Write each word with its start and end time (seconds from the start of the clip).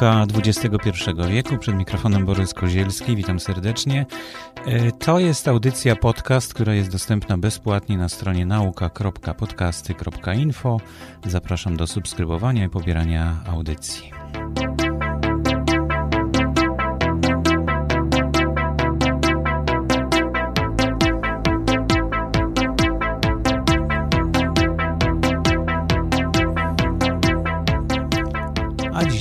Nauka 0.00 0.26
XXI 0.34 0.90
wieku. 1.30 1.58
Przed 1.58 1.74
mikrofonem 1.74 2.26
Borys 2.26 2.54
Kozielski. 2.54 3.16
Witam 3.16 3.40
serdecznie. 3.40 4.06
E, 4.66 4.92
to 4.92 5.18
jest 5.18 5.48
audycja 5.48 5.96
podcast, 5.96 6.54
która 6.54 6.74
jest 6.74 6.92
dostępna 6.92 7.38
bezpłatnie 7.38 7.98
na 7.98 8.08
stronie 8.08 8.46
nauka.podcasty.info. 8.46 10.80
Zapraszam 11.26 11.76
do 11.76 11.86
subskrybowania 11.86 12.64
i 12.64 12.68
pobierania 12.68 13.36
audycji. 13.46 14.10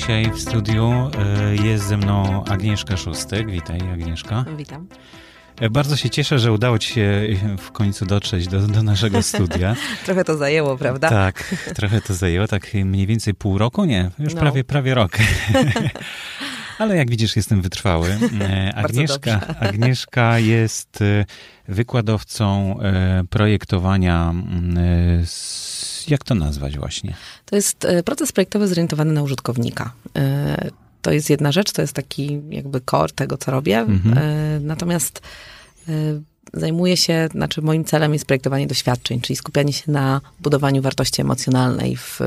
Dzisiaj 0.09 0.31
w 0.31 0.41
studiu 0.41 0.91
e, 0.91 1.55
jest 1.55 1.88
ze 1.88 1.98
mną 1.98 2.44
Agnieszka 2.45 2.98
Szóstek. 2.98 3.52
Witaj, 3.52 3.80
Agnieszka. 3.94 4.45
Witam. 4.58 4.88
E, 5.59 5.70
bardzo 5.70 5.95
się 5.95 6.09
cieszę, 6.09 6.40
że 6.40 6.52
udało 6.52 6.80
ci 6.80 6.94
się 6.94 7.22
w 7.59 7.72
końcu 7.72 8.05
dotrzeć 8.05 8.48
do, 8.48 8.59
do 8.59 8.84
naszego 8.84 9.23
studia. 9.23 9.76
trochę 10.05 10.23
to 10.23 10.38
zajęło, 10.38 10.77
prawda? 10.77 11.09
Tak, 11.09 11.55
trochę 11.76 12.02
to 12.02 12.14
zajęło, 12.14 12.48
tak 12.48 12.73
mniej 12.73 13.08
więcej 13.08 13.34
pół 13.34 13.58
roku, 13.58 13.86
nie, 13.86 14.12
już 14.20 14.34
no. 14.34 14.41
prawie, 14.41 14.64
prawie 14.64 14.94
rok. 14.94 15.12
Ale 16.80 16.98
jak 16.98 17.09
widzisz, 17.09 17.36
jestem 17.36 17.62
wytrwały. 17.62 18.17
E, 18.41 18.76
Agnieszka, 18.76 19.41
Agnieszka 19.70 20.39
jest 20.39 21.00
wykładowcą 21.67 22.80
projektowania 23.30 24.34
jak 26.09 26.23
to 26.23 26.36
nazwać 26.36 26.78
właśnie? 26.78 27.14
To 27.50 27.55
jest 27.55 27.86
e, 27.86 28.03
proces 28.03 28.31
projektowy 28.31 28.67
zorientowany 28.67 29.14
na 29.14 29.23
użytkownika. 29.23 29.94
E, 30.16 30.72
to 31.02 31.11
jest 31.11 31.30
jedna 31.30 31.52
rzecz, 31.52 31.72
to 31.72 31.81
jest 31.81 31.94
taki 31.94 32.41
jakby 32.50 32.81
core 32.91 33.14
tego, 33.14 33.38
co 33.38 33.52
robię. 33.52 33.80
Mhm. 33.80 34.17
E, 34.17 34.59
natomiast 34.59 35.22
zajmuję 36.53 36.97
się, 36.97 37.30
znaczy 37.31 37.61
moim 37.61 37.86
celem 37.86 38.14
jest 38.14 38.25
projektowanie 38.25 38.67
doświadczeń, 38.67 39.22
czyli 39.22 39.38
skupianie 39.38 39.73
się 39.73 39.91
na 39.91 40.22
budowaniu 40.39 40.81
wartości 40.81 41.22
emocjonalnej 41.22 41.97
w, 41.97 42.19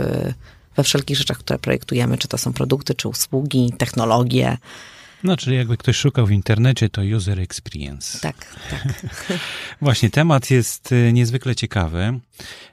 we 0.76 0.82
wszelkich 0.82 1.16
rzeczach, 1.16 1.38
które 1.38 1.58
projektujemy, 1.58 2.18
czy 2.18 2.28
to 2.28 2.38
są 2.38 2.52
produkty, 2.52 2.94
czy 2.94 3.08
usługi, 3.08 3.72
technologie, 3.78 4.56
no, 5.24 5.36
czyli 5.36 5.56
jakby 5.56 5.76
ktoś 5.76 5.96
szukał 5.96 6.26
w 6.26 6.30
internecie, 6.30 6.88
to 6.88 7.02
user 7.16 7.40
experience. 7.40 8.18
Tak, 8.20 8.56
tak. 8.70 9.02
Właśnie, 9.82 10.10
temat 10.10 10.50
jest 10.50 10.94
niezwykle 11.12 11.54
ciekawy. 11.54 12.18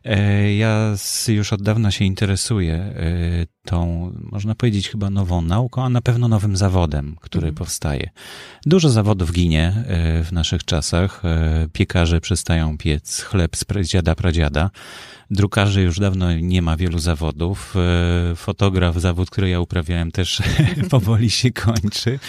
E, 0.04 0.54
ja 0.56 0.96
już 1.28 1.54
od 1.54 1.62
dawna 1.62 1.92
się 1.92 2.06
interesuję 2.06 2.76
y, 2.76 3.48
tą, 3.66 4.12
można 4.32 4.56
powiedzieć, 4.56 4.90
chyba 4.90 5.10
nową 5.10 5.42
nauką, 5.42 5.84
a 5.84 5.90
na 5.90 6.02
pewno 6.02 6.28
nowym 6.28 6.58
zawodem, 6.58 7.16
który 7.22 7.48
mhm. 7.48 7.56
powstaje. 7.56 8.10
Dużo 8.66 8.90
zawodów 8.90 9.32
ginie 9.32 9.74
y, 10.20 10.24
w 10.24 10.32
naszych 10.32 10.66
czasach. 10.66 11.22
E, 11.26 11.68
piekarze 11.74 12.22
przestają 12.22 12.78
piec 12.78 13.22
chleb 13.22 13.56
z 13.56 13.88
dziada 13.88 14.16
pradziada. 14.16 14.70
Drukarzy 15.32 15.82
już 15.82 16.00
dawno 16.00 16.34
nie 16.34 16.62
ma 16.62 16.78
wielu 16.78 17.00
zawodów. 17.00 17.76
E, 18.32 18.36
fotograf, 18.36 18.96
zawód, 18.96 19.30
który 19.30 19.50
ja 19.50 19.60
uprawiałem, 19.60 20.12
też 20.12 20.42
powoli 20.92 21.30
się 21.30 21.52
kończy. 21.52 22.20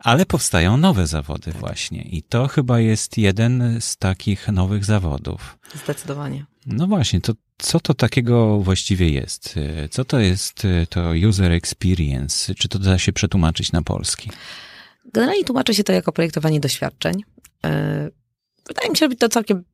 Ale 0.00 0.26
powstają 0.26 0.76
nowe 0.76 1.06
zawody 1.06 1.52
właśnie 1.52 2.02
i 2.02 2.22
to 2.22 2.48
chyba 2.48 2.80
jest 2.80 3.18
jeden 3.18 3.80
z 3.80 3.96
takich 3.96 4.48
nowych 4.48 4.84
zawodów. 4.84 5.58
Zdecydowanie. 5.84 6.44
No 6.66 6.86
właśnie, 6.86 7.20
to 7.20 7.32
co 7.58 7.80
to 7.80 7.94
takiego 7.94 8.60
właściwie 8.60 9.10
jest? 9.10 9.54
E, 9.56 9.88
co 9.88 10.04
to 10.04 10.18
jest 10.18 10.64
e, 10.64 10.86
to 10.86 11.10
user 11.28 11.52
experience? 11.52 12.54
Czy 12.54 12.68
to 12.68 12.78
da 12.78 12.98
się 12.98 13.12
przetłumaczyć 13.12 13.72
na 13.72 13.82
polski? 13.82 14.30
Generalnie 15.12 15.44
tłumaczy 15.44 15.74
się 15.74 15.84
to 15.84 15.92
jako 15.92 16.12
projektowanie 16.12 16.60
doświadczeń. 16.60 17.24
Wydaje 18.68 18.90
mi 18.90 18.96
się, 18.96 19.08
że 19.10 19.16
to 19.16 19.28
całkiem 19.28 19.64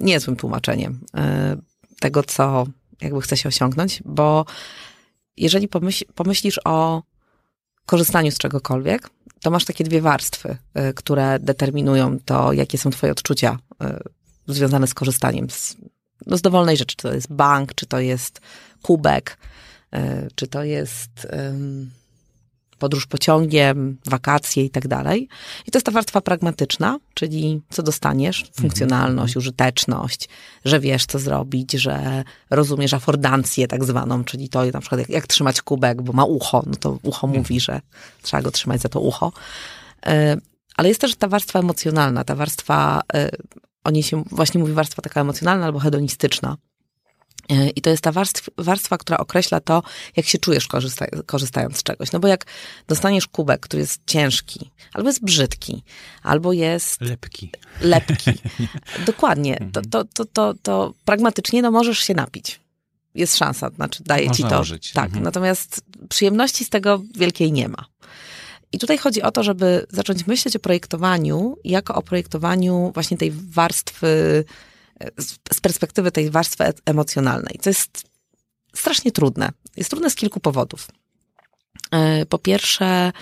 niezłym 0.00 0.36
tłumaczeniem 0.36 1.00
tego, 2.00 2.22
co 2.22 2.66
jakby 3.00 3.20
chce 3.22 3.36
się 3.36 3.48
osiągnąć, 3.48 4.02
bo 4.04 4.44
jeżeli 5.36 5.68
pomyśl, 5.68 6.04
pomyślisz 6.14 6.60
o 6.64 7.02
korzystaniu 7.88 8.30
z 8.30 8.38
czegokolwiek, 8.38 9.10
to 9.42 9.50
masz 9.50 9.64
takie 9.64 9.84
dwie 9.84 10.00
warstwy, 10.00 10.56
y, 10.90 10.94
które 10.94 11.38
determinują 11.38 12.18
to, 12.24 12.52
jakie 12.52 12.78
są 12.78 12.90
twoje 12.90 13.12
odczucia 13.12 13.58
y, 13.82 14.54
związane 14.54 14.86
z 14.86 14.94
korzystaniem 14.94 15.50
z, 15.50 15.76
no, 16.26 16.36
z 16.36 16.42
dowolnej 16.42 16.76
rzeczy. 16.76 16.96
Czy 16.96 17.02
to 17.02 17.14
jest 17.14 17.32
bank, 17.32 17.74
czy 17.74 17.86
to 17.86 18.00
jest 18.00 18.40
kubek, 18.82 19.38
y, 19.94 19.98
czy 20.34 20.46
to 20.46 20.64
jest 20.64 21.26
podróż 22.78 23.06
pociągiem, 23.06 23.98
wakacje 24.06 24.64
i 24.64 24.70
tak 24.70 24.88
dalej. 24.88 25.28
I 25.66 25.70
to 25.70 25.78
jest 25.78 25.86
ta 25.86 25.92
warstwa 25.92 26.20
pragmatyczna, 26.20 26.98
czyli 27.14 27.60
co 27.70 27.82
dostaniesz, 27.82 28.44
funkcjonalność, 28.54 29.32
mm 29.32 29.34
-hmm. 29.34 29.38
użyteczność, 29.38 30.28
że 30.64 30.80
wiesz, 30.80 31.06
co 31.06 31.18
zrobić, 31.18 31.72
że 31.72 32.24
rozumiesz 32.50 32.94
afordancję 32.94 33.68
tak 33.68 33.84
zwaną, 33.84 34.24
czyli 34.24 34.48
to 34.48 34.64
na 34.64 34.80
przykład 34.80 35.00
jak, 35.00 35.10
jak 35.10 35.26
trzymać 35.26 35.62
kubek, 35.62 36.02
bo 36.02 36.12
ma 36.12 36.24
ucho, 36.24 36.62
no 36.66 36.74
to 36.76 36.98
ucho 37.02 37.26
-hmm. 37.26 37.36
mówi, 37.36 37.60
że 37.60 37.80
trzeba 38.22 38.42
go 38.42 38.50
trzymać 38.50 38.80
za 38.80 38.88
to 38.88 39.00
ucho. 39.00 39.32
E, 40.06 40.36
ale 40.76 40.88
jest 40.88 41.00
też 41.00 41.14
ta 41.14 41.28
warstwa 41.28 41.58
emocjonalna, 41.58 42.24
ta 42.24 42.34
warstwa, 42.34 43.00
e, 43.14 43.30
o 43.84 43.90
niej 43.90 44.02
się 44.02 44.24
właśnie 44.30 44.60
mówi 44.60 44.72
warstwa 44.72 45.02
taka 45.02 45.20
emocjonalna 45.20 45.66
albo 45.66 45.78
hedonistyczna. 45.78 46.56
E, 47.48 47.68
I 47.70 47.80
to 47.80 47.90
jest 47.90 48.02
ta 48.02 48.12
warstwa, 48.12 48.52
warstwa, 48.56 48.98
która 48.98 49.18
określa 49.18 49.60
to, 49.60 49.82
jak 50.16 50.26
się 50.26 50.38
czujesz 50.38 50.66
korzysta, 50.66 51.06
korzystając 51.26 51.78
z 51.78 51.82
czegoś. 51.82 52.12
No 52.12 52.20
bo 52.20 52.28
jak 52.28 52.46
dostaniesz 52.88 53.26
kubek, 53.26 53.60
który 53.60 53.80
jest 53.80 54.00
ciężki, 54.06 54.70
albo 54.92 55.08
jest 55.08 55.24
brzydki, 55.24 55.82
albo 56.22 56.52
jest... 56.52 57.00
Lepki. 57.00 57.50
Lepki. 57.80 58.30
Dokładnie. 59.06 59.58
To, 59.72 59.82
to, 59.82 60.04
to, 60.04 60.24
to, 60.24 60.54
to 60.62 60.94
pragmatycznie 61.04 61.62
no 61.62 61.70
możesz 61.70 61.98
się 61.98 62.14
napić. 62.14 62.60
Jest 63.14 63.36
szansa, 63.36 63.70
znaczy 63.70 64.02
daje 64.04 64.26
Można 64.26 64.48
ci 64.48 64.54
to. 64.54 64.60
Użyć. 64.60 64.92
Tak, 64.92 65.06
mhm. 65.06 65.24
natomiast 65.24 65.80
przyjemności 66.08 66.64
z 66.64 66.68
tego 66.68 67.02
wielkiej 67.16 67.52
nie 67.52 67.68
ma. 67.68 67.84
I 68.72 68.78
tutaj 68.78 68.98
chodzi 68.98 69.22
o 69.22 69.30
to, 69.30 69.42
żeby 69.42 69.86
zacząć 69.90 70.26
myśleć 70.26 70.56
o 70.56 70.58
projektowaniu 70.58 71.56
jako 71.64 71.94
o 71.94 72.02
projektowaniu 72.02 72.90
właśnie 72.94 73.16
tej 73.16 73.30
warstwy 73.30 74.44
z 75.52 75.60
perspektywy 75.60 76.12
tej 76.12 76.30
warstwy 76.30 76.64
e- 76.64 76.72
emocjonalnej, 76.86 77.58
co 77.60 77.70
jest 77.70 78.04
strasznie 78.74 79.12
trudne. 79.12 79.48
Jest 79.76 79.90
trudne 79.90 80.10
z 80.10 80.14
kilku 80.14 80.40
powodów. 80.40 80.88
E, 81.90 82.26
po 82.26 82.38
pierwsze, 82.38 83.12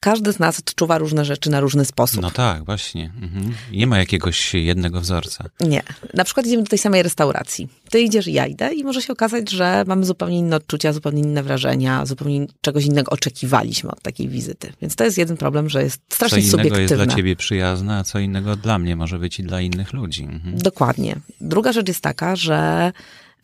każdy 0.00 0.32
z 0.32 0.38
nas 0.38 0.58
odczuwa 0.58 0.98
różne 0.98 1.24
rzeczy 1.24 1.50
na 1.50 1.60
różny 1.60 1.84
sposób. 1.84 2.22
No 2.22 2.30
tak, 2.30 2.64
właśnie. 2.64 3.12
Mhm. 3.22 3.54
Nie 3.72 3.86
ma 3.86 3.98
jakiegoś 3.98 4.54
jednego 4.54 5.00
wzorca. 5.00 5.44
Nie. 5.60 5.82
Na 6.14 6.24
przykład 6.24 6.46
idziemy 6.46 6.62
do 6.62 6.68
tej 6.68 6.78
samej 6.78 7.02
restauracji. 7.02 7.68
Ty 7.90 8.00
idziesz 8.00 8.26
i 8.26 8.32
ja 8.32 8.46
idę 8.46 8.74
i 8.74 8.84
może 8.84 9.02
się 9.02 9.12
okazać, 9.12 9.50
że 9.50 9.84
mamy 9.86 10.04
zupełnie 10.04 10.38
inne 10.38 10.56
odczucia, 10.56 10.92
zupełnie 10.92 11.22
inne 11.22 11.42
wrażenia, 11.42 12.06
zupełnie 12.06 12.46
czegoś 12.60 12.84
innego 12.84 13.10
oczekiwaliśmy 13.10 13.90
od 13.90 14.02
takiej 14.02 14.28
wizyty. 14.28 14.72
Więc 14.82 14.96
to 14.96 15.04
jest 15.04 15.18
jeden 15.18 15.36
problem, 15.36 15.68
że 15.68 15.82
jest 15.82 16.00
strasznie 16.08 16.42
subiektywne. 16.42 16.62
Co 16.62 16.76
innego 16.76 16.80
jest 16.80 16.94
dla 16.94 17.16
ciebie 17.16 17.36
przyjazne, 17.36 17.96
a 17.98 18.04
co 18.04 18.18
innego 18.18 18.56
dla 18.56 18.78
mnie 18.78 18.96
może 18.96 19.18
być 19.18 19.40
i 19.40 19.42
dla 19.42 19.60
innych 19.60 19.92
ludzi. 19.92 20.22
Mhm. 20.22 20.58
Dokładnie. 20.58 21.16
Druga 21.40 21.72
rzecz 21.72 21.88
jest 21.88 22.00
taka, 22.00 22.36
że 22.36 22.92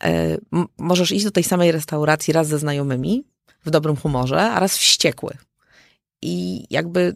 y, 0.05 0.07
możesz 0.77 1.11
iść 1.11 1.25
do 1.25 1.31
tej 1.31 1.43
samej 1.43 1.71
restauracji 1.71 2.33
raz 2.33 2.47
ze 2.47 2.59
znajomymi, 2.59 3.23
w 3.65 3.69
dobrym 3.69 3.95
humorze, 3.95 4.51
a 4.51 4.59
raz 4.59 4.77
wściekły 4.77 5.37
i 6.21 6.65
jakby 6.69 7.15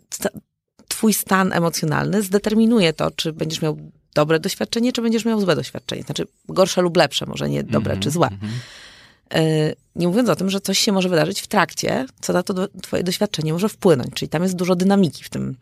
twój 0.88 1.13
stan 1.13 1.53
emocjonalny 1.53 2.22
zdeterminuje 2.22 2.94
to, 2.94 3.12
czy 3.12 3.34
będziesz 3.34 3.62
miał 3.62 3.77
dobre 4.13 4.39
doświadczenie, 4.39 4.94
czy 4.94 5.01
będziesz 5.01 5.25
miał 5.25 5.42
złe 5.42 5.56
doświadczenie. 5.56 6.03
Znaczy 6.03 6.27
gorsze 6.50 6.81
lub 6.81 6.98
lepsze, 6.98 7.25
może 7.25 7.50
nie 7.50 7.63
dobre 7.63 7.92
mm 7.92 8.00
-hmm, 8.00 8.03
czy 8.03 8.12
złe. 8.12 8.27
Mm 8.27 8.39
-hmm. 8.39 9.75
Nie 9.95 10.07
mówiąc 10.07 10.30
o 10.30 10.36
tym, 10.36 10.50
że 10.50 10.62
coś 10.62 10.80
się 10.80 10.92
może 10.92 11.09
wydarzyć 11.09 11.42
w 11.42 11.48
trakcie, 11.48 12.06
co 12.21 12.33
na 12.33 12.44
to 12.44 12.53
do, 12.53 12.68
twoje 12.81 13.03
doświadczenie 13.03 13.53
może 13.53 13.69
wpłynąć. 13.69 14.13
Czyli 14.13 14.30
tam 14.30 14.44
jest 14.44 14.56
dużo 14.56 14.75
dynamiki 14.75 15.24
w 15.24 15.30
tym, 15.30 15.57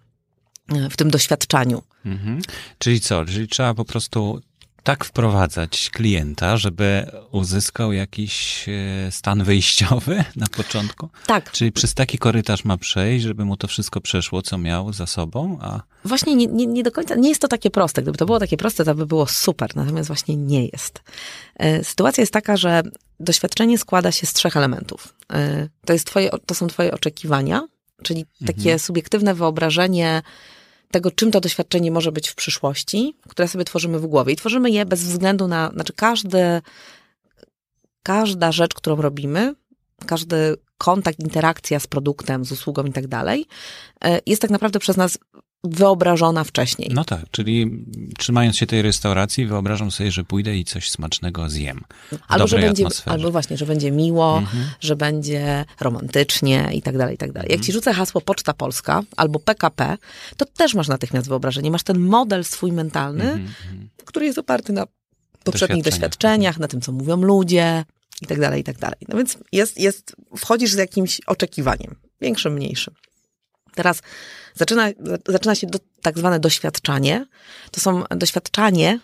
w 0.92 0.98
tym 0.98 1.12
doświadczaniu. 1.12 1.84
-hmm. 2.06 2.42
Czyli 2.78 3.00
co? 3.00 3.26
Czyli 3.26 3.48
trzeba 3.48 3.74
po 3.74 3.86
prostu 3.86 4.42
tak 4.84 5.06
wprowadzać 5.06 5.90
klienta, 5.94 6.58
żeby 6.58 7.06
uzyskał 7.32 7.94
jakiś 7.94 8.66
e, 8.70 9.12
stan 9.12 9.44
wyjściowy 9.44 10.24
na 10.36 10.48
początku? 10.48 11.10
Tak. 11.28 11.52
Czyli 11.52 11.72
przez 11.72 11.94
taki 11.94 12.18
korytarz 12.18 12.66
ma 12.66 12.78
przejść, 12.78 13.26
żeby 13.26 13.46
mu 13.46 13.58
to 13.58 13.68
wszystko 13.68 14.02
przeszło, 14.02 14.42
co 14.42 14.58
miał 14.58 14.94
za 14.94 15.08
sobą? 15.08 15.58
A... 15.62 15.82
Właśnie 16.06 16.36
nie, 16.36 16.48
nie, 16.48 16.66
nie 16.66 16.84
do 16.84 16.92
końca, 16.92 17.16
nie 17.16 17.30
jest 17.30 17.42
to 17.42 17.48
takie 17.48 17.70
proste. 17.70 18.02
Gdyby 18.02 18.18
to 18.18 18.26
było 18.26 18.40
takie 18.40 18.58
proste, 18.58 18.86
to 18.86 18.96
by 18.96 19.06
było 19.06 19.28
super, 19.28 19.76
natomiast 19.76 20.08
właśnie 20.08 20.36
nie 20.36 20.66
jest. 20.66 21.02
E, 21.56 21.84
sytuacja 21.84 22.22
jest 22.22 22.34
taka, 22.34 22.58
że 22.58 22.82
doświadczenie 23.20 23.78
składa 23.78 24.12
się 24.12 24.28
z 24.28 24.34
trzech 24.34 24.58
elementów. 24.58 25.14
E, 25.34 25.68
to, 25.86 25.94
jest 25.94 26.06
twoje, 26.06 26.30
to 26.46 26.56
są 26.56 26.68
twoje 26.68 26.92
oczekiwania, 26.92 27.68
czyli 28.04 28.26
takie 28.46 28.60
mhm. 28.60 28.80
subiektywne 28.80 29.34
wyobrażenie, 29.34 30.22
tego, 30.92 31.12
czym 31.12 31.32
to 31.32 31.42
doświadczenie 31.42 31.92
może 31.92 32.12
być 32.12 32.30
w 32.30 32.36
przyszłości, 32.36 33.16
które 33.28 33.48
sobie 33.48 33.66
tworzymy 33.66 34.00
w 34.00 34.08
głowie. 34.08 34.34
I 34.34 34.36
tworzymy 34.36 34.72
je 34.72 34.86
bez 34.86 35.04
względu 35.04 35.48
na, 35.48 35.72
znaczy 35.74 35.94
każde, 35.94 36.62
każda 38.04 38.52
rzecz, 38.52 38.74
którą 38.74 38.96
robimy, 38.96 39.56
każdy 40.06 40.56
kontakt, 40.78 41.20
interakcja 41.20 41.80
z 41.80 41.88
produktem, 41.88 42.46
z 42.46 42.52
usługą 42.52 42.84
i 42.84 42.92
tak 42.92 43.08
dalej, 43.08 43.46
e, 44.04 44.20
jest 44.26 44.42
tak 44.42 44.52
naprawdę 44.52 44.80
przez 44.80 44.98
nas 44.98 45.18
wyobrażona 45.64 46.44
wcześniej. 46.44 46.90
No 46.94 47.04
tak, 47.04 47.20
czyli 47.32 47.86
trzymając 48.18 48.58
się 48.58 48.68
tej 48.68 48.82
restauracji, 48.82 49.46
wyobrażam 49.46 49.92
sobie, 49.92 50.12
że 50.12 50.24
pójdę 50.24 50.58
i 50.58 50.66
coś 50.66 50.92
smacznego 50.92 51.50
zjem. 51.50 51.84
Albo, 52.28 52.48
że 52.48 52.60
będzie, 52.60 52.84
atmosferze. 52.84 53.12
albo 53.12 53.32
właśnie, 53.32 53.58
że 53.58 53.66
będzie 53.66 53.92
miło, 53.92 54.38
mhm. 54.38 54.70
że 54.80 54.96
będzie 54.96 55.66
romantycznie 55.80 56.70
i 56.74 56.82
tak 56.82 56.98
dalej, 56.98 57.16
i 57.16 57.18
tak 57.18 57.32
dalej. 57.32 57.50
Jak 57.50 57.58
mhm. 57.58 57.66
ci 57.66 57.72
rzucę 57.72 57.94
hasło 57.94 58.22
Poczta 58.22 58.54
Polska 58.54 59.04
albo 59.18 59.40
PKP, 59.40 59.98
to 60.38 60.46
też 60.46 60.74
masz 60.74 60.88
natychmiast 60.88 61.28
wyobrażenie. 61.28 61.72
Masz 61.72 61.84
ten 61.84 62.00
model 62.00 62.44
swój 62.44 62.72
mentalny, 62.72 63.32
mhm. 63.32 63.90
który 64.06 64.26
jest 64.26 64.38
oparty 64.38 64.74
na 64.74 64.88
poprzednich 65.44 65.84
doświadczeniach, 65.84 66.60
na 66.60 66.68
tym, 66.68 66.82
co 66.82 66.92
mówią 66.92 67.22
ludzie 67.22 67.86
i 68.22 68.28
tak 68.28 68.40
dalej, 68.40 68.62
i 68.62 68.64
tak 68.64 68.78
dalej. 68.78 68.98
No 69.08 69.18
więc 69.18 69.38
jest, 69.52 69.80
jest, 69.80 70.16
wchodzisz 70.38 70.72
z 70.72 70.78
jakimś 70.78 71.22
oczekiwaniem, 71.28 71.96
większym, 72.22 72.54
mniejszym. 72.54 72.94
Teraz 73.80 74.02
zaczyna, 74.56 74.90
zaczyna 75.28 75.56
się 75.56 75.68
do, 75.68 75.80
tak 76.02 76.18
zwane 76.18 76.40
doświadczanie. 76.40 77.26
To 77.72 77.82
są 77.82 78.04
doświadczanie, 78.04 79.00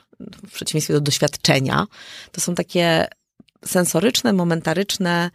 w 0.48 0.52
przeciwieństwie 0.52 0.94
do 0.94 1.02
doświadczenia, 1.02 1.88
to 2.32 2.42
są 2.42 2.56
takie 2.56 3.08
sensoryczne, 3.66 4.34
momentaryczne, 4.34 5.32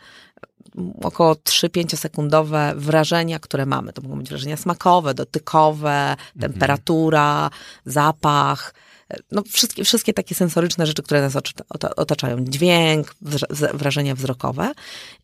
około 1.02 1.34
3-5 1.34 1.96
sekundowe 1.96 2.72
wrażenia, 2.76 3.38
które 3.38 3.66
mamy. 3.66 3.92
To 3.92 4.02
mogą 4.02 4.18
być 4.18 4.28
wrażenia 4.28 4.56
smakowe, 4.56 5.14
dotykowe, 5.14 6.10
mhm. 6.10 6.40
temperatura, 6.40 7.50
zapach, 7.86 8.74
no 9.30 9.42
wszystkie, 9.42 9.84
wszystkie 9.84 10.12
takie 10.12 10.34
sensoryczne 10.34 10.86
rzeczy, 10.86 11.02
które 11.02 11.20
nas 11.20 11.36
otaczają. 11.96 12.44
Dźwięk, 12.44 13.14
wrażenia 13.74 14.14
wzrokowe. 14.14 14.72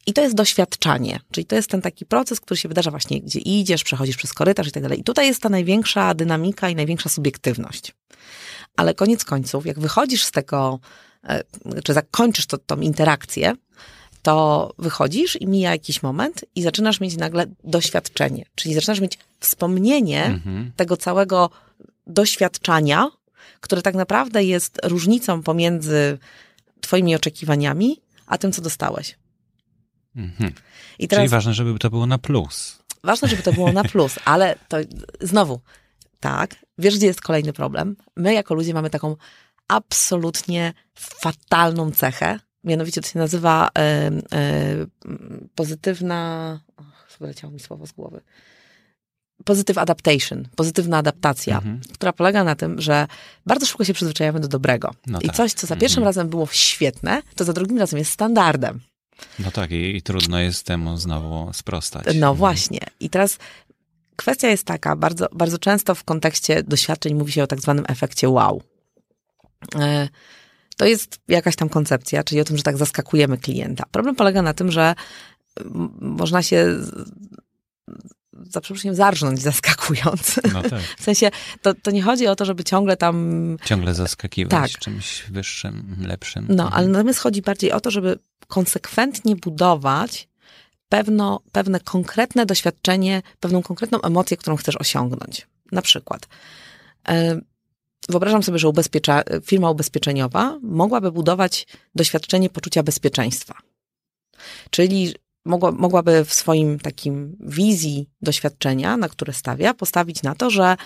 I 0.06 0.12
to 0.12 0.22
jest 0.22 0.34
doświadczanie. 0.34 1.20
Czyli 1.30 1.46
to 1.46 1.56
jest 1.56 1.70
ten 1.70 1.82
taki 1.82 2.06
proces, 2.06 2.40
który 2.40 2.58
się 2.58 2.68
wydarza 2.68 2.90
właśnie, 2.90 3.20
gdzie 3.20 3.38
idziesz, 3.38 3.84
przechodzisz 3.84 4.16
przez 4.16 4.32
korytarz 4.32 4.68
i 4.68 4.72
tak 4.72 4.82
dalej. 4.82 5.00
I 5.00 5.04
tutaj 5.04 5.26
jest 5.26 5.42
ta 5.42 5.48
największa 5.48 6.14
dynamika 6.14 6.68
i 6.68 6.74
największa 6.74 7.08
subiektywność. 7.08 7.94
Ale 8.76 8.94
koniec 8.94 9.24
końców, 9.24 9.66
jak 9.66 9.78
wychodzisz 9.78 10.24
z 10.24 10.30
tego, 10.30 10.78
e, 11.24 11.42
czy 11.84 11.92
zakończysz 11.92 12.46
to, 12.46 12.58
tą 12.58 12.80
interakcję, 12.80 13.54
to 14.22 14.72
wychodzisz 14.78 15.40
i 15.40 15.46
mija 15.46 15.70
jakiś 15.70 16.02
moment 16.02 16.44
i 16.54 16.62
zaczynasz 16.62 17.00
mieć 17.00 17.16
nagle 17.16 17.46
doświadczenie. 17.64 18.44
Czyli 18.54 18.74
zaczynasz 18.74 19.00
mieć 19.00 19.18
wspomnienie 19.40 20.24
mhm. 20.24 20.72
tego 20.76 20.96
całego 20.96 21.50
doświadczania, 22.06 23.10
które 23.66 23.82
tak 23.82 23.94
naprawdę 23.94 24.44
jest 24.44 24.80
różnicą 24.84 25.42
pomiędzy 25.42 26.18
Twoimi 26.80 27.14
oczekiwaniami, 27.14 28.02
a 28.26 28.38
tym, 28.38 28.52
co 28.52 28.62
dostałeś. 28.62 29.18
Mhm. 30.16 30.52
I 30.98 31.08
teraz, 31.08 31.22
Czyli 31.22 31.28
ważne, 31.28 31.54
żeby 31.54 31.78
to 31.78 31.90
było 31.90 32.06
na 32.06 32.18
plus. 32.18 32.78
Ważne, 33.04 33.28
żeby 33.28 33.42
to 33.42 33.52
było 33.52 33.72
na 33.72 33.84
plus, 33.84 34.18
ale 34.24 34.56
to 34.68 34.76
znowu, 35.20 35.60
tak, 36.20 36.56
wiesz, 36.78 36.96
gdzie 36.96 37.06
jest 37.06 37.20
kolejny 37.20 37.52
problem? 37.52 37.96
My 38.16 38.34
jako 38.34 38.54
ludzie 38.54 38.74
mamy 38.74 38.90
taką 38.90 39.16
absolutnie 39.68 40.72
fatalną 40.94 41.92
cechę, 41.92 42.40
mianowicie 42.64 43.00
to 43.00 43.08
się 43.08 43.18
nazywa 43.18 43.68
y, 43.68 44.38
y, 44.38 45.50
pozytywna, 45.54 46.60
och, 46.76 47.18
wyleciało 47.20 47.52
mi 47.52 47.60
słowo 47.60 47.86
z 47.86 47.92
głowy, 47.92 48.20
positive 49.44 49.78
adaptation, 49.78 50.48
pozytywna 50.56 50.98
adaptacja, 50.98 51.56
mhm. 51.56 51.80
która 51.94 52.12
polega 52.12 52.44
na 52.44 52.54
tym, 52.54 52.80
że 52.80 53.06
bardzo 53.46 53.66
szybko 53.66 53.84
się 53.84 53.94
przyzwyczajamy 53.94 54.40
do 54.40 54.48
dobrego. 54.48 54.94
No 55.06 55.18
I 55.20 55.26
tak. 55.26 55.36
coś, 55.36 55.52
co 55.52 55.66
za 55.66 55.76
pierwszym 55.76 55.98
mhm. 55.98 56.08
razem 56.08 56.28
było 56.28 56.48
świetne, 56.50 57.22
to 57.34 57.44
za 57.44 57.52
drugim 57.52 57.78
razem 57.78 57.98
jest 57.98 58.12
standardem. 58.12 58.80
No 59.38 59.50
tak, 59.50 59.70
i, 59.70 59.96
i 59.96 60.02
trudno 60.02 60.38
jest 60.38 60.66
temu 60.66 60.96
znowu 60.96 61.52
sprostać. 61.52 62.04
No 62.06 62.12
mhm. 62.12 62.36
właśnie. 62.36 62.80
I 63.00 63.10
teraz 63.10 63.38
kwestia 64.16 64.48
jest 64.48 64.64
taka, 64.64 64.96
bardzo, 64.96 65.28
bardzo 65.32 65.58
często 65.58 65.94
w 65.94 66.04
kontekście 66.04 66.62
doświadczeń 66.62 67.14
mówi 67.14 67.32
się 67.32 67.42
o 67.42 67.46
tak 67.46 67.60
zwanym 67.60 67.84
efekcie 67.88 68.28
wow. 68.28 68.62
E, 69.74 70.08
to 70.76 70.86
jest 70.86 71.18
jakaś 71.28 71.56
tam 71.56 71.68
koncepcja, 71.68 72.24
czyli 72.24 72.40
o 72.40 72.44
tym, 72.44 72.56
że 72.56 72.62
tak 72.62 72.76
zaskakujemy 72.76 73.38
klienta. 73.38 73.84
Problem 73.90 74.16
polega 74.16 74.42
na 74.42 74.54
tym, 74.54 74.72
że 74.72 74.94
można 76.00 76.42
się 76.42 76.78
za 78.42 78.60
przeproszeniem 78.60 78.94
zarżnąć 78.94 79.42
zaskakując. 79.42 80.40
No 80.52 80.62
tak. 80.62 80.82
W 80.98 81.02
sensie, 81.02 81.30
to, 81.62 81.74
to 81.74 81.90
nie 81.90 82.02
chodzi 82.02 82.26
o 82.26 82.36
to, 82.36 82.44
żeby 82.44 82.64
ciągle 82.64 82.96
tam... 82.96 83.56
Ciągle 83.64 83.94
zaskakiwać 83.94 84.72
tak. 84.72 84.80
czymś 84.80 85.22
wyższym, 85.30 85.96
lepszym. 86.06 86.46
No, 86.48 86.64
mhm. 86.64 86.72
ale 86.72 86.88
natomiast 86.88 87.18
chodzi 87.18 87.42
bardziej 87.42 87.72
o 87.72 87.80
to, 87.80 87.90
żeby 87.90 88.18
konsekwentnie 88.48 89.36
budować 89.36 90.28
pewno, 90.88 91.40
pewne 91.52 91.80
konkretne 91.80 92.46
doświadczenie, 92.46 93.22
pewną 93.40 93.62
konkretną 93.62 94.02
emocję, 94.02 94.36
którą 94.36 94.56
chcesz 94.56 94.76
osiągnąć. 94.76 95.46
Na 95.72 95.82
przykład, 95.82 96.28
e, 97.08 97.40
wyobrażam 98.08 98.42
sobie, 98.42 98.58
że 98.58 98.68
ubezpiecza, 98.68 99.22
firma 99.44 99.70
ubezpieczeniowa 99.70 100.58
mogłaby 100.62 101.12
budować 101.12 101.66
doświadczenie 101.94 102.50
poczucia 102.50 102.82
bezpieczeństwa. 102.82 103.54
Czyli 104.70 105.14
mogła, 105.46 105.72
mogłaby 105.72 106.24
w 106.24 106.34
swoim 106.34 106.78
takim 106.78 107.36
wizji 107.40 108.10
doświadczenia, 108.22 108.96
na 108.96 109.08
które 109.08 109.32
stawia, 109.32 109.74
postawić 109.74 110.22
na 110.22 110.34
to, 110.34 110.50
że 110.50 110.76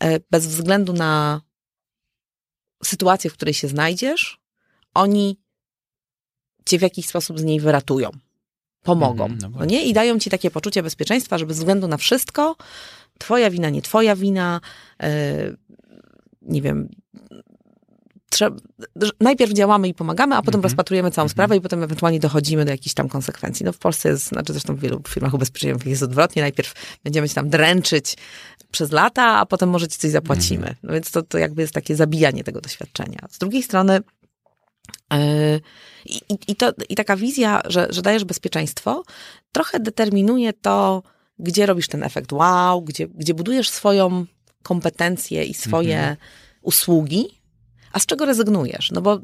e, 0.00 0.20
bez 0.30 0.46
względu 0.46 0.92
na 0.92 1.40
sytuację, 2.84 3.30
w 3.30 3.32
której 3.32 3.54
się 3.54 3.68
znajdziesz, 3.68 4.40
oni 4.94 5.40
cię 6.66 6.78
w 6.78 6.82
jakiś 6.82 7.06
sposób 7.06 7.38
z 7.38 7.44
niej 7.44 7.60
wyratują, 7.60 8.10
pomogą. 8.82 9.24
Mm, 9.24 9.38
no, 9.38 9.48
no 9.48 9.64
nie? 9.64 9.84
I 9.84 9.92
dają 9.92 10.18
ci 10.18 10.30
takie 10.30 10.50
poczucie 10.50 10.82
bezpieczeństwa, 10.82 11.38
że 11.38 11.46
bez 11.46 11.58
względu 11.58 11.88
na 11.88 11.96
wszystko, 11.96 12.56
twoja 13.18 13.50
wina, 13.50 13.70
nie 13.70 13.82
twoja 13.82 14.16
wina, 14.16 14.60
yy, 15.02 15.08
nie 16.42 16.62
wiem, 16.62 16.88
trzeba, 18.38 18.56
najpierw 19.20 19.52
działamy 19.52 19.88
i 19.88 19.94
pomagamy, 19.94 20.34
a 20.34 20.42
potem 20.42 20.54
mm 20.54 20.60
-hmm. 20.60 20.64
rozpatrujemy 20.64 21.10
całą 21.10 21.24
mm 21.24 21.28
-hmm. 21.28 21.32
sprawę 21.32 21.56
i 21.56 21.60
potem 21.60 21.82
ewentualnie 21.82 22.20
dochodzimy 22.20 22.64
do 22.64 22.70
jakichś 22.70 22.94
tam 22.94 23.08
konsekwencji. 23.08 23.66
No 23.66 23.72
w 23.72 23.78
Polsce 23.78 24.08
jest, 24.08 24.26
znaczy 24.26 24.52
zresztą 24.52 24.76
w 24.76 24.80
wielu 24.80 25.02
firmach 25.08 25.34
ubezpieczeniowych 25.34 25.86
jest 25.86 26.02
odwrotnie. 26.02 26.42
Najpierw 26.42 26.74
będziemy 27.04 27.28
się 27.28 27.34
tam 27.34 27.48
dręczyć 27.48 28.16
przez 28.70 28.92
lata, 28.92 29.24
a 29.24 29.46
potem 29.46 29.68
może 29.68 29.88
ci 29.88 29.98
coś 29.98 30.10
zapłacimy. 30.10 30.66
Mm 30.66 30.74
-hmm. 30.74 30.78
No 30.82 30.92
więc 30.92 31.10
to, 31.10 31.22
to 31.22 31.38
jakby 31.38 31.62
jest 31.62 31.74
takie 31.74 31.96
zabijanie 31.96 32.44
tego 32.44 32.60
doświadczenia. 32.60 33.26
Z 33.30 33.38
drugiej 33.38 33.62
strony 33.62 34.00
yy, 35.12 35.18
i, 36.06 36.20
i, 36.48 36.56
to, 36.56 36.72
i 36.88 36.94
taka 36.94 37.16
wizja, 37.16 37.60
że, 37.66 37.86
że 37.90 38.02
dajesz 38.02 38.24
bezpieczeństwo, 38.24 39.02
trochę 39.52 39.80
determinuje 39.80 40.52
to, 40.52 41.02
gdzie 41.38 41.66
robisz 41.66 41.88
ten 41.88 42.02
efekt 42.02 42.32
wow, 42.32 42.82
gdzie, 42.82 43.08
gdzie 43.08 43.34
budujesz 43.34 43.70
swoją 43.70 44.26
kompetencję 44.62 45.44
i 45.44 45.54
swoje 45.54 45.98
mhm. 45.98 46.16
usługi, 46.62 47.37
a 47.92 47.98
z 47.98 48.06
czego 48.06 48.26
rezygnujesz? 48.26 48.90
No 48.90 49.00
bo 49.00 49.18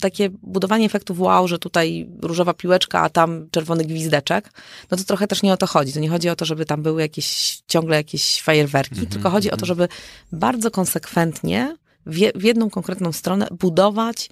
takie 0.00 0.30
budowanie 0.30 0.86
efektów 0.86 1.20
wow, 1.20 1.48
że 1.48 1.58
tutaj 1.58 2.08
różowa 2.22 2.54
piłeczka, 2.54 3.00
a 3.00 3.10
tam 3.10 3.48
czerwony 3.50 3.84
gwizdeczek, 3.84 4.50
no 4.90 4.96
to 4.96 5.04
trochę 5.04 5.26
też 5.26 5.42
nie 5.42 5.52
o 5.52 5.56
to 5.56 5.66
chodzi. 5.66 5.92
To 5.92 6.00
nie 6.00 6.08
chodzi 6.08 6.28
o 6.28 6.36
to, 6.36 6.44
żeby 6.44 6.66
tam 6.66 6.82
były 6.82 7.00
jakieś, 7.00 7.58
ciągle 7.68 7.96
jakieś 7.96 8.42
fajerwerki, 8.42 8.94
mm 8.94 9.06
-hmm, 9.06 9.12
tylko 9.12 9.30
chodzi 9.30 9.48
mm 9.48 9.52
-hmm. 9.52 9.62
o 9.62 9.66
to, 9.66 9.72
mhm. 9.72 9.88
żeby 9.88 9.88
bardzo 10.32 10.70
konsekwentnie 10.70 11.76
w, 12.06 12.18
w 12.34 12.42
jedną 12.42 12.70
konkretną 12.70 13.12
stronę 13.12 13.48
budować 13.50 14.30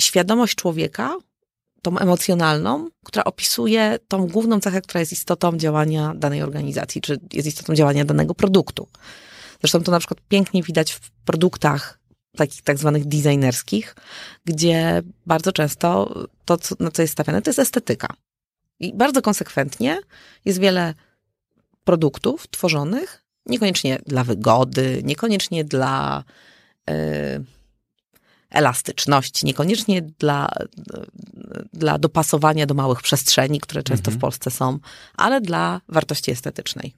świadomość 0.00 0.54
człowieka, 0.54 1.16
tą 1.82 1.98
emocjonalną, 1.98 2.88
która 3.04 3.24
opisuje 3.24 3.98
tą 4.08 4.26
główną 4.26 4.60
cechę, 4.60 4.82
która 4.82 5.00
jest 5.00 5.12
istotą 5.12 5.56
działania 5.56 6.14
danej 6.16 6.42
organizacji, 6.42 7.00
czy 7.00 7.20
jest 7.32 7.48
istotą 7.48 7.74
działania 7.74 8.04
danego 8.04 8.34
produktu. 8.34 8.88
Zresztą 9.60 9.82
to 9.82 9.92
na 9.92 9.98
przykład 9.98 10.20
pięknie 10.28 10.62
widać 10.62 10.92
w 10.92 11.10
produktach 11.10 11.98
takich 12.36 12.62
tak 12.62 12.78
zwanych 12.78 13.04
designerskich, 13.04 13.96
gdzie 14.44 15.02
bardzo 15.26 15.52
często 15.52 16.14
to, 16.44 16.56
co, 16.56 16.74
na 16.80 16.90
co 16.90 17.02
jest 17.02 17.12
stawiane, 17.12 17.42
to 17.42 17.50
jest 17.50 17.58
estetyka. 17.58 18.08
I 18.80 18.94
bardzo 18.94 19.22
konsekwentnie 19.22 19.98
jest 20.44 20.58
wiele 20.58 20.94
produktów 21.84 22.48
tworzonych, 22.48 23.24
niekoniecznie 23.46 23.98
dla 24.06 24.24
wygody, 24.24 25.00
niekoniecznie 25.04 25.64
dla 25.64 26.24
y, 26.90 27.44
elastyczności, 28.50 29.46
niekoniecznie 29.46 30.02
dla, 30.02 30.48
dla 31.72 31.98
dopasowania 31.98 32.66
do 32.66 32.74
małych 32.74 33.02
przestrzeni, 33.02 33.60
które 33.60 33.82
często 33.82 34.10
mhm. 34.10 34.18
w 34.18 34.20
Polsce 34.20 34.50
są, 34.50 34.78
ale 35.16 35.40
dla 35.40 35.80
wartości 35.88 36.30
estetycznej. 36.30 36.94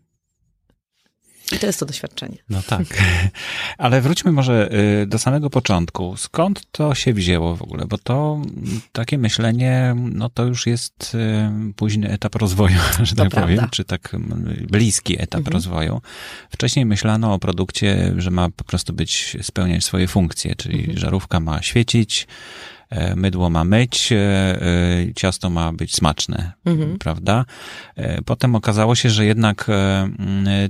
I 1.53 1.59
to 1.59 1.67
jest 1.67 1.81
to 1.81 1.87
doświadczenie. 1.87 2.37
No 2.51 2.63
tak. 2.63 2.83
Ale 3.79 4.01
wróćmy 4.01 4.33
może 4.33 4.69
y, 5.03 5.07
do 5.07 5.19
samego 5.19 5.51
początku. 5.51 6.17
Skąd 6.17 6.63
to 6.73 6.95
się 6.95 7.13
wzięło 7.13 7.57
w 7.57 7.63
ogóle? 7.63 7.87
Bo 7.87 7.99
to 7.99 8.43
takie 8.93 9.19
myślenie, 9.19 9.95
no 9.97 10.29
to 10.29 10.45
już 10.45 10.67
jest 10.67 11.15
y, 11.15 11.73
późny 11.75 12.11
etap 12.11 12.35
rozwoju, 12.35 12.79
że 13.03 13.15
tak 13.15 13.31
prawda. 13.31 13.41
powiem, 13.41 13.71
czy 13.71 13.85
tak 13.85 14.17
bliski 14.71 15.23
etap 15.23 15.39
mhm. 15.39 15.53
rozwoju. 15.53 16.01
Wcześniej 16.51 16.87
myślano 16.87 17.35
o 17.35 17.39
produkcie, 17.39 18.15
że 18.17 18.31
ma 18.31 18.51
po 18.51 18.65
prostu 18.65 18.93
być, 18.93 19.37
spełniać 19.43 19.85
swoje 19.85 20.09
funkcje, 20.09 20.55
czyli 20.55 20.79
mhm. 20.79 20.99
żarówka 20.99 21.41
ma 21.41 21.63
świecić, 21.63 22.27
mydło 23.17 23.51
ma 23.51 23.65
myć, 23.65 24.13
ciasto 25.17 25.51
ma 25.51 25.73
być 25.73 25.95
smaczne, 25.95 26.53
mhm. 26.65 26.99
prawda? 26.99 27.45
Potem 28.25 28.55
okazało 28.55 28.95
się, 28.95 29.11
że 29.11 29.25
jednak 29.25 29.67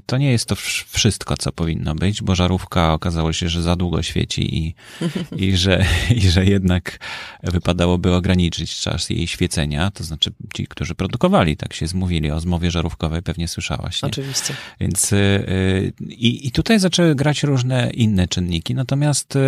to 0.06 0.18
nie 0.18 0.32
jest 0.32 0.46
to 0.46 0.56
wszystko, 0.86 1.36
co 1.36 1.52
powinno 1.52 1.94
być, 1.94 2.22
bo 2.22 2.34
żarówka 2.34 2.92
okazało 2.92 3.32
się, 3.32 3.48
że 3.48 3.62
za 3.62 3.76
długo 3.76 4.02
świeci 4.02 4.56
i, 4.58 4.74
i, 5.46 5.56
że, 5.56 5.86
i 6.16 6.20
że 6.20 6.44
jednak 6.44 6.98
wypadałoby 7.42 8.14
ograniczyć 8.14 8.80
czas 8.80 9.10
jej 9.10 9.26
świecenia, 9.26 9.90
to 9.90 10.04
znaczy 10.04 10.32
ci, 10.54 10.66
którzy 10.66 10.94
produkowali, 10.94 11.56
tak 11.56 11.74
się 11.74 11.86
zmówili 11.86 12.30
o 12.30 12.40
zmowie 12.40 12.70
żarówkowej, 12.70 13.22
pewnie 13.22 13.48
słyszałaś. 13.48 14.02
Nie? 14.02 14.08
Oczywiście. 14.08 14.54
Więc 14.80 15.14
i, 16.00 16.46
i 16.46 16.50
tutaj 16.50 16.78
zaczęły 16.78 17.14
grać 17.14 17.42
różne 17.42 17.90
inne 17.90 18.28
czynniki, 18.28 18.74
natomiast 18.74 19.38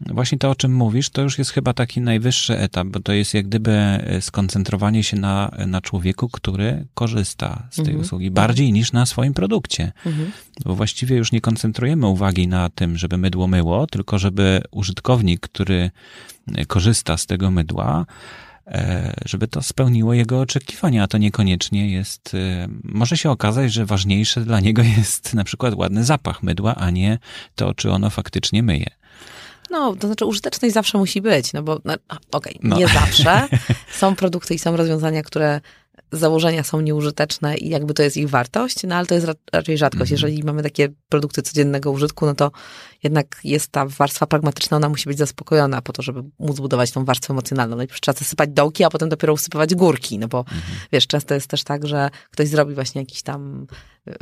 właśnie 0.00 0.38
to, 0.38 0.50
o 0.50 0.54
czym 0.54 0.74
mówisz, 0.74 1.10
to 1.10 1.22
już 1.22 1.38
jest 1.38 1.50
chyba 1.50 1.72
taki 1.72 2.00
najwyższy 2.02 2.58
etap, 2.58 2.86
bo 2.86 3.00
to 3.00 3.12
jest 3.12 3.34
jak 3.34 3.46
gdyby 3.46 3.72
skoncentrowanie 4.20 5.04
się 5.04 5.16
na, 5.16 5.50
na 5.66 5.80
człowieku, 5.80 6.28
który 6.28 6.86
korzysta 6.94 7.68
z 7.70 7.76
tej 7.76 7.84
mhm. 7.84 8.00
usługi 8.00 8.30
bardziej 8.30 8.72
niż 8.72 8.92
na 8.92 9.06
swoim 9.06 9.34
produkcie. 9.34 9.92
Mhm. 10.06 10.32
Bo 10.64 10.74
właściwie 10.74 11.16
już 11.16 11.32
nie 11.32 11.40
koncentrujemy 11.40 12.06
uwagi 12.06 12.48
na 12.48 12.68
tym, 12.68 12.98
żeby 12.98 13.18
mydło 13.18 13.46
myło, 13.46 13.86
tylko 13.86 14.18
żeby 14.18 14.62
użytkownik, 14.70 15.40
który 15.40 15.90
korzysta 16.66 17.16
z 17.16 17.26
tego 17.26 17.50
mydła, 17.50 18.06
e, 18.66 19.14
żeby 19.24 19.48
to 19.48 19.62
spełniło 19.62 20.14
jego 20.14 20.40
oczekiwania, 20.40 21.02
a 21.02 21.08
to 21.08 21.18
niekoniecznie 21.18 21.90
jest, 21.90 22.34
e, 22.34 22.68
może 22.84 23.16
się 23.16 23.30
okazać, 23.30 23.72
że 23.72 23.86
ważniejsze 23.86 24.40
dla 24.40 24.60
niego 24.60 24.82
jest 24.98 25.34
na 25.34 25.44
przykład 25.44 25.74
ładny 25.74 26.04
zapach 26.04 26.42
mydła, 26.42 26.74
a 26.74 26.90
nie 26.90 27.18
to, 27.54 27.74
czy 27.74 27.90
ono 27.90 28.10
faktycznie 28.10 28.62
myje. 28.62 29.01
No, 29.72 29.96
to 29.96 30.06
znaczy 30.06 30.26
użyteczność 30.26 30.74
zawsze 30.74 30.98
musi 30.98 31.20
być, 31.20 31.52
no 31.52 31.62
bo, 31.62 31.80
no, 31.84 31.94
okej, 31.94 32.18
okay, 32.30 32.58
no. 32.62 32.76
nie 32.76 32.88
zawsze. 32.88 33.48
Są 34.00 34.16
produkty 34.16 34.54
i 34.54 34.58
są 34.58 34.76
rozwiązania, 34.76 35.22
które 35.22 35.60
założenia 36.12 36.62
są 36.62 36.80
nieużyteczne 36.80 37.56
i 37.56 37.68
jakby 37.68 37.94
to 37.94 38.02
jest 38.02 38.16
ich 38.16 38.28
wartość, 38.28 38.82
no 38.84 38.94
ale 38.94 39.06
to 39.06 39.14
jest 39.14 39.26
raczej 39.52 39.78
rzadkość. 39.78 40.12
Mhm. 40.12 40.30
Jeżeli 40.30 40.44
mamy 40.44 40.62
takie 40.62 40.88
produkty 41.08 41.42
codziennego 41.42 41.90
użytku, 41.90 42.26
no 42.26 42.34
to 42.34 42.50
jednak 43.02 43.40
jest 43.44 43.72
ta 43.72 43.86
warstwa 43.86 44.26
pragmatyczna, 44.26 44.76
ona 44.76 44.88
musi 44.88 45.08
być 45.08 45.18
zaspokojona 45.18 45.82
po 45.82 45.92
to, 45.92 46.02
żeby 46.02 46.22
móc 46.38 46.60
budować 46.60 46.90
tą 46.90 47.04
warstwę 47.04 47.32
emocjonalną. 47.32 47.76
Najpierw 47.76 48.00
trzeba 48.00 48.18
zasypać 48.18 48.50
dołki, 48.50 48.84
a 48.84 48.90
potem 48.90 49.08
dopiero 49.08 49.32
usypywać 49.32 49.74
górki, 49.74 50.18
no 50.18 50.28
bo 50.28 50.38
mhm. 50.38 50.62
wiesz, 50.92 51.06
często 51.06 51.34
jest 51.34 51.46
też 51.46 51.64
tak, 51.64 51.86
że 51.86 52.10
ktoś 52.30 52.48
zrobi 52.48 52.74
właśnie 52.74 53.00
jakiś 53.00 53.22
tam 53.22 53.66
yy, 54.06 54.14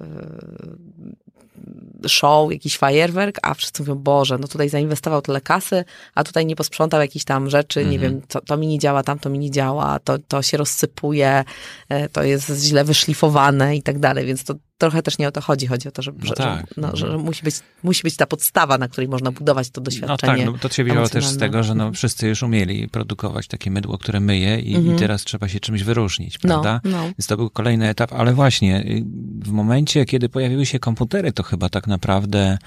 show, 2.09 2.53
jakiś 2.53 2.79
fajerwerk, 2.79 3.39
a 3.43 3.55
wszyscy 3.55 3.83
mówią, 3.83 3.95
Boże, 3.95 4.39
no 4.39 4.49
tutaj 4.49 4.69
zainwestował 4.69 5.23
tyle 5.23 5.41
kasy, 5.41 5.85
a 6.15 6.25
tutaj 6.25 6.47
nie 6.47 6.57
posprzątał 6.57 7.01
jakichś 7.01 7.25
tam 7.25 7.51
rzeczy, 7.51 7.85
nie 7.85 7.97
mhm. 7.97 8.01
wiem, 8.13 8.23
to, 8.29 8.41
to 8.41 8.57
mi 8.57 8.67
nie 8.67 8.79
działa, 8.79 9.03
tam 9.03 9.19
to 9.19 9.31
mi 9.31 9.39
nie 9.39 9.51
działa, 9.51 9.99
to, 9.99 10.19
to 10.19 10.43
się 10.43 10.57
rozsypuje, 10.57 11.45
e, 11.89 12.09
to 12.09 12.23
jest 12.23 12.51
źle 12.65 12.85
wyszlifowane 12.85 13.77
i 13.77 13.83
tak 13.83 13.99
dalej, 13.99 14.27
więc 14.27 14.45
to 14.45 14.55
trochę 14.81 15.03
też 15.03 15.19
nie 15.19 15.29
o 15.29 15.33
to 15.33 15.41
chodzi. 15.41 15.67
Chodzi 15.67 15.89
o 15.89 15.91
to, 15.91 16.03
że, 16.03 16.13
no 16.13 16.27
że, 16.27 16.35
tak. 16.35 16.59
że, 16.59 16.65
no, 16.77 16.97
że 16.97 17.07
mhm. 17.07 17.25
musi, 17.25 17.43
być, 17.43 17.55
musi 17.83 18.03
być 18.03 18.17
ta 18.17 18.27
podstawa, 18.27 18.79
na 18.79 18.89
której 18.89 19.09
można 19.09 19.31
budować 19.31 19.71
to 19.71 19.81
doświadczenie. 19.81 20.45
No 20.45 20.53
tak, 20.53 20.63
no, 20.63 20.69
to 20.69 20.75
się 20.75 20.85
wzięło 20.85 21.09
też 21.09 21.27
z 21.27 21.39
tego, 21.39 21.63
że 21.63 21.75
no, 21.75 21.85
mhm. 21.85 21.95
wszyscy 21.95 22.29
już 22.29 22.43
umieli 22.43 22.89
produkować 22.89 23.47
takie 23.47 23.71
mydło, 23.71 23.99
które 23.99 24.21
myje 24.21 24.61
i, 24.61 24.77
mhm. 24.77 24.97
i 24.97 24.99
teraz 24.99 25.25
trzeba 25.25 25.49
się 25.49 25.61
czymś 25.61 25.83
wyróżnić, 25.83 26.35
no, 26.35 26.49
prawda? 26.49 26.81
No, 26.85 26.91
no. 26.91 27.03
Więc 27.05 27.27
to 27.27 27.37
był 27.37 27.51
kolejny 27.51 27.89
etap, 27.89 28.13
ale 28.13 28.35
właśnie 28.35 28.81
y, 28.81 29.05
w 29.45 29.51
momencie, 29.51 30.05
kiedy 30.05 30.29
pojawiły 30.29 30.67
się 30.67 30.79
komputery, 30.79 31.33
to 31.33 31.43
chyba 31.43 31.69
tak 31.69 31.87
naprawdę 31.87 32.59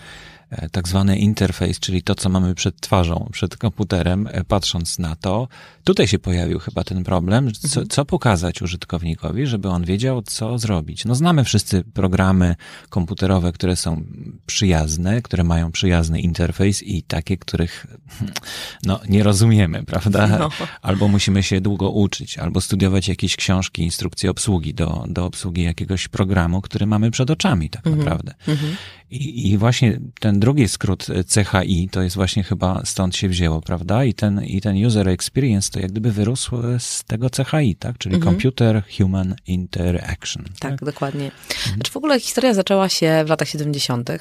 tak 0.72 0.88
zwany 0.88 1.18
interfejs, 1.18 1.80
czyli 1.80 2.04
to, 2.04 2.16
co 2.16 2.30
mamy 2.30 2.56
przed 2.56 2.82
twarzą, 2.82 3.30
przed 3.32 3.58
komputerem, 3.58 4.28
e, 4.32 4.44
patrząc 4.44 5.00
na 5.00 5.16
to. 5.16 5.48
Tutaj 5.84 6.08
się 6.08 6.20
pojawił 6.20 6.60
chyba 6.60 6.84
ten 6.84 7.04
problem, 7.04 7.52
co, 7.54 7.68
mhm. 7.68 7.88
co, 7.88 8.06
pokazać 8.06 8.62
użytkownikowi, 8.62 9.48
żeby 9.48 9.70
on 9.70 9.86
wiedział, 9.86 10.22
co 10.22 10.58
zrobić. 10.58 11.06
No 11.06 11.16
znamy 11.16 11.44
wszyscy 11.44 11.84
programy 11.84 12.56
komputerowe, 12.90 13.52
które 13.52 13.76
są 13.76 14.04
przyjazne, 14.46 15.22
które 15.22 15.44
mają 15.44 15.72
przyjazny 15.72 16.22
interfejs 16.22 16.84
i 16.84 17.04
takie, 17.04 17.38
których 17.38 17.88
no, 18.84 19.00
nie 19.10 19.24
rozumiemy, 19.24 19.84
prawda? 19.84 20.28
No. 20.28 20.50
Albo 20.82 21.08
musimy 21.08 21.44
się 21.44 21.62
długo 21.62 21.90
uczyć, 21.90 22.38
albo 22.38 22.62
studiować 22.62 23.08
jakieś 23.08 23.36
książki, 23.36 23.84
instrukcje 23.84 24.30
obsługi 24.30 24.74
do, 24.74 25.06
do 25.08 25.26
obsługi 25.26 25.64
jakiegoś 25.64 26.08
programu, 26.08 26.62
który 26.62 26.86
mamy 26.86 27.12
przed 27.12 27.32
oczami 27.32 27.70
tak 27.70 27.88
mhm. 27.88 27.98
naprawdę. 27.98 28.34
Mhm. 28.48 28.76
I, 29.14 29.52
I 29.52 29.58
właśnie 29.58 30.00
ten 30.20 30.40
drugi 30.40 30.68
skrót 30.68 31.08
e, 31.10 31.44
CHI 31.46 31.90
to 31.90 32.02
jest 32.02 32.16
właśnie 32.16 32.44
chyba 32.44 32.82
stąd 32.86 33.16
się 33.16 33.30
wzięło, 33.30 33.62
prawda? 33.62 34.04
I 34.04 34.14
ten, 34.14 34.44
i 34.44 34.62
ten 34.62 34.86
user 34.86 35.10
experience 35.10 35.72
to 35.72 35.80
jak 35.80 35.92
gdyby 35.92 36.12
wyrósł 36.12 36.56
z 36.80 37.04
tego 37.04 37.28
CHI, 37.30 37.76
tak? 37.76 37.98
Czyli 37.98 38.16
mhm. 38.16 38.34
Computer 38.34 38.84
Human 38.98 39.36
Interaction. 39.48 40.44
Tak, 40.44 40.54
tak? 40.60 40.84
dokładnie. 40.84 41.26
Mhm. 41.26 41.76
Znaczy 41.76 41.92
w 41.92 41.98
ogóle 41.98 42.20
historia 42.20 42.54
zaczęła 42.54 42.90
się 42.90 43.24
w 43.26 43.30
latach 43.30 43.48
70., 43.48 44.10
e, 44.10 44.20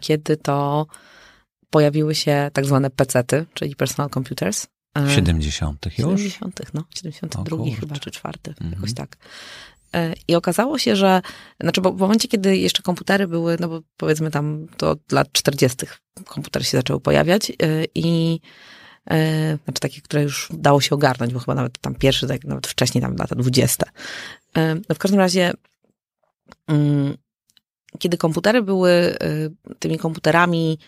kiedy 0.00 0.36
to 0.36 0.86
pojawiły 1.70 2.14
się 2.14 2.50
tak 2.52 2.66
zwane 2.66 2.90
PC-ty, 2.90 3.46
czyli 3.54 3.76
personal 3.76 4.10
computers. 4.10 4.66
70. 5.14 5.86
E, 5.86 5.90
już? 5.90 6.20
70. 6.20 6.60
no, 6.74 6.84
72 6.94 7.56
chyba, 7.80 7.96
czy 7.96 8.10
4, 8.10 8.38
mhm. 8.46 8.72
jakoś 8.72 8.94
tak. 8.94 9.16
E, 9.94 10.14
I 10.28 10.34
okazało 10.34 10.78
się, 10.78 10.96
że, 10.96 11.22
znaczy, 11.60 11.80
bo 11.80 11.92
w 11.92 11.98
momencie, 11.98 12.28
kiedy 12.28 12.56
jeszcze 12.56 12.82
komputery 12.82 13.28
były, 13.28 13.56
no 13.60 13.68
bo 13.68 13.80
powiedzmy 13.96 14.30
tam 14.30 14.66
to 14.76 14.90
od 14.90 15.12
lat 15.12 15.32
40. 15.32 15.86
komputery 16.24 16.64
się 16.64 16.78
zaczęły 16.78 17.00
pojawiać 17.00 17.50
e, 17.50 17.54
i 17.94 18.40
e, 19.10 19.58
znaczy 19.64 19.80
takie, 19.80 20.00
które 20.00 20.22
już 20.22 20.48
dało 20.52 20.80
się 20.80 20.94
ogarnąć, 20.94 21.32
bo 21.32 21.38
chyba 21.38 21.54
nawet 21.54 21.78
tam 21.78 21.94
pierwszy, 21.94 22.26
tak 22.26 22.44
nawet 22.44 22.66
wcześniej, 22.66 23.02
tam 23.02 23.16
lata 23.16 23.34
20. 23.34 23.86
No 24.88 24.94
w 24.94 24.98
każdym 24.98 25.20
razie, 25.20 25.52
mm, 26.68 27.16
kiedy 27.98 28.16
komputery 28.16 28.62
były 28.62 29.16
tymi 29.78 29.98
komputerami 29.98 30.78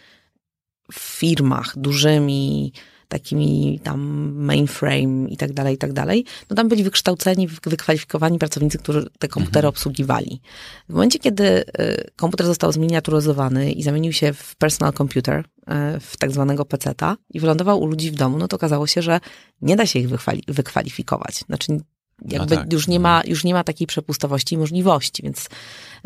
w 0.93 0.99
firmach 0.99 1.79
dużymi, 1.79 2.73
takimi 3.15 3.81
tam 3.83 4.01
mainframe 4.35 5.29
i 5.29 5.37
tak 5.37 5.53
dalej, 5.53 5.75
i 5.75 5.79
tak 5.79 5.93
dalej, 5.93 6.25
no 6.51 6.57
tam 6.57 6.69
byli 6.69 6.85
wykształceni, 6.85 7.49
wykwalifikowani 7.67 8.39
pracownicy, 8.39 8.79
którzy 8.79 9.11
te 9.19 9.29
komputery 9.29 9.67
mhm. 9.67 9.69
obsługiwali. 9.69 10.41
W 10.89 10.93
momencie, 10.93 11.19
kiedy 11.19 11.45
y, 11.45 11.65
komputer 12.17 12.47
został 12.47 12.73
zminiaturyzowany 12.73 13.73
i 13.73 13.83
zamienił 13.83 14.13
się 14.13 14.33
w 14.33 14.57
personal 14.57 14.93
computer, 14.93 15.39
y, 15.39 16.01
w 16.01 16.17
tak 16.17 16.31
zwanego 16.31 16.65
peceta 16.65 17.17
i 17.31 17.41
wylądował 17.41 17.81
u 17.81 17.87
ludzi 17.87 18.11
w 18.11 18.15
domu, 18.15 18.39
no 18.39 18.49
to 18.49 18.57
okazało 18.57 18.87
się, 18.87 19.03
że 19.03 19.21
nie 19.63 19.77
da 19.77 19.87
się 19.87 19.99
ich 19.99 20.09
wykwali 20.09 20.43
wykwalifikować. 20.49 21.35
Znaczy 21.35 21.81
jakby 22.23 22.55
no 22.55 22.63
tak. 22.63 22.73
już, 22.73 22.89
nie 22.89 23.01
ma, 23.01 23.17
mhm. 23.17 23.31
już 23.31 23.45
nie 23.45 23.55
ma 23.55 23.65
takiej 23.65 23.87
przepustowości 23.87 24.55
i 24.55 24.59
możliwości, 24.59 25.23
więc 25.23 25.49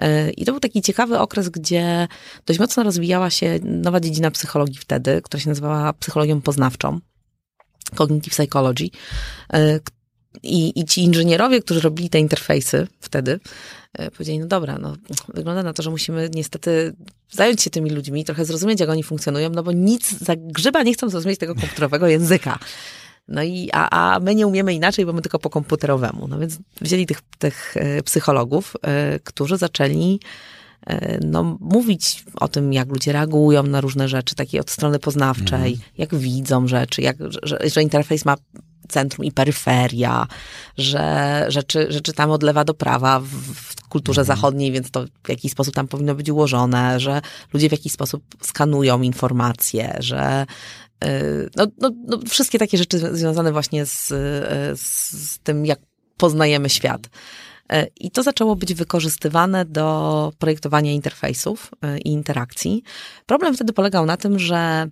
yy, 0.02 0.30
i 0.30 0.44
to 0.44 0.52
był 0.52 0.60
taki 0.60 0.82
ciekawy 0.82 1.18
okres, 1.18 1.48
gdzie 1.48 2.08
dość 2.46 2.60
mocno 2.60 2.82
rozwijała 2.82 3.30
się 3.30 3.58
nowa 3.62 4.00
dziedzina 4.00 4.30
psychologii 4.30 4.78
wtedy, 4.78 5.22
która 5.22 5.40
się 5.40 5.48
nazywała 5.48 5.92
psychologią 5.92 6.40
poznawczą, 6.40 7.00
cognitive 7.94 8.32
psychology. 8.32 8.88
Yy, 9.52 9.80
i, 10.42 10.80
I 10.80 10.84
ci 10.84 11.02
inżynierowie, 11.02 11.60
którzy 11.60 11.80
robili 11.80 12.10
te 12.10 12.18
interfejsy 12.18 12.86
wtedy, 13.00 13.40
yy, 13.98 14.10
powiedzieli, 14.10 14.38
no 14.38 14.46
dobra, 14.46 14.78
no 14.78 14.96
wygląda 15.34 15.62
na 15.62 15.72
to, 15.72 15.82
że 15.82 15.90
musimy 15.90 16.30
niestety 16.34 16.94
zająć 17.30 17.62
się 17.62 17.70
tymi 17.70 17.90
ludźmi, 17.90 18.24
trochę 18.24 18.44
zrozumieć, 18.44 18.80
jak 18.80 18.88
oni 18.88 19.02
funkcjonują, 19.02 19.50
no 19.50 19.62
bo 19.62 19.72
nic 19.72 20.18
za 20.18 20.36
grzyba 20.36 20.82
nie 20.82 20.94
chcą 20.94 21.08
zrozumieć 21.08 21.38
tego 21.38 21.54
komputerowego 21.54 22.06
języka. 22.06 22.58
No 23.28 23.42
i, 23.42 23.68
a, 23.72 24.14
a 24.14 24.20
my 24.20 24.34
nie 24.34 24.46
umiemy 24.46 24.74
inaczej, 24.74 25.06
bo 25.06 25.12
my 25.12 25.22
tylko 25.22 25.38
po 25.38 25.50
komputerowemu. 25.50 26.28
No 26.28 26.38
więc 26.38 26.58
wzięli 26.80 27.06
tych, 27.06 27.20
tych 27.38 27.76
e, 27.76 28.02
psychologów, 28.02 28.76
e, 28.82 29.18
którzy 29.18 29.56
zaczęli 29.56 30.20
e, 30.86 31.18
no, 31.26 31.58
mówić 31.60 32.24
o 32.34 32.48
tym, 32.48 32.72
jak 32.72 32.88
ludzie 32.88 33.12
reagują 33.12 33.62
na 33.62 33.80
różne 33.80 34.08
rzeczy, 34.08 34.34
takiej 34.34 34.60
od 34.60 34.70
strony 34.70 34.98
poznawczej, 34.98 35.72
mm. 35.72 35.78
jak 35.98 36.14
widzą 36.14 36.66
rzeczy, 36.66 37.02
jak, 37.02 37.16
że, 37.42 37.58
że 37.74 37.82
interfejs 37.82 38.24
ma 38.24 38.36
centrum 38.88 39.24
i 39.24 39.32
peryferia, 39.32 40.26
że 40.78 41.44
rzeczy, 41.48 41.86
że 41.90 42.00
czytamy 42.00 42.32
od 42.32 42.42
lewa 42.42 42.64
do 42.64 42.74
prawa 42.74 43.20
w, 43.20 43.26
w 43.26 43.88
kulturze 43.88 44.20
mm. 44.20 44.26
zachodniej, 44.26 44.72
więc 44.72 44.90
to 44.90 45.04
w 45.24 45.28
jakiś 45.28 45.52
sposób 45.52 45.74
tam 45.74 45.88
powinno 45.88 46.14
być 46.14 46.30
ułożone, 46.30 47.00
że 47.00 47.20
ludzie 47.52 47.68
w 47.68 47.72
jakiś 47.72 47.92
sposób 47.92 48.22
skanują 48.42 49.02
informacje, 49.02 49.96
że 50.00 50.46
Y, 51.04 51.50
no, 51.56 51.66
no, 51.78 51.90
no, 52.06 52.18
wszystkie 52.28 52.58
takie 52.58 52.78
rzeczy 52.78 53.16
związane 53.16 53.52
właśnie 53.52 53.86
z, 53.86 54.10
y, 54.10 54.76
z 54.76 55.38
tym, 55.38 55.66
jak 55.66 55.78
poznajemy 56.16 56.70
świat. 56.70 57.06
Y, 57.06 57.90
I 58.00 58.10
to 58.10 58.22
zaczęło 58.22 58.56
być 58.56 58.74
wykorzystywane 58.74 59.64
do 59.64 60.32
projektowania 60.38 60.92
interfejsów 60.92 61.70
i 62.04 62.12
interakcji. 62.12 62.82
Problem 63.26 63.54
wtedy 63.54 63.72
polegał 63.72 64.06
na 64.06 64.16
tym, 64.16 64.38
że 64.38 64.86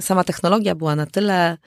sama 0.00 0.24
technologia 0.24 0.74
była 0.74 0.96
na 0.96 1.06
tyle 1.06 1.58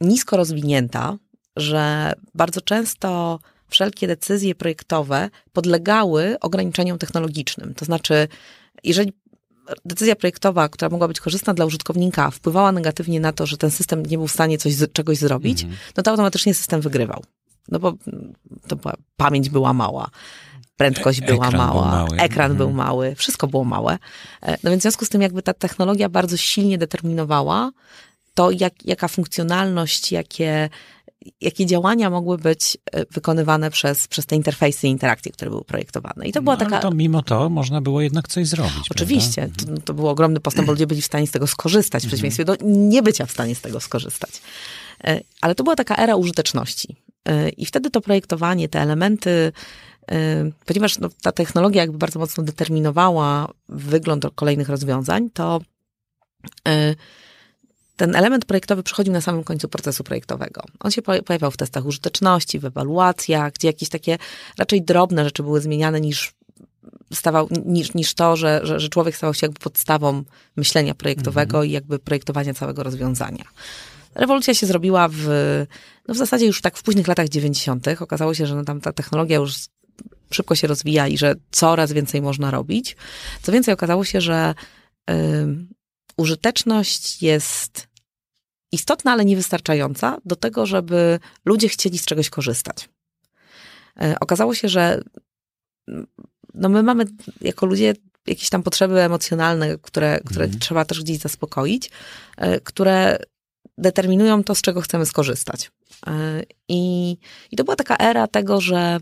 nisko 0.00 0.36
rozwinięta, 0.36 1.16
że 1.56 2.12
bardzo 2.34 2.60
często 2.60 3.38
wszelkie 3.68 4.06
decyzje 4.06 4.54
projektowe 4.54 5.30
podlegały 5.52 6.36
ograniczeniom 6.40 6.98
technologicznym. 6.98 7.74
To 7.74 7.84
znaczy, 7.84 8.28
jeżeli 8.84 9.12
decyzja 9.84 10.16
projektowa, 10.16 10.68
która 10.68 10.88
mogła 10.88 11.08
być 11.08 11.20
korzystna 11.20 11.54
dla 11.54 11.66
użytkownika, 11.66 12.30
wpływała 12.30 12.72
negatywnie 12.72 13.20
na 13.20 13.32
to, 13.32 13.46
że 13.46 13.56
ten 13.56 13.70
system 13.70 14.06
nie 14.06 14.18
był 14.18 14.26
w 14.26 14.32
stanie 14.32 14.58
coś, 14.58 14.74
czegoś 14.92 15.18
zrobić, 15.18 15.62
mhm. 15.62 15.80
no 15.96 16.02
to 16.02 16.10
automatycznie 16.10 16.54
system 16.54 16.80
wygrywał. 16.80 17.24
No 17.68 17.78
bo 17.78 17.94
to 18.68 18.76
była, 18.76 18.94
pamięć 19.16 19.50
była 19.50 19.72
mała, 19.72 20.10
prędkość 20.76 21.22
e, 21.22 21.26
była 21.26 21.46
ekran 21.46 21.58
mała, 21.58 22.06
był 22.06 22.16
ekran 22.18 22.50
mhm. 22.50 22.56
był 22.56 22.70
mały, 22.70 23.14
wszystko 23.14 23.46
było 23.46 23.64
małe. 23.64 23.98
E, 24.42 24.58
no 24.62 24.70
więc 24.70 24.80
w 24.80 24.82
związku 24.82 25.04
z 25.04 25.08
tym 25.08 25.22
jakby 25.22 25.42
ta 25.42 25.54
technologia 25.54 26.08
bardzo 26.08 26.36
silnie 26.36 26.78
determinowała 26.78 27.70
to, 28.34 28.50
jak, 28.50 28.86
jaka 28.86 29.08
funkcjonalność, 29.08 30.12
jakie 30.12 30.70
jakie 31.40 31.66
działania 31.66 32.10
mogły 32.10 32.38
być 32.38 32.78
e, 32.92 33.04
wykonywane 33.10 33.70
przez, 33.70 34.08
przez 34.08 34.26
te 34.26 34.36
interfejsy 34.36 34.86
i 34.86 34.90
interakcje, 34.90 35.32
które 35.32 35.50
były 35.50 35.64
projektowane. 35.64 36.26
I 36.26 36.32
to 36.32 36.42
była 36.42 36.56
no, 36.56 36.60
taka... 36.64 36.78
to 36.78 36.90
mimo 36.90 37.22
to 37.22 37.50
można 37.50 37.80
było 37.80 38.00
jednak 38.00 38.28
coś 38.28 38.46
zrobić. 38.46 38.90
Oczywiście. 38.90 39.48
To, 39.66 39.80
to 39.84 39.94
był 39.94 40.08
ogromny 40.08 40.40
postęp, 40.40 40.66
bo 40.66 40.72
ludzie 40.72 40.86
byli 40.86 41.02
w 41.02 41.04
stanie 41.04 41.26
z 41.26 41.30
tego 41.30 41.46
skorzystać, 41.46 42.02
w 42.02 42.04
mhm. 42.04 42.08
przeciwieństwie 42.08 42.44
do 42.44 42.56
niebycia 42.64 43.26
w 43.26 43.30
stanie 43.30 43.54
z 43.54 43.60
tego 43.60 43.80
skorzystać. 43.80 44.42
E, 45.04 45.20
ale 45.40 45.54
to 45.54 45.64
była 45.64 45.76
taka 45.76 45.96
era 45.96 46.16
użyteczności. 46.16 46.96
E, 47.28 47.48
I 47.48 47.66
wtedy 47.66 47.90
to 47.90 48.00
projektowanie, 48.00 48.68
te 48.68 48.80
elementy, 48.80 49.52
ponieważ 50.66 50.98
no, 50.98 51.08
ta 51.22 51.32
technologia 51.32 51.82
jakby 51.82 51.98
bardzo 51.98 52.18
mocno 52.18 52.42
determinowała 52.44 53.48
wygląd 53.68 54.26
kolejnych 54.34 54.68
rozwiązań, 54.68 55.30
to 55.30 55.60
ten 57.96 58.16
element 58.16 58.44
projektowy 58.44 58.82
przychodził 58.82 59.12
na 59.12 59.20
samym 59.20 59.44
końcu 59.44 59.68
procesu 59.68 60.04
projektowego. 60.04 60.62
On 60.80 60.90
się 60.90 61.02
pojawiał 61.02 61.50
w 61.50 61.56
testach 61.56 61.86
użyteczności, 61.86 62.58
w 62.58 62.64
ewaluacjach, 62.64 63.52
gdzie 63.52 63.68
jakieś 63.68 63.88
takie 63.88 64.18
raczej 64.58 64.82
drobne 64.82 65.24
rzeczy 65.24 65.42
były 65.42 65.60
zmieniane 65.60 66.00
niż 66.00 66.34
stawał, 67.12 67.48
niż, 67.64 67.94
niż 67.94 68.14
to, 68.14 68.36
że, 68.36 68.60
że, 68.62 68.80
że 68.80 68.88
człowiek 68.88 69.16
stał 69.16 69.34
się 69.34 69.46
jakby 69.46 69.60
podstawą 69.60 70.24
myślenia 70.56 70.94
projektowego 70.94 71.56
mhm. 71.56 71.66
i 71.66 71.72
jakby 71.72 71.98
projektowania 71.98 72.54
całego 72.54 72.82
rozwiązania. 72.82 73.44
Rewolucja 74.14 74.54
się 74.54 74.66
zrobiła 74.66 75.08
w, 75.08 75.26
no 76.08 76.14
w 76.14 76.16
zasadzie 76.16 76.46
już 76.46 76.60
tak 76.60 76.76
w 76.76 76.82
późnych 76.82 77.08
latach 77.08 77.28
90. 77.28 77.88
Okazało 78.00 78.34
się, 78.34 78.46
że 78.46 78.54
no 78.54 78.64
tam 78.64 78.80
ta 78.80 78.92
technologia 78.92 79.36
już 79.36 79.54
szybko 80.30 80.54
się 80.54 80.66
rozwija 80.66 81.08
i 81.08 81.18
że 81.18 81.34
coraz 81.50 81.92
więcej 81.92 82.22
można 82.22 82.50
robić. 82.50 82.96
Co 83.42 83.52
więcej, 83.52 83.74
okazało 83.74 84.04
się, 84.04 84.20
że 84.20 84.54
użyteczność 86.16 87.22
jest 87.22 87.88
istotna, 88.72 89.12
ale 89.12 89.24
niewystarczająca 89.24 90.18
do 90.24 90.36
tego, 90.36 90.66
żeby 90.66 91.18
ludzie 91.44 91.68
chcieli 91.68 91.98
z 91.98 92.04
czegoś 92.04 92.30
korzystać. 92.30 92.88
E, 94.00 94.16
okazało 94.20 94.54
się, 94.54 94.68
że 94.68 95.02
mm, 95.88 96.06
no 96.54 96.68
my 96.68 96.82
mamy 96.82 97.04
jako 97.40 97.66
ludzie 97.66 97.94
jakieś 98.26 98.48
tam 98.48 98.62
potrzeby 98.62 99.00
emocjonalne, 99.00 99.78
które, 99.78 100.20
które 100.26 100.44
mhm. 100.44 100.60
trzeba 100.60 100.84
też 100.84 101.02
gdzieś 101.02 101.18
zaspokoić, 101.18 101.90
e, 102.36 102.60
które 102.60 103.18
determinują 103.78 104.44
to, 104.44 104.54
z 104.54 104.62
czego 104.62 104.80
chcemy 104.80 105.06
skorzystać. 105.06 105.70
E, 106.06 106.42
I, 106.68 107.16
i 107.50 107.56
to 107.56 107.64
była 107.64 107.76
taka 107.76 107.96
era 107.96 108.26
tego, 108.26 108.60
że 108.60 109.00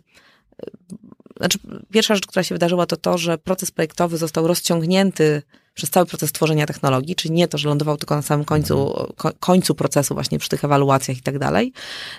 znaczy, 1.36 1.58
pierwsza 1.90 2.14
rzecz, 2.14 2.26
która 2.26 2.42
się 2.42 2.54
wydarzyła, 2.54 2.86
to 2.86 2.96
to, 2.96 3.18
że 3.18 3.38
proces 3.38 3.70
projektowy 3.70 4.18
został 4.18 4.46
rozciągnięty 4.46 5.42
przez 5.74 5.90
cały 5.90 6.06
proces 6.06 6.32
tworzenia 6.32 6.66
technologii, 6.66 7.14
czyli 7.14 7.34
nie 7.34 7.48
to, 7.48 7.58
że 7.58 7.68
lądował 7.68 7.96
tylko 7.96 8.16
na 8.16 8.22
samym 8.22 8.44
końcu, 8.44 8.94
końcu 9.40 9.74
procesu, 9.74 10.14
właśnie 10.14 10.38
przy 10.38 10.48
tych 10.48 10.64
ewaluacjach 10.64 11.18
i 11.18 11.22
tak 11.22 11.38
dalej. 11.38 11.72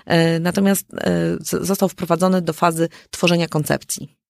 E, 0.05 0.39
natomiast 0.39 0.93
e, 0.93 1.37
został 1.41 1.89
wprowadzony 1.89 2.41
do 2.41 2.53
fazy 2.53 2.89
tworzenia 3.09 3.47
koncepcji. 3.47 4.22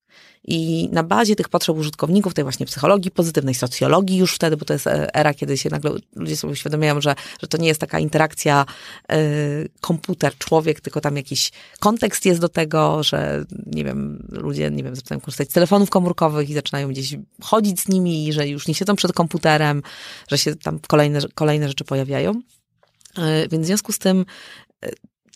I 0.44 0.88
na 0.92 1.02
bazie 1.02 1.36
tych 1.36 1.48
potrzeb 1.48 1.76
użytkowników, 1.76 2.34
tej 2.34 2.44
właśnie 2.44 2.66
psychologii 2.66 3.10
pozytywnej, 3.10 3.54
socjologii 3.54 4.16
już 4.16 4.34
wtedy, 4.34 4.56
bo 4.56 4.64
to 4.64 4.72
jest 4.72 4.86
era, 5.14 5.34
kiedy 5.34 5.58
się 5.58 5.70
nagle 5.70 5.90
ludzie 6.16 6.36
sobie 6.36 6.52
uświadamiają, 6.52 7.00
że, 7.00 7.14
że 7.42 7.48
to 7.48 7.58
nie 7.58 7.68
jest 7.68 7.80
taka 7.80 7.98
interakcja 7.98 8.66
y, 9.12 9.68
komputer, 9.80 10.38
człowiek, 10.38 10.80
tylko 10.80 11.00
tam 11.00 11.16
jakiś 11.16 11.52
kontekst 11.80 12.26
jest 12.26 12.40
do 12.40 12.48
tego, 12.48 13.02
że 13.02 13.44
nie 13.66 13.84
wiem, 13.84 14.26
ludzie, 14.30 14.70
nie 14.70 14.82
wiem, 14.82 14.96
zaczynają 14.96 15.20
korzystać 15.20 15.50
z 15.50 15.52
telefonów 15.52 15.90
komórkowych 15.90 16.50
i 16.50 16.54
zaczynają 16.54 16.88
gdzieś 16.88 17.16
chodzić 17.42 17.80
z 17.80 17.88
nimi, 17.88 18.32
że 18.32 18.48
już 18.48 18.68
nie 18.68 18.74
siedzą 18.74 18.96
przed 18.96 19.12
komputerem, 19.12 19.82
że 20.28 20.38
się 20.38 20.56
tam 20.56 20.78
kolejne, 20.88 21.20
kolejne 21.34 21.68
rzeczy 21.68 21.84
pojawiają. 21.84 22.32
Y, 23.18 23.48
więc 23.50 23.64
w 23.64 23.66
związku 23.66 23.92
z 23.92 23.98
tym 23.98 24.24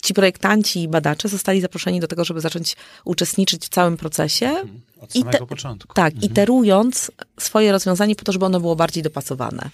ci 0.01 0.13
projektanci 0.13 0.83
i 0.83 0.87
badacze 0.87 1.27
zostali 1.27 1.61
zaproszeni 1.61 1.99
do 1.99 2.07
tego, 2.07 2.25
żeby 2.25 2.41
zacząć 2.41 2.75
uczestniczyć 3.05 3.65
w 3.65 3.69
całym 3.69 3.97
procesie. 3.97 4.47
Mhm. 4.47 4.81
Od 4.99 5.13
samego 5.13 5.31
te, 5.31 5.45
początku. 5.45 5.93
Tak, 5.93 6.13
mhm. 6.13 6.31
iterując 6.31 7.11
swoje 7.39 7.71
rozwiązanie 7.71 8.15
po 8.15 8.25
to, 8.25 8.31
żeby 8.31 8.45
ono 8.45 8.59
było 8.59 8.75
bardziej 8.75 9.03
dopasowane. 9.03 9.69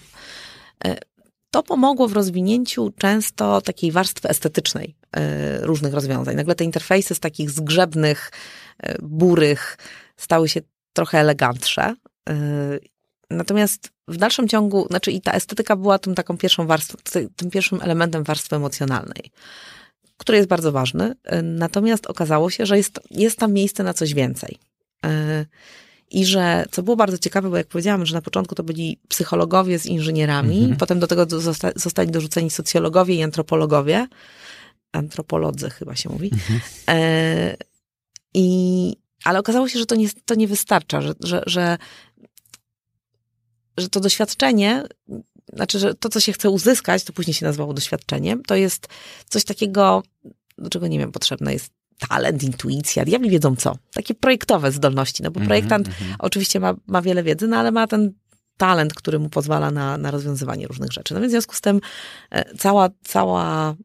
E, 0.86 0.98
to 1.52 1.64
pomogło 1.64 2.08
w 2.08 2.14
rozwinięciu 2.14 2.94
często 2.98 3.62
takiej 3.62 3.92
warstwy 3.92 4.30
estetycznej 4.30 4.96
e, 5.12 5.58
różnych 5.62 5.94
rozwiązań. 5.94 6.36
Nagle 6.36 6.56
te 6.56 6.64
interfejsy 6.64 7.16
z 7.16 7.20
takich 7.20 7.52
zgrzebnych, 7.52 8.32
e, 8.80 9.02
burych 9.02 9.78
stały 10.18 10.50
się 10.50 10.62
trochę 10.94 11.20
elegantsze. 11.20 11.96
Natomiast 13.30 13.92
w 14.08 14.18
dalszym 14.18 14.48
ciągu, 14.48 14.88
znaczy 14.88 15.12
i 15.12 15.22
ta 15.22 15.32
estetyka 15.32 15.76
była 15.76 16.00
tym 16.00 16.16
taką 16.16 16.38
pierwszą 16.38 16.68
warstwą, 16.68 16.98
tym 17.36 17.52
pierwszym 17.52 17.82
elementem 17.82 18.24
warstwy 18.24 18.56
emocjonalnej 18.56 19.32
który 20.18 20.38
jest 20.38 20.50
bardzo 20.50 20.72
ważny. 20.72 21.16
E, 21.24 21.42
natomiast 21.42 22.08
okazało 22.08 22.50
się, 22.50 22.66
że 22.66 22.78
jest, 22.78 23.00
jest 23.12 23.40
tam 23.40 23.54
miejsce 23.54 23.84
na 23.84 23.94
coś 23.94 24.14
więcej. 24.14 24.58
E, 25.06 25.46
I 26.12 26.26
że, 26.26 26.66
co 26.72 26.84
było 26.84 26.96
bardzo 26.96 27.18
ciekawe, 27.18 27.50
bo 27.50 27.58
jak 27.58 27.68
powiedziałam, 27.68 28.06
że 28.06 28.16
na 28.16 28.22
początku 28.22 28.56
to 28.56 28.64
byli 28.64 29.00
psychologowie 29.08 29.80
z 29.80 29.86
inżynierami, 29.86 30.60
mhm. 30.60 30.78
potem 30.78 31.00
do 31.00 31.08
tego 31.08 31.42
zosta 31.42 31.72
zostali 31.76 32.12
dorzuceni 32.12 32.50
socjologowie 32.50 33.16
i 33.16 33.24
antropologowie. 33.24 34.08
Antropolodzy 34.92 35.70
chyba 35.70 35.96
się 35.96 36.10
mówi. 36.10 36.32
Mhm. 36.34 36.60
E, 36.90 37.56
I, 38.34 38.96
ale 39.24 39.40
okazało 39.40 39.70
się, 39.70 39.80
że 39.80 39.86
to 39.86 39.96
nie, 39.96 40.08
to 40.26 40.36
nie 40.36 40.48
wystarcza, 40.48 41.02
że, 41.02 41.14
że, 41.20 41.44
że, 41.46 41.78
że 43.78 43.90
to 43.90 44.00
doświadczenie 44.00 44.84
znaczy, 45.54 45.80
że 45.80 45.94
to, 45.94 46.10
co 46.10 46.20
się 46.20 46.34
chce 46.34 46.50
uzyskać, 46.50 47.04
to 47.04 47.14
później 47.14 47.34
się 47.34 47.46
nazywało 47.46 47.74
doświadczeniem, 47.74 48.44
to 48.44 48.56
jest 48.56 48.88
coś 49.30 49.44
takiego, 49.44 50.04
do 50.58 50.70
czego 50.70 50.88
nie 50.88 51.00
wiem, 51.00 51.12
potrzebne 51.12 51.54
jest 51.54 51.70
talent, 52.10 52.44
intuicja, 52.44 53.06
diabli 53.06 53.30
wiedzą 53.30 53.56
co. 53.56 53.78
Takie 53.94 54.16
projektowe 54.16 54.72
zdolności, 54.72 55.24
no 55.24 55.32
bo 55.32 55.40
-hmm, 55.40 55.46
projektant 55.46 55.88
mm 55.88 56.00
-hmm. 56.00 56.16
oczywiście 56.20 56.60
ma, 56.60 56.74
ma 56.88 57.02
wiele 57.02 57.24
wiedzy, 57.24 57.48
no 57.48 57.58
ale 57.58 57.72
ma 57.72 57.88
ten 57.88 58.14
talent, 58.58 58.94
który 58.94 59.20
mu 59.20 59.30
pozwala 59.30 59.72
na, 59.72 59.98
na 59.98 60.12
rozwiązywanie 60.12 60.68
różnych 60.68 60.92
rzeczy. 60.92 61.14
No 61.14 61.20
więc 61.20 61.32
w 61.32 61.34
związku 61.34 61.56
z 61.56 61.62
tym 61.62 61.82
e, 62.32 62.56
cała, 62.58 62.90
cała 63.04 63.76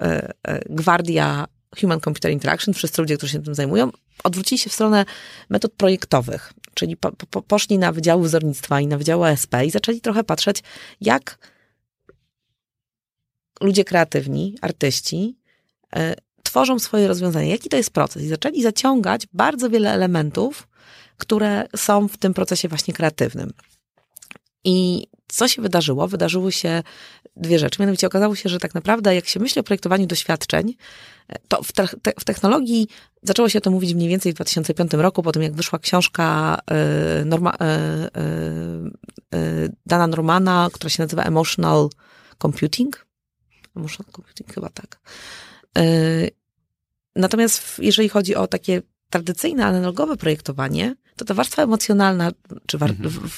e, 0.00 0.32
e, 0.42 0.60
gwardia 0.70 1.46
Human 1.80 2.00
Computer 2.00 2.32
Interaction, 2.32 2.74
wszyscy 2.74 3.02
ludzie, 3.02 3.16
którzy 3.16 3.32
się 3.32 3.42
tym 3.42 3.54
zajmują, 3.54 3.90
odwrócili 4.24 4.58
się 4.58 4.70
w 4.70 4.72
stronę 4.72 5.04
metod 5.50 5.72
projektowych, 5.72 6.52
czyli 6.80 6.96
po, 6.96 7.12
po, 7.12 7.42
poszli 7.42 7.78
na 7.78 7.92
Wydział 7.92 8.22
Wzornictwa 8.22 8.80
i 8.80 8.86
na 8.86 8.98
Wydział 8.98 9.24
ASP 9.24 9.54
i 9.66 9.70
zaczęli 9.70 10.00
trochę 10.00 10.24
patrzeć, 10.24 10.62
jak 11.00 11.38
ludzie 13.60 13.84
kreatywni, 13.84 14.58
artyści 14.60 15.36
y, 15.96 16.14
tworzą 16.42 16.78
swoje 16.78 17.08
rozwiązania, 17.08 17.48
jaki 17.48 17.68
to 17.68 17.76
jest 17.76 17.90
proces. 17.90 18.22
I 18.22 18.28
zaczęli 18.28 18.62
zaciągać 18.62 19.26
bardzo 19.32 19.70
wiele 19.70 19.92
elementów, 19.92 20.68
które 21.16 21.66
są 21.76 22.08
w 22.08 22.16
tym 22.16 22.34
procesie 22.34 22.68
właśnie 22.68 22.94
kreatywnym. 22.94 23.52
I 24.64 25.06
co 25.28 25.48
się 25.48 25.62
wydarzyło? 25.62 26.08
Wydarzyły 26.08 26.52
się 26.52 26.82
dwie 27.36 27.58
rzeczy. 27.58 27.82
Mianowicie 27.82 28.06
okazało 28.06 28.34
się, 28.34 28.48
że 28.48 28.58
tak 28.58 28.74
naprawdę, 28.74 29.14
jak 29.14 29.26
się 29.26 29.40
myśli 29.40 29.60
o 29.60 29.64
projektowaniu 29.64 30.06
doświadczeń, 30.06 30.74
to 31.48 31.62
w, 31.62 31.72
te, 31.72 31.86
w, 32.20 32.24
technologii 32.24 32.88
zaczęło 33.22 33.48
się 33.48 33.60
to 33.60 33.70
mówić 33.70 33.94
mniej 33.94 34.08
więcej 34.08 34.32
w 34.32 34.34
2005 34.34 34.92
roku, 34.92 35.22
po 35.22 35.32
tym 35.32 35.42
jak 35.42 35.54
wyszła 35.54 35.78
książka 35.78 36.58
y, 37.20 37.24
Norma, 37.24 37.54
y, 37.54 37.56
y, 39.36 39.72
Dana 39.86 40.06
Normana, 40.06 40.68
która 40.72 40.90
się 40.90 41.02
nazywa 41.02 41.22
Emotional 41.22 41.88
Computing. 42.38 43.06
Emotional 43.76 44.12
Computing, 44.12 44.54
chyba 44.54 44.68
tak. 44.68 45.00
Natomiast 47.16 47.78
jeżeli 47.78 48.08
chodzi 48.08 48.34
o 48.34 48.46
takie 48.46 48.82
tradycyjne, 49.10 49.66
analogowe 49.66 50.16
projektowanie, 50.16 50.94
to 51.16 51.24
ta 51.24 51.34
warstwa 51.34 51.62
emocjonalna, 51.62 52.32
czy 52.66 52.78
w, 52.78 52.82
mhm. 52.82 53.10
w, 53.10 53.28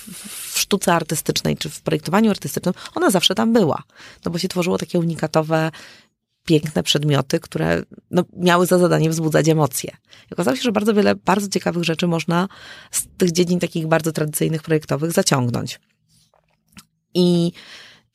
w, 0.53 0.59
sztuce 0.59 0.95
artystycznej, 0.95 1.57
czy 1.57 1.71
w 1.71 1.81
projektowaniu 1.81 2.31
artystycznym, 2.31 2.75
ona 2.95 3.11
zawsze 3.11 3.35
tam 3.35 3.53
była. 3.53 3.83
No 4.25 4.31
bo 4.31 4.39
się 4.39 4.49
tworzyło 4.49 4.79
takie 4.79 4.99
unikatowe, 4.99 5.71
piękne 6.45 6.83
przedmioty, 6.83 7.41
które 7.41 7.83
no, 8.11 8.25
miały 8.37 8.67
za 8.67 8.79
zadanie 8.79 9.11
wzbudzać 9.11 9.49
emocje. 9.49 9.97
I 10.31 10.35
okazało 10.35 10.57
się, 10.57 10.63
że 10.63 10.73
bardzo 10.73 10.95
wiele 10.95 11.15
bardzo 11.15 11.49
ciekawych 11.49 11.85
rzeczy 11.85 12.07
można 12.07 12.49
z 12.91 13.07
tych 13.19 13.33
dziedzin 13.33 13.61
takich 13.61 13.87
bardzo 13.87 14.13
tradycyjnych 14.13 14.63
projektowych 14.63 15.13
zaciągnąć. 15.13 15.81
I, 17.15 17.53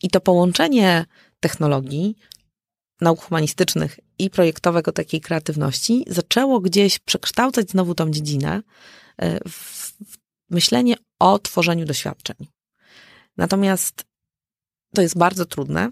i 0.04 0.10
to 0.10 0.22
połączenie 0.22 1.06
technologii, 1.40 2.18
nauk 3.02 3.22
humanistycznych 3.22 4.00
i 4.20 4.30
projektowego 4.30 4.92
takiej 4.92 5.22
kreatywności 5.22 6.06
zaczęło 6.08 6.60
gdzieś 6.60 7.00
przekształcać 7.00 7.72
znowu 7.72 7.96
tą 7.96 8.12
dziedzinę 8.12 8.62
e, 9.18 9.40
w 9.50 9.98
myślenie 10.50 10.96
o 11.20 11.40
tworzeniu 11.40 11.86
doświadczeń. 11.86 12.38
Natomiast 13.38 14.06
to 14.94 15.02
jest 15.02 15.18
bardzo 15.18 15.46
trudne. 15.46 15.92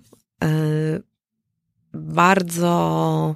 E, 1.95 1.99
bardzo 1.99 3.35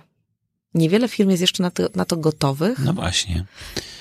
niewiele 0.74 1.08
firm 1.08 1.30
jest 1.30 1.42
jeszcze 1.42 1.64
na 1.64 1.72
to, 1.72 1.84
na 1.96 2.06
to 2.06 2.18
gotowych. 2.18 2.80
No 2.80 2.94
właśnie. 2.94 3.46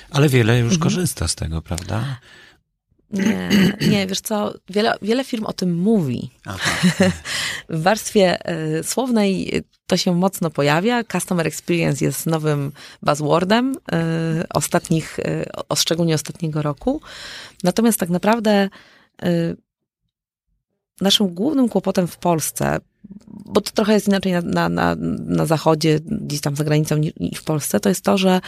Ale 0.09 0.29
wiele 0.29 0.59
już 0.59 0.73
mhm. 0.73 0.81
korzysta 0.81 1.27
z 1.27 1.35
tego, 1.35 1.61
prawda? 1.61 2.19
Nie, 3.11 3.49
nie, 3.91 4.07
wiesz 4.07 4.21
co, 4.21 4.53
wiele, 4.69 4.95
wiele 5.01 5.23
firm 5.23 5.45
o 5.45 5.53
tym 5.53 5.75
mówi. 5.75 6.29
w 7.69 7.81
warstwie 7.81 8.51
y, 8.79 8.83
słownej 8.83 9.63
to 9.87 9.97
się 9.97 10.15
mocno 10.15 10.49
pojawia. 10.49 11.03
Customer 11.03 11.47
experience 11.47 12.05
jest 12.05 12.25
nowym 12.25 12.71
buzzwordem 13.01 13.75
y, 13.75 13.77
ostatnich, 14.49 15.19
y, 15.19 15.45
szczególnie 15.75 16.15
ostatniego 16.15 16.61
roku. 16.61 17.01
Natomiast 17.63 17.99
tak 17.99 18.09
naprawdę 18.09 18.69
naszym 21.01 21.27
głównym 21.27 21.69
kłopotem 21.69 22.07
w 22.07 22.17
Polsce, 22.17 22.77
bo 23.27 23.61
to 23.61 23.71
trochę 23.71 23.93
jest 23.93 24.07
inaczej 24.07 24.31
na, 24.31 24.41
na, 24.41 24.69
na, 24.69 24.95
na 25.25 25.45
zachodzie, 25.45 25.99
gdzieś 25.99 26.41
tam 26.41 26.55
za 26.55 26.63
granicą 26.63 26.97
niż 26.97 27.39
w 27.39 27.43
Polsce, 27.43 27.79
to 27.79 27.89
jest 27.89 28.03
to, 28.03 28.17
że 28.17 28.41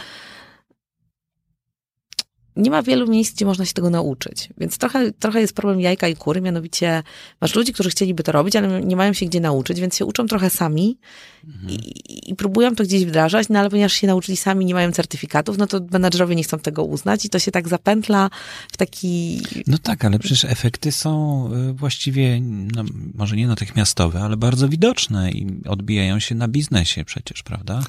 nie 2.56 2.70
ma 2.70 2.82
wielu 2.82 3.08
miejsc, 3.08 3.34
gdzie 3.34 3.44
można 3.44 3.64
się 3.64 3.72
tego 3.72 3.90
nauczyć. 3.90 4.48
Więc 4.58 4.78
trochę, 4.78 5.12
trochę 5.12 5.40
jest 5.40 5.54
problem 5.54 5.80
jajka 5.80 6.08
i 6.08 6.16
kury, 6.16 6.40
mianowicie 6.40 7.02
masz 7.40 7.54
ludzi, 7.54 7.72
którzy 7.72 7.90
chcieliby 7.90 8.22
to 8.22 8.32
robić, 8.32 8.56
ale 8.56 8.82
nie 8.82 8.96
mają 8.96 9.12
się 9.12 9.26
gdzie 9.26 9.40
nauczyć, 9.40 9.80
więc 9.80 9.96
się 9.96 10.04
uczą 10.04 10.26
trochę 10.26 10.50
sami 10.50 10.98
mhm. 11.46 11.70
i, 11.70 12.30
i, 12.30 12.34
próbują 12.34 12.74
to 12.74 12.84
gdzieś 12.84 13.04
wdrażać, 13.04 13.48
no 13.48 13.58
ale 13.58 13.70
ponieważ 13.70 13.92
się 13.92 14.06
nauczyli 14.06 14.36
sami, 14.36 14.64
nie 14.64 14.74
mają 14.74 14.92
certyfikatów, 14.92 15.58
no 15.58 15.66
to 15.66 15.80
menadżerowie 15.90 16.36
nie 16.36 16.42
chcą 16.42 16.58
tego 16.58 16.84
uznać 16.84 17.24
i 17.24 17.28
to 17.28 17.38
się 17.38 17.50
tak 17.50 17.68
zapętla 17.68 18.30
w 18.72 18.76
taki... 18.76 19.42
No 19.66 19.78
tak, 19.78 20.04
ale 20.04 20.18
przecież 20.18 20.44
efekty 20.44 20.92
są 20.92 21.48
y, 21.70 21.72
właściwie, 21.72 22.40
no, 22.74 22.84
może 23.14 23.36
nie 23.36 23.46
natychmiastowe, 23.46 24.20
ale 24.20 24.36
bardzo 24.36 24.68
widoczne 24.68 25.30
i 25.30 25.46
odbijają 25.68 26.18
się 26.18 26.34
na 26.34 26.48
biznesie 26.48 27.04
przecież, 27.04 27.42
prawda? 27.42 27.82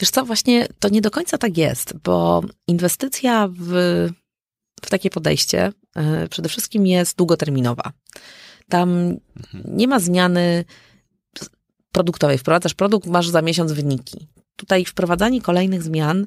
Wiesz 0.00 0.10
co, 0.10 0.24
właśnie 0.24 0.68
to 0.78 0.88
nie 0.88 1.00
do 1.00 1.10
końca 1.10 1.38
tak 1.38 1.58
jest, 1.58 1.96
bo 1.96 2.42
inwestycja 2.66 3.48
w, 3.48 3.72
w 4.82 4.90
takie 4.90 5.10
podejście 5.10 5.72
yy, 5.96 6.28
przede 6.28 6.48
wszystkim 6.48 6.86
jest 6.86 7.16
długoterminowa. 7.16 7.92
Tam 8.68 8.90
mhm. 9.36 9.76
nie 9.76 9.88
ma 9.88 10.00
zmiany 10.00 10.64
produktowej. 11.92 12.38
Wprowadzasz 12.38 12.74
produkt, 12.74 13.06
masz 13.06 13.28
za 13.28 13.42
miesiąc 13.42 13.72
wyniki. 13.72 14.28
Tutaj 14.56 14.84
wprowadzanie 14.84 15.40
kolejnych 15.40 15.82
zmian 15.82 16.26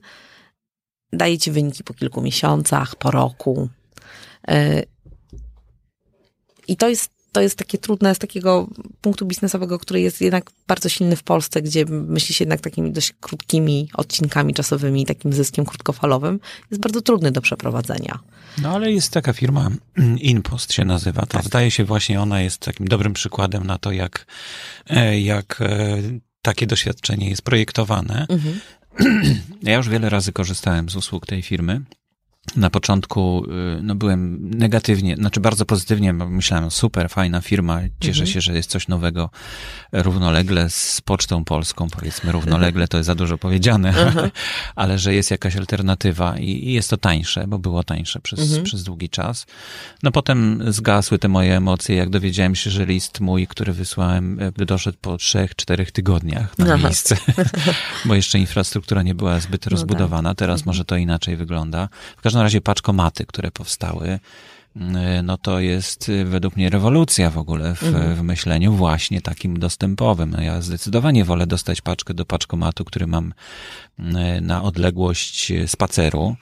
daje 1.13 1.38
ci 1.38 1.51
wyniki 1.51 1.84
po 1.84 1.93
kilku 1.93 2.21
miesiącach, 2.21 2.95
po 2.95 3.12
roku. 3.12 3.69
Yy, 4.47 4.84
I 6.67 6.77
to 6.77 6.89
jest 6.89 7.16
to 7.38 7.41
jest 7.41 7.58
takie 7.58 7.78
trudne 7.78 8.15
z 8.15 8.19
takiego 8.19 8.67
punktu 9.02 9.26
biznesowego, 9.26 9.80
który 9.80 10.02
jest 10.02 10.21
jednak 10.21 10.52
bardzo 10.67 10.89
silny 10.89 11.15
w 11.15 11.23
Polsce, 11.23 11.62
gdzie 11.62 11.86
myśli 11.86 12.36
się 12.36 12.43
jednak 12.43 12.62
takimi 12.62 12.91
dość 12.91 13.13
krótkimi 13.19 13.89
odcinkami 13.93 14.54
czasowymi, 14.54 15.06
takim 15.06 15.34
zyskiem 15.34 15.65
krótkofalowym, 15.65 16.39
jest 16.71 16.82
bardzo 16.82 17.02
trudny 17.02 17.32
do 17.32 17.41
przeprowadzenia. 17.41 18.19
No 18.62 18.69
ale 18.69 18.91
jest 18.91 19.12
taka 19.12 19.34
firma, 19.34 19.69
Inpost 20.34 20.73
się 20.73 20.86
nazywa, 20.86 21.21
to 21.21 21.28
tak. 21.28 21.43
zdaje 21.45 21.71
się 21.71 21.86
właśnie 21.86 22.21
ona 22.21 22.41
jest 22.41 22.58
takim 22.58 22.88
dobrym 22.88 23.13
przykładem 23.13 23.67
na 23.67 23.78
to, 23.78 23.91
jak, 23.91 24.26
e, 24.89 25.19
jak 25.19 25.62
e, 25.62 25.97
takie 26.41 26.67
doświadczenie 26.67 27.30
jest 27.30 27.41
projektowane. 27.41 28.26
Mhm. 28.30 28.60
Ja 29.63 29.76
już 29.76 29.89
wiele 29.89 30.10
razy 30.10 30.32
korzystałem 30.32 30.89
z 30.89 30.95
usług 30.95 31.26
tej 31.26 31.41
firmy 31.41 31.82
na 32.55 32.69
początku 32.69 33.45
y, 33.77 33.81
no, 33.83 33.95
byłem 33.95 34.49
negatywnie, 34.49 35.15
znaczy 35.15 35.39
bardzo 35.39 35.65
pozytywnie, 35.65 36.13
myślałem, 36.13 36.71
super, 36.71 37.10
fajna 37.10 37.41
firma, 37.41 37.79
cieszę 37.99 38.21
mhm. 38.21 38.27
się, 38.27 38.41
że 38.41 38.53
jest 38.53 38.69
coś 38.69 38.88
nowego 38.88 39.29
równolegle 39.91 40.69
z 40.69 41.01
Pocztą 41.01 41.45
Polską, 41.45 41.89
powiedzmy 41.89 42.31
równolegle, 42.31 42.88
to 42.88 42.97
jest 42.97 43.07
za 43.07 43.15
dużo 43.15 43.38
powiedziane, 43.38 43.93
ale 44.75 44.99
że 44.99 45.13
jest 45.13 45.31
jakaś 45.31 45.55
alternatywa 45.55 46.38
i, 46.38 46.49
i, 46.49 46.73
jest 46.73 46.89
to 46.89 46.97
tańsze, 46.97 47.47
bo 47.47 47.60
było 47.60 47.83
tańsze 47.83 48.19
przez, 48.19 48.39
mhm. 48.39 48.63
przez 48.63 48.83
długi 48.83 49.10
czas. 49.10 49.45
No 50.03 50.12
potem 50.12 50.63
zgasły 50.67 51.19
te 51.19 51.27
moje 51.27 51.57
emocje, 51.57 51.95
jak 51.95 52.10
dowiedziałem 52.10 52.55
się, 52.55 52.69
że 52.69 52.86
list 52.86 53.19
mój, 53.19 53.47
który 53.47 53.73
wysłałem, 53.73 54.39
doszedł 54.57 54.97
po 55.01 55.17
trzech, 55.17 55.55
czterech 55.55 55.91
tygodniach 55.91 56.57
na 56.57 56.73
Aha. 56.73 56.77
miejsce, 56.77 57.17
bo 58.05 58.15
jeszcze 58.15 58.39
infrastruktura 58.39 59.03
nie 59.03 59.15
była 59.15 59.39
zbyt 59.39 59.65
no 59.65 59.69
rozbudowana, 59.69 60.29
tak. 60.29 60.38
teraz 60.38 60.60
mhm. 60.60 60.69
może 60.69 60.86
to 60.86 60.95
inaczej 60.95 61.36
wygląda. 61.36 61.89
W 62.17 62.21
każdym 62.21 62.37
każdym 62.38 62.45
razie 62.45 62.62
paczkomaty, 62.62 63.26
które 63.26 63.52
powstały, 63.52 64.19
mm, 64.76 65.26
no 65.26 65.38
to 65.38 65.60
jest 65.60 66.10
y, 66.10 66.26
według 66.26 66.56
mnie 66.56 66.69
rewolucja 66.69 67.30
w 67.30 67.38
ogóle 67.38 67.76
w, 67.76 67.84
mhm. 67.84 68.15
w, 68.15 68.21
myśleniu 68.21 68.73
właśnie 68.73 69.21
takim 69.21 69.60
dostępowym. 69.60 70.30
No 70.30 70.41
ja 70.41 70.62
zdecydowanie 70.62 71.26
wolę 71.26 71.47
dostać 71.47 71.82
paczkę 71.82 72.13
do 72.13 72.26
paczkomatu, 72.26 72.86
który 72.86 73.08
mam 73.08 73.34
mm, 74.00 74.45
na 74.45 74.63
odległość 74.63 75.54
spaceru, 75.67 76.36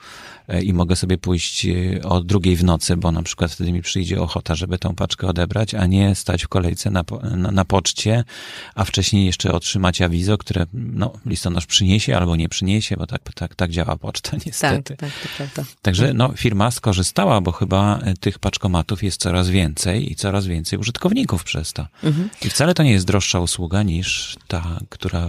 i 0.62 0.72
mogę 0.72 0.96
sobie 0.96 1.18
pójść 1.18 1.66
e, 1.66 2.02
o 2.02 2.20
drugiej 2.20 2.56
w 2.56 2.64
nocy, 2.64 2.96
bo 2.96 3.12
na 3.12 3.22
przykład 3.22 3.52
wtedy 3.52 3.72
mi 3.72 3.82
przyjdzie 3.82 4.20
ochota, 4.20 4.54
żeby 4.54 4.78
tą 4.78 4.94
paczkę 4.94 5.26
odebrać, 5.26 5.74
a 5.74 5.86
nie 5.86 6.14
stać 6.14 6.44
w 6.44 6.48
kolejce 6.48 6.90
na, 6.90 7.04
na, 7.36 7.50
na 7.50 7.64
poczcie, 7.64 8.24
a 8.74 8.84
wcześniej 8.84 9.26
jeszcze 9.26 9.52
otrzymać 9.52 10.02
awizo, 10.02 10.38
które 10.38 10.66
no, 10.72 11.12
listonosz 11.26 11.66
przyniesie 11.66 12.16
albo 12.16 12.36
nie 12.36 12.48
przyniesie, 12.48 12.96
bo 12.96 13.06
tak, 13.06 13.32
tak, 13.34 13.54
tak 13.54 13.70
działa 13.70 13.96
poczta 13.96 14.36
niestety. 14.46 14.96
Tak, 14.96 15.10
tak, 15.10 15.22
to 15.22 15.28
prawda. 15.36 15.72
Także 15.82 16.14
no, 16.14 16.32
firma 16.36 16.70
skorzystała, 16.70 17.40
bo 17.40 17.52
chyba 17.52 17.98
e, 17.98 18.14
tych 18.14 18.38
paczkomatów 18.38 19.02
jest 19.02 19.20
coraz 19.20 19.48
więcej 19.48 20.12
i 20.12 20.16
coraz 20.16 20.46
więcej 20.46 20.78
użytkowników 20.78 21.44
przez 21.44 21.72
to. 21.72 21.86
Mhm. 22.02 22.30
I 22.44 22.50
wcale 22.50 22.74
to 22.74 22.82
nie 22.82 22.92
jest 22.92 23.06
droższa 23.06 23.40
usługa 23.40 23.82
niż 23.82 24.36
ta, 24.48 24.80
która 24.88 25.28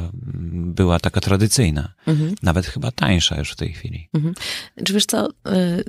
była 0.54 1.00
taka 1.00 1.22
tradycyjna. 1.22 1.94
Mhm. 2.08 2.36
Nawet 2.44 2.66
chyba 2.66 2.92
tańsza 2.92 3.38
już 3.38 3.52
w 3.52 3.56
tej 3.56 3.74
chwili. 3.74 4.10
Mhm. 4.14 4.34
Czy 4.86 4.94
wiesz 4.94 5.07
co, 5.08 5.30
y, 5.30 5.84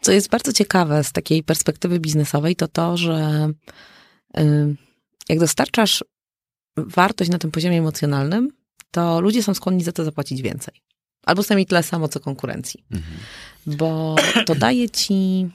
co 0.00 0.12
jest 0.12 0.28
bardzo 0.28 0.52
ciekawe 0.52 1.04
z 1.04 1.12
takiej 1.12 1.42
perspektywy 1.42 2.00
biznesowej, 2.00 2.56
to 2.56 2.68
to, 2.68 2.96
że 2.96 3.48
y, 4.38 4.76
jak 5.28 5.38
dostarczasz 5.38 6.04
wartość 6.76 7.30
na 7.30 7.38
tym 7.38 7.50
poziomie 7.50 7.78
emocjonalnym, 7.78 8.52
to 8.90 9.20
ludzie 9.20 9.42
są 9.42 9.54
skłonni 9.54 9.84
za 9.84 9.92
to 9.92 10.04
zapłacić 10.04 10.42
więcej. 10.42 10.74
Albo 11.24 11.42
przynajmniej 11.42 11.66
tyle 11.66 11.82
samo, 11.82 12.08
co 12.08 12.20
konkurencji. 12.20 12.84
Mhm. 12.90 13.16
Bo 13.66 14.16
to 14.46 14.54
daje 14.54 14.90
ci... 14.90 15.50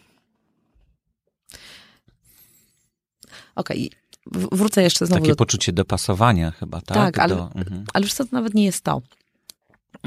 Okej, 3.56 3.92
okay. 4.26 4.48
wrócę 4.52 4.84
jeszcze 4.84 5.06
znowu 5.06 5.22
Takie 5.22 5.32
do... 5.32 5.36
poczucie 5.36 5.74
dopasowania 5.74 6.52
chyba, 6.52 6.82
tak? 6.82 6.98
Tak, 6.98 7.20
ale, 7.20 7.36
do... 7.36 7.52
mhm. 7.56 7.86
ale 7.94 8.04
wiesz 8.04 8.14
co, 8.14 8.26
to 8.26 8.30
nawet 8.32 8.54
nie 8.54 8.66
jest 8.66 8.84
to. 8.84 9.02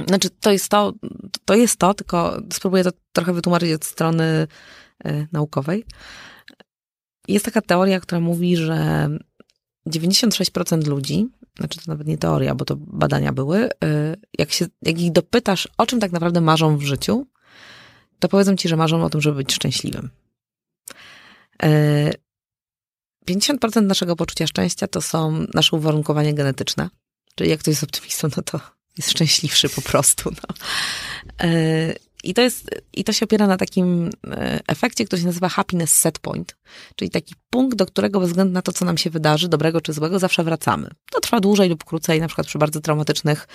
Znaczy, 0.06 0.30
to 0.30 0.52
jest 0.52 0.68
to, 0.68 0.92
to 1.44 1.54
jest 1.54 1.76
to, 1.76 1.94
tylko 1.94 2.42
spróbuję 2.52 2.84
to 2.84 2.90
trochę 3.12 3.32
wytłumaczyć 3.32 3.72
od 3.72 3.84
strony 3.84 4.46
y, 5.06 5.28
naukowej. 5.32 5.84
Jest 7.28 7.44
taka 7.44 7.62
teoria, 7.62 8.00
która 8.00 8.20
mówi, 8.20 8.56
że 8.56 9.08
96% 9.88 10.86
ludzi, 10.86 11.28
znaczy 11.58 11.78
to 11.78 11.84
nawet 11.86 12.06
nie 12.06 12.18
teoria, 12.18 12.54
bo 12.54 12.64
to 12.64 12.76
badania 12.76 13.32
były, 13.32 13.66
y, 13.66 13.70
jak, 14.38 14.52
się, 14.52 14.66
jak 14.82 15.00
ich 15.00 15.12
dopytasz, 15.12 15.68
o 15.78 15.86
czym 15.86 16.00
tak 16.00 16.12
naprawdę 16.12 16.40
marzą 16.40 16.76
w 16.76 16.82
życiu, 16.82 17.26
to 18.18 18.28
powiedzą 18.28 18.56
ci, 18.56 18.68
że 18.68 18.76
marzą 18.76 19.04
o 19.04 19.10
tym, 19.10 19.20
żeby 19.20 19.36
być 19.36 19.54
szczęśliwym. 19.54 20.10
Y, 21.64 22.12
50% 23.30 23.82
naszego 23.82 24.16
poczucia 24.16 24.46
szczęścia 24.46 24.88
to 24.88 25.02
są 25.02 25.46
nasze 25.54 25.76
uwarunkowania 25.76 26.32
genetyczne. 26.32 26.90
Czyli 27.34 27.50
jak 27.50 27.60
ktoś 27.60 27.72
jest 27.72 27.84
optymistą, 27.84 28.28
no 28.36 28.42
to 28.42 28.60
jest 28.98 29.10
szczęśliwszy 29.10 29.68
po 29.68 29.82
prostu. 29.82 30.30
No. 30.30 30.54
E, 31.40 31.94
I 32.24 32.34
to, 32.34 32.42
jest, 32.42 32.70
I 32.92 33.04
to 33.04 33.12
się 33.12 33.24
opiera 33.24 33.46
na 33.46 33.56
takim 33.56 34.10
e, 34.30 34.60
efekcie, 34.66 35.04
który 35.04 35.20
się 35.22 35.26
nazywa 35.26 35.48
happiness 35.48 35.94
set 35.94 36.18
point, 36.18 36.56
czyli 36.96 37.10
taki 37.10 37.34
punkt, 37.50 37.78
do 37.78 37.86
którego 37.86 38.20
bez 38.20 38.28
względu 38.28 38.52
na 38.52 38.62
to, 38.62 38.72
co 38.72 38.84
nam 38.84 38.98
się 38.98 39.10
wydarzy, 39.10 39.48
dobrego 39.48 39.80
czy 39.80 39.92
złego, 39.92 40.18
zawsze 40.18 40.44
wracamy. 40.44 40.90
To 41.10 41.20
trwa 41.20 41.40
dłużej 41.40 41.68
lub 41.68 41.84
krócej, 41.84 42.20
na 42.20 42.26
przykład 42.26 42.46
przy 42.46 42.58
bardzo 42.58 42.80
traumatycznych 42.80 43.48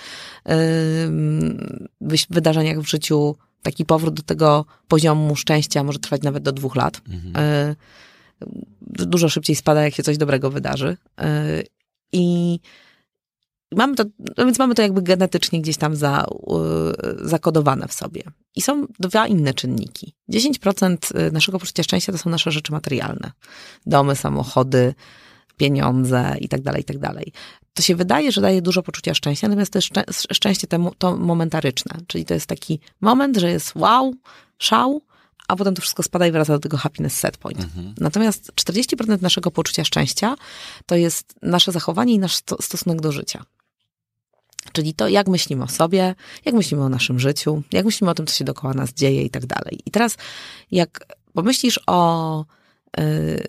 yy, 2.00 2.16
wydarzeniach 2.30 2.80
w 2.80 2.88
życiu. 2.88 3.36
Taki 3.62 3.84
powrót 3.84 4.14
do 4.14 4.22
tego 4.22 4.64
poziomu 4.88 5.36
szczęścia 5.36 5.84
może 5.84 5.98
trwać 5.98 6.22
nawet 6.22 6.42
do 6.42 6.52
dwóch 6.52 6.76
lat. 6.76 7.00
Mhm. 7.08 7.46
Yy, 7.68 9.06
dużo 9.06 9.28
szybciej 9.28 9.56
spada, 9.56 9.82
jak 9.82 9.94
się 9.94 10.02
coś 10.02 10.18
dobrego 10.18 10.50
wydarzy. 10.50 10.96
Yy, 11.18 11.24
I 12.12 12.58
Mamy 13.76 13.94
to, 13.94 14.04
no 14.36 14.44
więc 14.44 14.58
mamy 14.58 14.74
to 14.74 14.82
jakby 14.82 15.02
genetycznie 15.02 15.62
gdzieś 15.62 15.76
tam 15.76 15.96
za, 15.96 16.26
zakodowane 17.22 17.88
w 17.88 17.92
sobie. 17.92 18.22
I 18.56 18.62
są 18.62 18.86
dwa 18.98 19.26
inne 19.26 19.54
czynniki. 19.54 20.14
10% 20.32 21.18
y, 21.28 21.32
naszego 21.32 21.58
poczucia 21.58 21.82
szczęścia 21.82 22.12
to 22.12 22.18
są 22.18 22.30
nasze 22.30 22.50
rzeczy 22.52 22.72
materialne. 22.72 23.32
Domy, 23.86 24.16
samochody, 24.16 24.94
pieniądze 25.56 26.36
i 26.40 26.48
tak 26.48 26.62
dalej, 26.62 26.82
i 26.82 26.84
tak 26.84 26.98
dalej. 26.98 27.32
To 27.74 27.82
się 27.82 27.96
wydaje, 27.96 28.32
że 28.32 28.40
daje 28.40 28.62
dużo 28.62 28.82
poczucia 28.82 29.14
szczęścia, 29.14 29.48
natomiast 29.48 29.72
to 29.72 29.78
jest 29.78 30.26
szczęście 30.32 30.66
to 30.98 31.16
momentaryczne. 31.16 32.00
Czyli 32.06 32.24
to 32.24 32.34
jest 32.34 32.46
taki 32.46 32.80
moment, 33.00 33.36
że 33.36 33.50
jest 33.50 33.74
wow, 33.74 34.14
szał, 34.58 35.02
a 35.48 35.56
potem 35.56 35.74
to 35.74 35.82
wszystko 35.82 36.02
spada 36.02 36.26
i 36.26 36.32
wraca 36.32 36.52
do 36.52 36.58
tego 36.58 36.76
happiness 36.76 37.18
set 37.18 37.36
point. 37.36 37.60
Mhm. 37.60 37.94
Natomiast 38.00 38.52
40% 38.54 39.22
naszego 39.22 39.50
poczucia 39.50 39.84
szczęścia 39.84 40.36
to 40.86 40.96
jest 40.96 41.34
nasze 41.42 41.72
zachowanie 41.72 42.14
i 42.14 42.18
nasz 42.18 42.36
stosunek 42.60 43.00
do 43.00 43.12
życia. 43.12 43.44
Czyli 44.72 44.94
to, 44.94 45.08
jak 45.08 45.28
myślimy 45.28 45.64
o 45.64 45.68
sobie, 45.68 46.14
jak 46.44 46.54
myślimy 46.54 46.82
o 46.82 46.88
naszym 46.88 47.20
życiu, 47.20 47.62
jak 47.72 47.84
myślimy 47.84 48.10
o 48.10 48.14
tym, 48.14 48.26
co 48.26 48.34
się 48.34 48.44
dookoła 48.44 48.74
nas 48.74 48.92
dzieje 48.92 49.22
i 49.22 49.30
tak 49.30 49.46
dalej. 49.46 49.80
I 49.86 49.90
teraz, 49.90 50.16
jak 50.70 51.06
pomyślisz 51.32 51.80
o, 51.86 52.44
yy, 52.96 53.46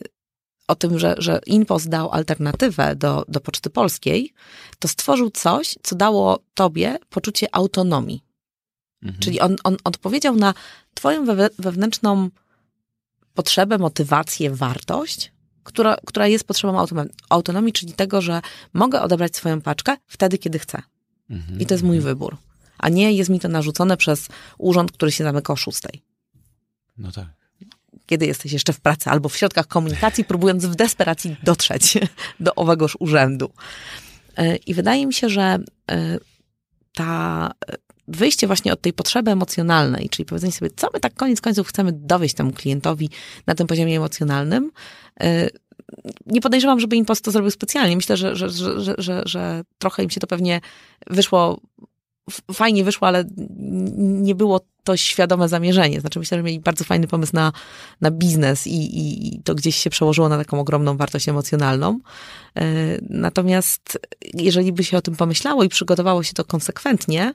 o 0.68 0.76
tym, 0.76 1.00
że, 1.00 1.16
że 1.18 1.40
Inpost 1.46 1.90
dał 1.90 2.12
alternatywę 2.12 2.96
do, 2.96 3.26
do 3.28 3.40
Poczty 3.40 3.70
Polskiej, 3.70 4.34
to 4.80 4.88
stworzył 4.88 5.32
coś, 5.32 5.76
co 5.84 5.96
dało 5.96 6.40
tobie 6.54 6.98
poczucie 7.10 7.56
autonomii. 7.56 8.24
Mhm. 9.04 9.20
Czyli 9.20 9.40
on, 9.40 9.56
on 9.64 9.78
odpowiedział 9.84 10.36
na 10.36 10.54
twoją 10.94 11.26
wewnętrzną 11.60 12.30
potrzebę, 13.34 13.78
motywację, 13.78 14.52
wartość, 14.52 15.32
która, 15.64 15.98
która 16.06 16.28
jest 16.28 16.48
potrzebą 16.48 16.86
autonomii, 17.30 17.74
czyli 17.74 17.94
tego, 17.94 18.22
że 18.22 18.42
mogę 18.74 19.02
odebrać 19.02 19.36
swoją 19.36 19.62
paczkę 19.62 19.98
wtedy, 20.08 20.38
kiedy 20.38 20.60
chcę. 20.60 20.82
Mhm. 21.30 21.60
I 21.60 21.66
to 21.66 21.74
jest 21.74 21.84
mój 21.84 22.00
wybór. 22.00 22.38
A 22.78 22.90
nie 22.90 23.14
jest 23.14 23.30
mi 23.30 23.40
to 23.40 23.48
narzucone 23.48 23.98
przez 23.98 24.28
urząd, 24.58 24.92
który 24.92 25.12
się 25.12 25.24
zamyka 25.24 25.54
o 25.54 25.56
szóstej. 25.56 26.02
No 26.98 27.12
tak. 27.12 27.28
Kiedy 28.06 28.26
jesteś 28.26 28.52
jeszcze 28.52 28.74
w 28.74 28.80
pracy 28.80 29.10
albo 29.10 29.30
w 29.30 29.38
środkach 29.38 29.68
komunikacji, 29.68 30.26
próbując 30.34 30.66
w 30.66 30.76
desperacji 30.76 31.36
dotrzeć 31.44 31.98
do 32.40 32.56
owegoż 32.56 32.98
urzędu. 33.00 33.52
E, 34.38 34.56
I 34.56 34.74
wydaje 34.74 35.06
mi 35.08 35.14
się, 35.14 35.30
że 35.30 35.60
e, 35.92 36.20
ta 36.94 37.52
wyjście 38.08 38.48
właśnie 38.48 38.74
od 38.74 38.82
tej 38.82 38.94
potrzeby 38.94 39.32
emocjonalnej, 39.32 40.10
czyli 40.10 40.26
powiedzenie 40.26 40.54
sobie, 40.54 40.72
co 40.76 40.90
my 40.94 41.00
tak 41.00 41.14
koniec 41.14 41.42
końców 41.42 41.68
chcemy 41.68 41.92
dowieść 41.92 42.36
temu 42.36 42.52
klientowi 42.52 43.10
na 43.48 43.56
tym 43.56 43.68
poziomie 43.68 43.98
emocjonalnym, 43.98 44.72
e, 45.22 45.50
nie 46.26 46.42
podejrzewam, 46.42 46.80
żeby 46.80 46.96
Impost 46.96 47.26
to 47.26 47.32
zrobił 47.32 47.52
specjalnie. 47.52 47.96
Myślę, 47.96 48.18
że, 48.18 48.36
że, 48.36 48.50
że, 48.50 48.96
że, 48.98 49.22
że, 49.26 49.64
trochę 49.78 50.04
im 50.04 50.10
się 50.10 50.20
to 50.20 50.28
pewnie 50.28 50.62
wyszło, 51.08 51.62
fajnie 52.54 52.84
wyszło, 52.84 53.08
ale 53.08 53.24
nie 53.98 54.36
było 54.36 54.62
to 54.84 54.98
świadome 54.98 55.50
zamierzenie. 55.50 56.02
Znaczy 56.02 56.20
myślę, 56.20 56.38
że 56.38 56.44
mieli 56.44 56.60
bardzo 56.60 56.84
fajny 56.84 57.08
pomysł 57.08 57.36
na, 57.36 57.52
na 58.02 58.12
biznes 58.12 58.68
i, 58.68 58.98
i, 58.98 59.36
i 59.36 59.44
to 59.44 59.56
gdzieś 59.56 59.76
się 59.76 59.90
przełożyło 59.90 60.30
na 60.30 60.38
taką 60.38 60.60
ogromną 60.60 60.98
wartość 60.98 61.30
emocjonalną. 61.30 62.00
E, 62.56 62.64
natomiast 63.10 64.00
jeżeli 64.34 64.74
by 64.74 64.84
się 64.84 64.98
o 64.98 65.02
tym 65.02 65.16
pomyślało 65.16 65.64
i 65.64 65.70
przygotowało 65.70 66.24
się 66.24 66.34
to 66.34 66.46
konsekwentnie, 66.46 67.34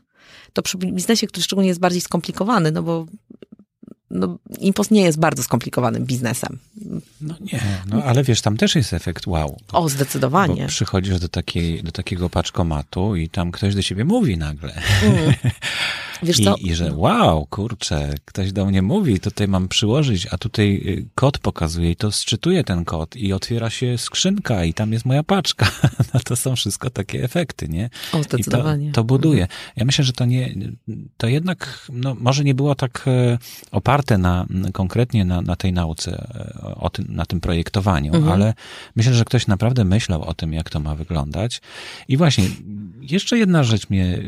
to 0.52 0.62
przy 0.62 0.78
biznesie, 0.78 1.26
który 1.26 1.42
szczególnie 1.42 1.68
jest 1.68 1.80
bardziej 1.80 2.00
skomplikowany, 2.00 2.72
no 2.72 2.82
bo 2.82 3.06
no, 4.10 4.38
Impost 4.58 4.90
nie 4.90 5.02
jest 5.02 5.18
bardzo 5.18 5.42
skomplikowanym 5.42 6.04
biznesem. 6.04 6.58
No 7.20 7.34
nie, 7.52 7.60
no 7.86 8.02
ale 8.04 8.24
wiesz, 8.24 8.40
tam 8.40 8.56
też 8.56 8.74
jest 8.74 8.92
efekt 8.92 9.26
wow. 9.26 9.56
Bo, 9.72 9.78
o, 9.78 9.88
zdecydowanie. 9.88 10.66
przychodzisz 10.66 11.20
do, 11.20 11.28
takiej, 11.28 11.82
do 11.82 11.92
takiego 11.92 12.30
paczkomatu 12.30 13.16
i 13.16 13.28
tam 13.28 13.52
ktoś 13.52 13.74
do 13.74 13.82
ciebie 13.82 14.04
mówi 14.04 14.36
nagle. 14.36 14.82
Mm. 15.02 15.34
Wiesz 16.22 16.40
I, 16.40 16.68
I 16.68 16.74
że 16.74 16.92
wow, 16.94 17.46
kurczę, 17.46 18.14
ktoś 18.24 18.52
do 18.52 18.66
mnie 18.66 18.82
mówi, 18.82 19.20
tutaj 19.20 19.48
mam 19.48 19.68
przyłożyć, 19.68 20.26
a 20.30 20.38
tutaj 20.38 20.82
y, 20.86 21.06
kod 21.14 21.38
pokazuje 21.38 21.90
i 21.90 21.96
to 21.96 22.12
sczytuje 22.12 22.64
ten 22.64 22.84
kod 22.84 23.16
i 23.16 23.32
otwiera 23.32 23.70
się 23.70 23.98
skrzynka 23.98 24.64
i 24.64 24.74
tam 24.74 24.92
jest 24.92 25.04
moja 25.04 25.22
paczka. 25.22 25.70
No 26.14 26.20
to 26.24 26.36
są 26.36 26.56
wszystko 26.56 26.90
takie 26.90 27.24
efekty, 27.24 27.68
nie? 27.68 27.90
O, 28.12 28.22
zdecydowanie. 28.22 28.88
I 28.88 28.90
to, 28.90 28.94
to 28.94 29.04
buduje. 29.04 29.48
Ja 29.76 29.84
myślę, 29.84 30.04
że 30.04 30.12
to 30.12 30.24
nie, 30.24 30.54
to 31.16 31.28
jednak, 31.28 31.88
no 31.92 32.16
może 32.20 32.44
nie 32.44 32.54
było 32.54 32.74
tak 32.74 33.04
e, 33.06 33.38
oparte 33.70 34.18
na, 34.18 34.46
konkretnie 34.72 35.24
na, 35.24 35.42
na 35.42 35.56
tej 35.56 35.72
nauce, 35.72 36.28
e, 36.62 36.74
o 36.74 36.90
tym, 36.90 37.06
na 37.08 37.26
tym 37.26 37.40
projektowaniu, 37.40 38.14
mhm. 38.14 38.32
ale 38.32 38.54
myślę, 38.96 39.14
że 39.14 39.24
ktoś 39.24 39.46
naprawdę 39.46 39.84
myślał 39.84 40.22
o 40.22 40.34
tym, 40.34 40.52
jak 40.52 40.70
to 40.70 40.80
ma 40.80 40.94
wyglądać. 40.94 41.60
I 42.08 42.16
właśnie, 42.16 42.44
jeszcze 43.00 43.38
jedna 43.38 43.64
rzecz 43.64 43.90
mnie 43.90 44.18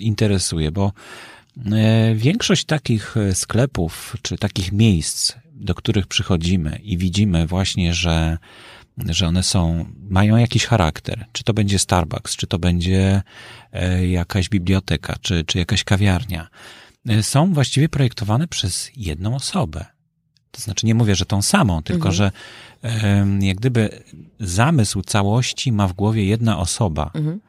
interesuje, 0.00 0.72
bo 0.72 0.92
większość 2.14 2.64
takich 2.64 3.16
e, 3.16 3.34
sklepów, 3.34 4.16
czy 4.22 4.38
takich 4.38 4.72
miejsc, 4.72 5.32
do 5.52 5.74
których 5.74 6.06
przychodzimy 6.06 6.78
i 6.82 6.98
widzimy 6.98 7.46
właśnie, 7.46 7.94
że, 7.94 8.38
że 8.98 9.26
one 9.26 9.42
są, 9.42 9.84
mają 10.08 10.36
jakiś 10.36 10.66
charakter. 10.66 11.26
Czy 11.32 11.44
to 11.44 11.54
będzie 11.54 11.78
Starbucks, 11.78 12.36
czy 12.36 12.46
to 12.46 12.58
będzie 12.58 13.22
e, 13.72 14.06
jakaś 14.06 14.48
biblioteka, 14.48 15.16
czy, 15.20 15.44
czy 15.44 15.58
jakaś 15.58 15.84
kawiarnia. 15.84 16.48
Są 17.22 17.52
właściwie 17.52 17.88
projektowane 17.88 18.48
przez 18.48 18.90
jedną 18.96 19.34
osobę. 19.34 19.84
To 20.50 20.60
znaczy, 20.60 20.86
nie 20.86 20.94
mówię, 20.94 21.14
że 21.14 21.26
tą 21.26 21.42
samą, 21.42 21.82
tylko 21.82 22.08
mhm. 22.08 22.14
że 22.14 22.30
jak 23.40 23.56
gdyby 23.56 24.02
zamysł 24.40 25.02
całości 25.02 25.72
ma 25.72 25.88
w 25.88 25.92
głowie 25.92 26.24
jedna 26.24 26.58
osoba. 26.58 27.10
Mhm 27.14 27.40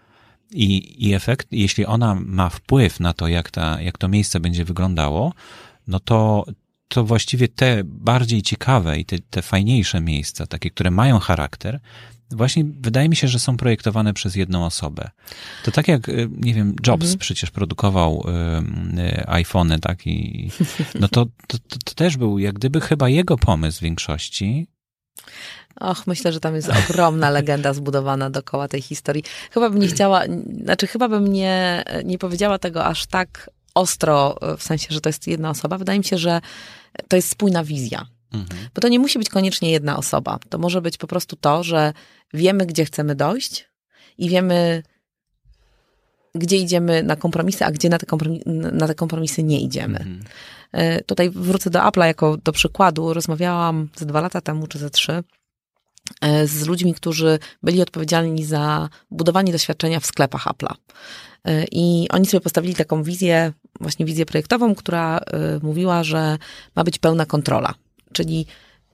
i, 0.51 0.95
I 1.08 1.13
efekt, 1.13 1.47
jeśli 1.51 1.86
ona 1.86 2.15
ma 2.15 2.49
wpływ 2.49 2.99
na 2.99 3.13
to, 3.13 3.27
jak, 3.27 3.51
ta, 3.51 3.81
jak 3.81 3.97
to 3.97 4.08
miejsce 4.08 4.39
będzie 4.39 4.65
wyglądało, 4.65 5.34
no 5.88 5.99
to, 5.99 6.45
to 6.88 7.03
właściwie 7.03 7.47
te 7.47 7.81
bardziej 7.84 8.41
ciekawe 8.41 8.99
i 8.99 9.05
te, 9.05 9.19
te 9.19 9.41
fajniejsze 9.41 10.01
miejsca, 10.01 10.47
takie, 10.47 10.69
które 10.69 10.91
mają 10.91 11.19
charakter, 11.19 11.79
właśnie 12.31 12.65
wydaje 12.81 13.10
mi 13.10 13.15
się, 13.15 13.27
że 13.27 13.39
są 13.39 13.58
projektowane 13.58 14.13
przez 14.13 14.36
jedną 14.36 14.65
osobę. 14.65 15.10
To 15.63 15.71
tak 15.71 15.88
jak, 15.88 16.10
y, 16.10 16.29
nie 16.38 16.53
wiem, 16.53 16.75
Jobs 16.88 17.03
mhm. 17.03 17.19
przecież 17.19 17.51
produkował 17.51 18.25
y, 18.97 19.01
y, 19.01 19.27
iPhony, 19.27 19.79
tak, 19.79 20.08
i 20.08 20.49
no 20.99 21.08
to, 21.08 21.25
to, 21.47 21.58
to, 21.86 21.93
też 21.95 22.17
był 22.17 22.39
jak 22.39 22.55
gdyby 22.55 22.81
chyba 22.81 23.10
jego 23.10 23.38
pomysł 23.38 23.79
w 23.79 23.81
większości, 23.81 24.67
Och, 25.80 26.08
myślę, 26.08 26.34
że 26.34 26.39
tam 26.39 26.56
jest 26.56 26.69
ogromna 26.69 27.30
legenda 27.30 27.73
zbudowana 27.73 28.30
dookoła 28.30 28.67
tej 28.67 28.82
historii. 28.82 29.23
Chyba 29.51 29.69
bym 29.69 29.80
nie 29.80 29.88
chciała, 29.88 30.23
znaczy 30.63 30.88
chyba 30.88 31.10
bym 31.10 31.28
nie, 31.28 31.84
nie 32.06 32.17
powiedziała 32.17 32.60
tego 32.60 32.86
aż 32.86 33.06
tak 33.06 33.49
ostro, 33.75 34.36
w 34.58 34.63
sensie, 34.63 34.88
że 34.89 35.01
to 35.01 35.10
jest 35.10 35.28
jedna 35.28 35.49
osoba. 35.49 35.78
Wydaje 35.78 35.99
mi 35.99 36.06
się, 36.06 36.17
że 36.17 36.41
to 37.08 37.15
jest 37.15 37.30
spójna 37.30 37.63
wizja. 37.63 38.06
Mhm. 38.34 38.69
Bo 38.75 38.82
to 38.82 38.88
nie 38.88 38.99
musi 38.99 39.19
być 39.19 39.30
koniecznie 39.30 39.71
jedna 39.71 39.97
osoba. 39.97 40.39
To 40.49 40.58
może 40.58 40.82
być 40.82 40.97
po 40.97 41.08
prostu 41.08 41.36
to, 41.36 41.63
że 41.63 41.93
wiemy, 42.34 42.65
gdzie 42.65 42.86
chcemy 42.86 43.15
dojść 43.15 43.69
i 44.17 44.30
wiemy, 44.30 44.84
gdzie 46.35 46.57
idziemy 46.57 47.03
na 47.03 47.15
kompromisy, 47.15 47.65
a 47.65 47.71
gdzie 47.71 47.89
na 47.89 47.97
te, 47.97 48.05
kompromisy, 48.05 48.43
na 48.71 48.87
te 48.87 48.95
kompromisy 48.95 49.43
nie 49.43 49.61
idziemy. 49.61 49.97
Mhm. 49.97 50.23
E, 50.71 51.03
tutaj 51.03 51.29
wrócę 51.29 51.69
do 51.69 51.79
Apple'a 51.79 52.05
jako 52.05 52.37
do 52.37 52.51
przykładu. 52.51 53.13
Rozmawiałam 53.13 53.89
ze 53.95 54.05
dwa 54.05 54.21
lata 54.21 54.41
temu, 54.41 54.67
czy 54.67 54.79
ze 54.79 54.89
trzy, 54.89 55.23
E, 56.21 56.47
z 56.47 56.67
ludźmi, 56.67 56.93
którzy 56.93 57.39
byli 57.63 57.81
odpowiedzialni 57.81 58.45
za 58.45 58.89
budowanie 59.11 59.51
doświadczenia 59.51 59.99
w 59.99 60.05
sklepach 60.05 60.45
Apple'a. 60.45 60.73
E, 61.45 61.65
I 61.71 62.07
oni 62.09 62.25
sobie 62.25 62.41
postawili 62.41 62.75
taką 62.75 63.03
wizję, 63.03 63.53
właśnie 63.79 64.05
wizję 64.05 64.25
projektową, 64.25 64.75
która 64.75 65.19
mówiła, 65.61 66.03
że 66.03 66.37
ma 66.75 66.83
być 66.83 66.99
pełna 66.99 67.25
kontrola. 67.25 67.73
Czyli 68.13 68.45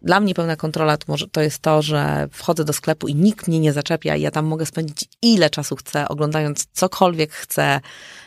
dla 0.02 0.20
mnie 0.20 0.34
pełna 0.34 0.56
kontrola 0.56 0.98
to, 0.98 1.06
może, 1.08 1.28
to 1.28 1.42
jest 1.42 1.60
to, 1.60 1.82
że 1.82 2.28
wchodzę 2.32 2.66
do 2.66 2.74
sklepu 2.74 3.08
i 3.08 3.16
nikt 3.16 3.48
mnie 3.48 3.60
nie 3.60 3.74
zaczepia 3.74 4.16
i 4.16 4.22
ja 4.22 4.32
tam 4.32 4.46
mogę 4.46 4.66
spędzić 4.66 5.06
ile 5.22 5.50
czasu 5.50 5.76
chcę, 5.76 6.08
oglądając 6.08 6.68
cokolwiek 6.74 7.32
chcę, 7.32 7.82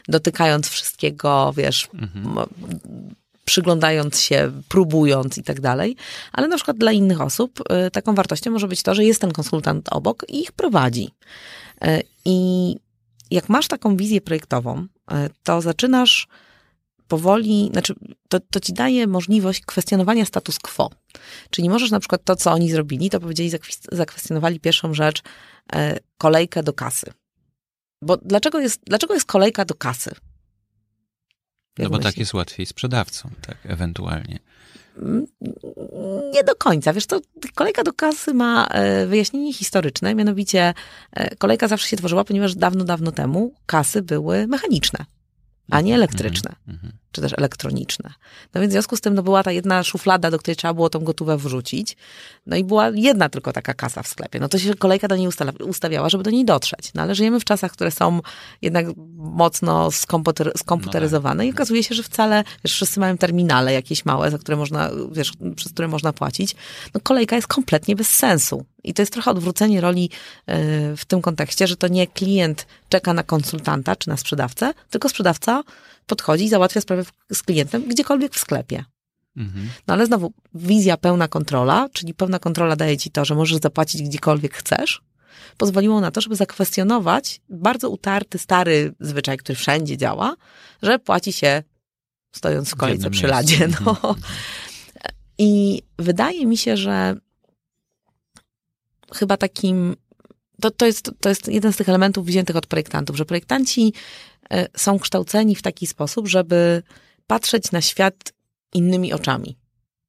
dotykając 0.09 0.69
wszystkiego, 0.69 1.53
wiesz, 1.57 1.89
mhm 1.95 2.47
przyglądając 3.45 4.21
się, 4.21 4.53
próbując 4.69 5.39
i 5.39 5.43
tak 5.43 5.61
dalej, 5.61 5.97
ale 6.33 6.49
na 6.49 6.57
przykład 6.57 6.79
dla 6.79 6.93
innych 6.93 7.21
osób 7.21 7.61
y, 7.87 7.91
taką 7.91 8.15
wartością 8.15 8.51
może 8.51 8.69
być 8.69 8.83
to, 8.83 8.95
że 8.95 9.05
jest 9.05 9.21
ten 9.21 9.33
konsultant 9.33 9.89
obok 9.89 10.25
i 10.29 10.41
ich 10.41 10.53
prowadzi. 10.53 11.11
Y, 11.85 12.03
I 12.25 12.77
jak 13.31 13.49
masz 13.49 13.69
taką 13.69 13.97
wizję 13.97 14.21
projektową, 14.21 14.79
y, 14.79 14.87
to 15.43 15.61
zaczynasz 15.61 16.29
powoli, 17.15 17.69
znaczy 17.73 17.95
to, 18.29 18.41
to 18.41 18.61
ci 18.61 18.73
daje 18.73 19.07
możliwość 19.07 19.61
kwestionowania 19.61 20.25
status 20.25 20.59
quo. 20.59 20.91
Czyli 21.51 21.69
możesz 21.69 21.91
na 21.91 22.01
przykład 22.01 22.25
to, 22.25 22.37
co 22.37 22.53
oni 22.53 22.71
zrobili, 22.71 23.11
to 23.11 23.21
powiedzieli, 23.21 23.51
zakwestionowali 23.93 24.61
pierwszą 24.61 24.95
rzecz, 24.95 25.23
kolejkę 26.19 26.63
do 26.63 26.73
kasy. 26.73 27.13
Bo 28.03 28.17
dlaczego 28.17 28.61
jest, 28.61 28.81
dlaczego 28.87 29.15
jest 29.15 29.27
kolejka 29.27 29.65
do 29.65 29.75
kasy? 29.75 30.11
No 31.79 31.91
bo 31.91 31.99
tak 31.99 32.19
jest 32.19 32.35
łatwiej 32.35 32.67
sprzedawcą, 32.67 33.31
tak, 33.47 33.57
ewentualnie. 33.65 34.39
Nie 36.33 36.45
do 36.45 36.55
końca. 36.55 36.93
Wiesz 36.93 37.07
to 37.07 37.21
kolejka 37.55 37.83
do 37.83 37.93
kasy 37.93 38.35
ma 38.35 38.67
e, 38.67 39.07
wyjaśnienie 39.07 39.53
historyczne, 39.53 40.15
mianowicie 40.15 40.75
e, 41.13 41.37
kolejka 41.37 41.69
zawsze 41.69 41.89
się 41.89 41.97
tworzyła, 41.97 42.25
ponieważ 42.25 42.55
dawno, 42.55 42.85
dawno 42.85 43.13
temu 43.13 43.55
kasy 43.67 44.03
były 44.03 44.47
mechaniczne. 44.47 45.05
A 45.71 45.81
nie 45.81 45.95
elektryczne. 45.95 46.53
Mhm. 46.69 46.93
czy 47.13 47.21
też 47.21 47.33
elektroniczne. 47.39 48.11
No 48.55 48.61
więc 48.61 48.71
w 48.71 48.75
związku 48.75 48.97
z 48.97 49.01
tym 49.01 49.15
no 49.15 49.23
była 49.23 49.43
ta 49.43 49.53
jedna 49.53 49.83
szuflada, 49.83 50.31
do 50.31 50.39
której 50.39 50.57
trzeba 50.57 50.75
było 50.75 50.91
tą 50.91 51.01
gotówę 51.01 51.37
wrzucić. 51.37 51.97
No 52.47 52.57
i 52.57 52.65
była 52.65 52.91
jedna 52.95 53.29
tylko 53.29 53.53
taka 53.53 53.75
kasa 53.75 54.03
w 54.03 54.09
sklepie. 54.09 54.41
No 54.41 54.49
to 54.49 54.59
się 54.59 54.75
kolejka 54.75 55.09
do 55.09 55.17
niej 55.17 55.29
ustala- 55.29 55.65
ustawiała, 55.65 56.09
żeby 56.09 56.25
do 56.25 56.31
niej 56.31 56.45
dotrzeć. 56.45 56.95
No 56.95 57.03
ale 57.03 57.15
żyjemy 57.15 57.41
w 57.41 57.45
czasach, 57.45 57.73
które 57.73 57.91
są 57.91 58.21
jednak 58.63 58.87
mocno 59.17 59.89
skomputer- 59.89 60.53
skomputeryzowane 60.59 61.47
i 61.47 61.51
okazuje 61.51 61.83
się, 61.83 61.95
że 61.95 62.03
wcale, 62.03 62.45
wiesz, 62.65 62.73
wszyscy 62.75 63.01
mają 63.01 63.19
terminale 63.19 63.73
jakieś 63.73 64.05
małe, 64.05 64.31
za 64.31 64.39
które 64.39 64.57
można, 64.57 64.91
wiesz, 65.13 65.33
przez 65.57 65.73
które 65.73 65.89
można 65.89 66.13
płacić. 66.13 66.57
No 66.95 67.01
kolejka 67.03 67.37
jest 67.37 67.49
kompletnie 67.49 67.97
bez 67.97 68.09
sensu. 68.09 68.65
I 68.85 68.95
to 68.95 69.03
jest 69.03 69.13
trochę 69.13 69.31
odwrócenie 69.31 69.81
roli 69.81 70.05
y, 70.05 70.97
w 70.97 71.05
tym 71.05 71.23
kontekście, 71.23 71.67
że 71.67 71.77
to 71.77 71.89
nie 71.89 72.07
klient 72.07 72.67
czeka 72.89 73.15
na 73.15 73.23
konsultanta 73.23 73.97
czy 73.97 74.09
na 74.09 74.17
sprzedawcę, 74.17 74.75
tylko 74.91 75.09
sprzedawca 75.09 75.63
podchodzi 76.07 76.45
i 76.45 76.49
załatwia 76.49 76.81
sprawę 76.81 77.05
z 77.33 77.43
klientem 77.43 77.83
gdziekolwiek 77.89 78.35
w 78.35 78.39
sklepie. 78.39 78.85
Mhm. 79.37 79.69
No 79.87 79.95
ale 79.95 80.07
znowu, 80.07 80.33
wizja 80.55 80.97
pełna 80.97 81.29
kontrola, 81.29 81.89
czyli 81.93 82.15
pełna 82.15 82.39
kontrola 82.39 82.77
daje 82.77 82.97
ci 82.97 83.11
to, 83.11 83.25
że 83.25 83.35
możesz 83.35 83.59
zapłacić 83.61 84.03
gdziekolwiek 84.03 84.55
chcesz, 84.55 85.03
pozwoliło 85.57 86.01
na 86.01 86.11
to, 86.11 86.21
żeby 86.21 86.37
zakwestionować 86.37 87.41
bardzo 87.49 87.91
utarty, 87.91 88.39
stary 88.39 88.95
zwyczaj, 89.01 89.37
który 89.37 89.57
wszędzie 89.57 89.97
działa, 89.97 90.37
że 90.83 90.99
płaci 90.99 91.33
się 91.33 91.63
stojąc 92.33 92.71
w 92.71 92.77
kolejce 92.77 93.11
przy 93.11 93.27
ladzie. 93.27 93.69
No. 93.69 93.91
Mhm. 93.91 94.15
I 95.39 95.83
wydaje 95.99 96.47
mi 96.47 96.57
się, 96.57 96.77
że 96.77 97.17
chyba 99.13 99.37
takim. 99.37 99.97
To, 100.61 100.71
to, 100.71 100.87
jest, 100.87 101.11
to 101.21 101.29
jest 101.29 101.49
jeden 101.49 101.73
z 101.73 101.77
tych 101.77 101.89
elementów 101.89 102.27
wziętych 102.27 102.57
od 102.57 102.67
projektantów, 102.67 103.17
że 103.17 103.25
projektanci 103.25 103.93
e, 104.51 104.67
są 104.77 104.99
kształceni 104.99 105.57
w 105.57 105.63
taki 105.63 105.87
sposób, 105.87 106.29
żeby 106.29 106.83
patrzeć 107.27 107.73
na 107.73 107.81
świat 107.81 108.33
innymi 108.75 109.13
oczami. 109.13 109.57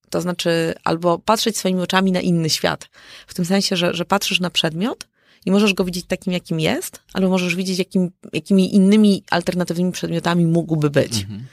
To 0.10 0.21
znaczy, 0.21 0.73
albo 0.84 1.19
patrzeć 1.19 1.58
swoimi 1.58 1.81
oczami 1.81 2.12
na 2.12 2.21
inny 2.21 2.49
świat. 2.49 2.89
W 3.27 3.34
tym 3.34 3.45
sensie, 3.45 3.75
że, 3.75 3.93
że 3.93 4.05
patrzysz 4.05 4.39
na 4.39 4.49
przedmiot 4.49 5.08
i 5.45 5.51
możesz 5.51 5.73
go 5.73 5.84
widzieć 5.84 6.05
takim, 6.05 6.34
jakim 6.34 6.60
jest, 6.60 6.99
albo 7.13 7.29
możesz 7.29 7.55
widzieć, 7.55 7.79
jakim, 7.79 8.12
jakimi 8.34 8.75
innymi 8.75 9.23
alternatywnymi 9.29 9.91
przedmiotami 9.91 10.45
mógłby 10.45 10.89
być. 10.89 11.21
Mhm. 11.21 11.45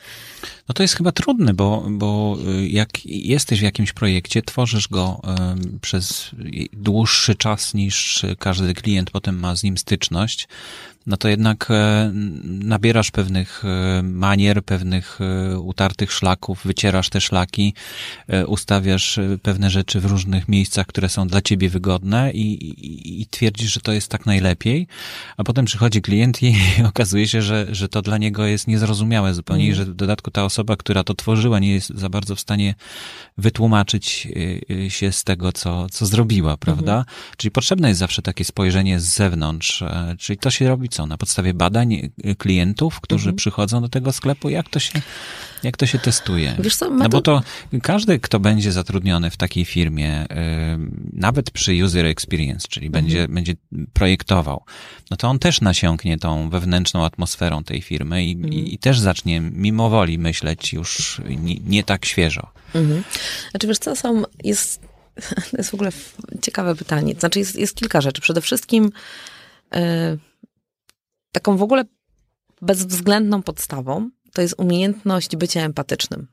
No 0.69 0.73
to 0.75 0.83
jest 0.83 0.97
chyba 0.97 1.13
trudne, 1.13 1.55
bo, 1.55 1.87
bo 1.91 2.39
y, 2.49 2.69
jak 2.69 3.07
jesteś 3.07 3.61
w 3.61 3.63
jakimś 3.63 3.93
projekcie, 3.93 4.43
tworzysz 4.43 4.89
go 4.89 5.21
em, 5.25 5.79
przez 5.83 6.31
dłuższy 6.73 7.35
czas 7.35 7.75
niż 7.75 8.27
każdy 8.39 8.75
klient 8.75 9.11
potem 9.11 9.39
ma 9.39 9.57
z 9.57 9.63
nim 9.63 9.79
styczność, 9.79 10.49
no 11.07 11.17
to 11.17 11.29
jednak 11.29 11.69
e, 11.71 12.11
nabierasz 12.45 13.11
pewnych 13.11 13.63
manier, 14.03 14.65
pewnych 14.65 15.19
utartych 15.59 16.13
szlaków, 16.13 16.61
wycierasz 16.65 17.11
te 17.11 17.21
szlaki, 17.21 17.75
ustawiasz 18.47 19.21
pewne 19.43 19.71
rzeczy 19.71 20.01
w 20.01 20.05
różnych 20.05 20.49
miejscach, 20.49 20.87
które 20.87 21.09
są 21.09 21.29
dla 21.29 21.41
ciebie 21.41 21.69
wygodne 21.69 22.33
i, 22.33 22.65
i, 22.65 23.23
i 23.23 23.27
twierdzisz, 23.27 23.73
że 23.73 23.81
to 23.81 23.93
jest 23.93 24.09
tak 24.09 24.27
najlepiej, 24.27 24.87
a 25.37 25.45
potem 25.45 25.65
przychodzi 25.65 26.03
klient 26.03 26.43
i 26.43 26.57
okazuje 26.89 27.29
się, 27.29 27.43
że, 27.43 27.67
że 27.71 27.89
to 27.89 28.03
dla 28.03 28.19
niego 28.19 28.47
jest 28.47 28.69
niezrozumiałe 28.69 29.35
zupełnie 29.35 29.67
i 29.67 29.75
że 29.75 29.85
w 29.85 29.95
dodatku 29.95 30.31
ta 30.33 30.45
osoba, 30.45 30.77
która 30.77 31.05
to 31.05 31.15
tworzyła, 31.15 31.59
nie 31.59 31.73
jest 31.73 31.89
za 31.89 32.09
bardzo 32.09 32.37
w 32.37 32.41
stanie 32.41 32.75
wytłumaczyć 33.39 34.27
y, 34.27 34.61
y, 34.71 34.91
się 34.91 35.13
z 35.13 35.25
tego, 35.25 35.53
co, 35.53 35.87
co 35.89 36.07
zrobiła, 36.07 36.57
prawda? 36.57 37.05
Czyli 37.37 37.53
potrzebne 37.53 37.89
jest 37.89 38.01
zawsze 38.01 38.23
takie 38.23 38.45
spojrzenie 38.45 39.01
z 39.01 39.05
zewnątrz, 39.05 39.83
e, 39.83 40.17
czyli 40.19 40.39
to 40.39 40.51
się 40.51 40.69
robi 40.69 40.89
co? 40.89 41.07
Na 41.07 41.17
podstawie 41.17 41.55
badań 41.55 41.93
y, 41.95 42.35
klientów, 42.39 43.01
którzy 43.01 43.33
przychodzą 43.33 43.81
do 43.81 43.89
tego 43.89 44.13
sklepu, 44.13 44.49
jak 44.49 44.69
to 44.69 44.81
się, 44.81 45.03
jak 45.63 45.77
to 45.77 45.87
się 45.87 45.99
testuje? 45.99 46.57
Wiesz 46.59 46.77
co, 46.77 46.91
No 46.91 47.09
bo 47.09 47.21
to 47.21 47.43
każdy, 47.83 48.19
kto 48.19 48.41
będzie 48.41 48.73
zatrudniony 48.73 49.31
w 49.31 49.37
takiej 49.37 49.65
firmie, 49.65 50.25
y, 50.25 50.27
nawet 51.13 51.51
przy 51.51 51.85
user 51.85 52.07
experience, 52.07 52.69
czyli 52.69 52.91
będzie, 52.91 53.29
będzie 53.29 53.55
projektował, 53.93 54.65
no 55.11 55.17
to 55.17 55.29
on 55.29 55.39
też 55.39 55.61
nasiąknie 55.61 56.19
tą 56.19 56.51
wewnętrzną 56.51 57.05
atmosferą 57.05 57.65
tej 57.65 57.83
firmy 57.83 58.25
i, 58.25 58.31
i, 58.31 58.75
i 58.75 58.79
też 58.79 58.99
zacznie 58.99 59.41
mimo 59.41 59.91
woli 59.91 60.19
myśleć 60.19 60.73
już 60.73 61.21
nie, 61.29 61.55
nie 61.55 61.85
tak 61.85 62.05
świeżo. 62.05 62.53
Mhm. 62.75 63.05
Znaczy, 63.51 63.67
wiesz 63.67 63.79
co, 63.79 63.97
są, 63.97 64.23
jest, 64.45 64.81
to 65.51 65.57
jest 65.59 65.71
w 65.71 65.75
ogóle 65.75 65.91
ciekawe 66.43 66.75
pytanie. 66.75 67.15
Znaczy, 67.19 67.39
jest, 67.39 67.57
jest 67.57 67.75
kilka 67.75 68.01
rzeczy. 68.01 68.23
Przede 68.23 68.41
wszystkim 68.41 68.93
e, 69.75 70.17
taką 71.33 71.57
w 71.57 71.63
ogóle 71.63 71.85
bezwzględną 72.63 73.43
podstawą 73.43 74.11
to 74.33 74.43
jest 74.43 74.55
umiejętność 74.59 75.37
bycia 75.37 75.61
empatycznym. 75.61 76.27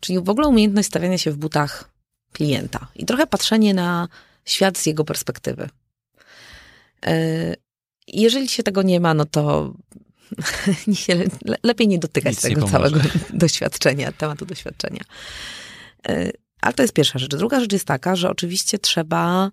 Czyli 0.00 0.20
w 0.20 0.28
ogóle 0.28 0.48
umiejętność 0.48 0.88
stawiania 0.88 1.18
się 1.18 1.30
w 1.30 1.36
butach 1.36 1.90
klienta 2.32 2.86
i 2.96 3.06
trochę 3.06 3.26
patrzenie 3.26 3.74
na 3.74 4.08
świat 4.44 4.78
z 4.78 4.86
jego 4.86 5.04
perspektywy. 5.04 5.68
E, 7.06 7.54
jeżeli 8.06 8.48
się 8.48 8.62
tego 8.62 8.82
nie 8.82 9.00
ma, 9.00 9.14
no 9.14 9.24
to 9.24 9.74
nie 11.08 11.24
lepiej 11.62 11.88
nie 11.88 11.98
dotykać 11.98 12.34
Nic 12.34 12.44
nie 12.44 12.50
tego 12.50 12.66
pomoże. 12.66 12.90
całego 12.90 13.08
doświadczenia, 13.32 14.12
tematu 14.12 14.46
doświadczenia. 14.46 15.04
E, 16.08 16.30
Ale 16.60 16.74
to 16.74 16.82
jest 16.82 16.94
pierwsza 16.94 17.18
rzecz. 17.18 17.30
Druga 17.30 17.60
rzecz 17.60 17.72
jest 17.72 17.84
taka, 17.84 18.16
że 18.16 18.30
oczywiście 18.30 18.78
trzeba 18.78 19.50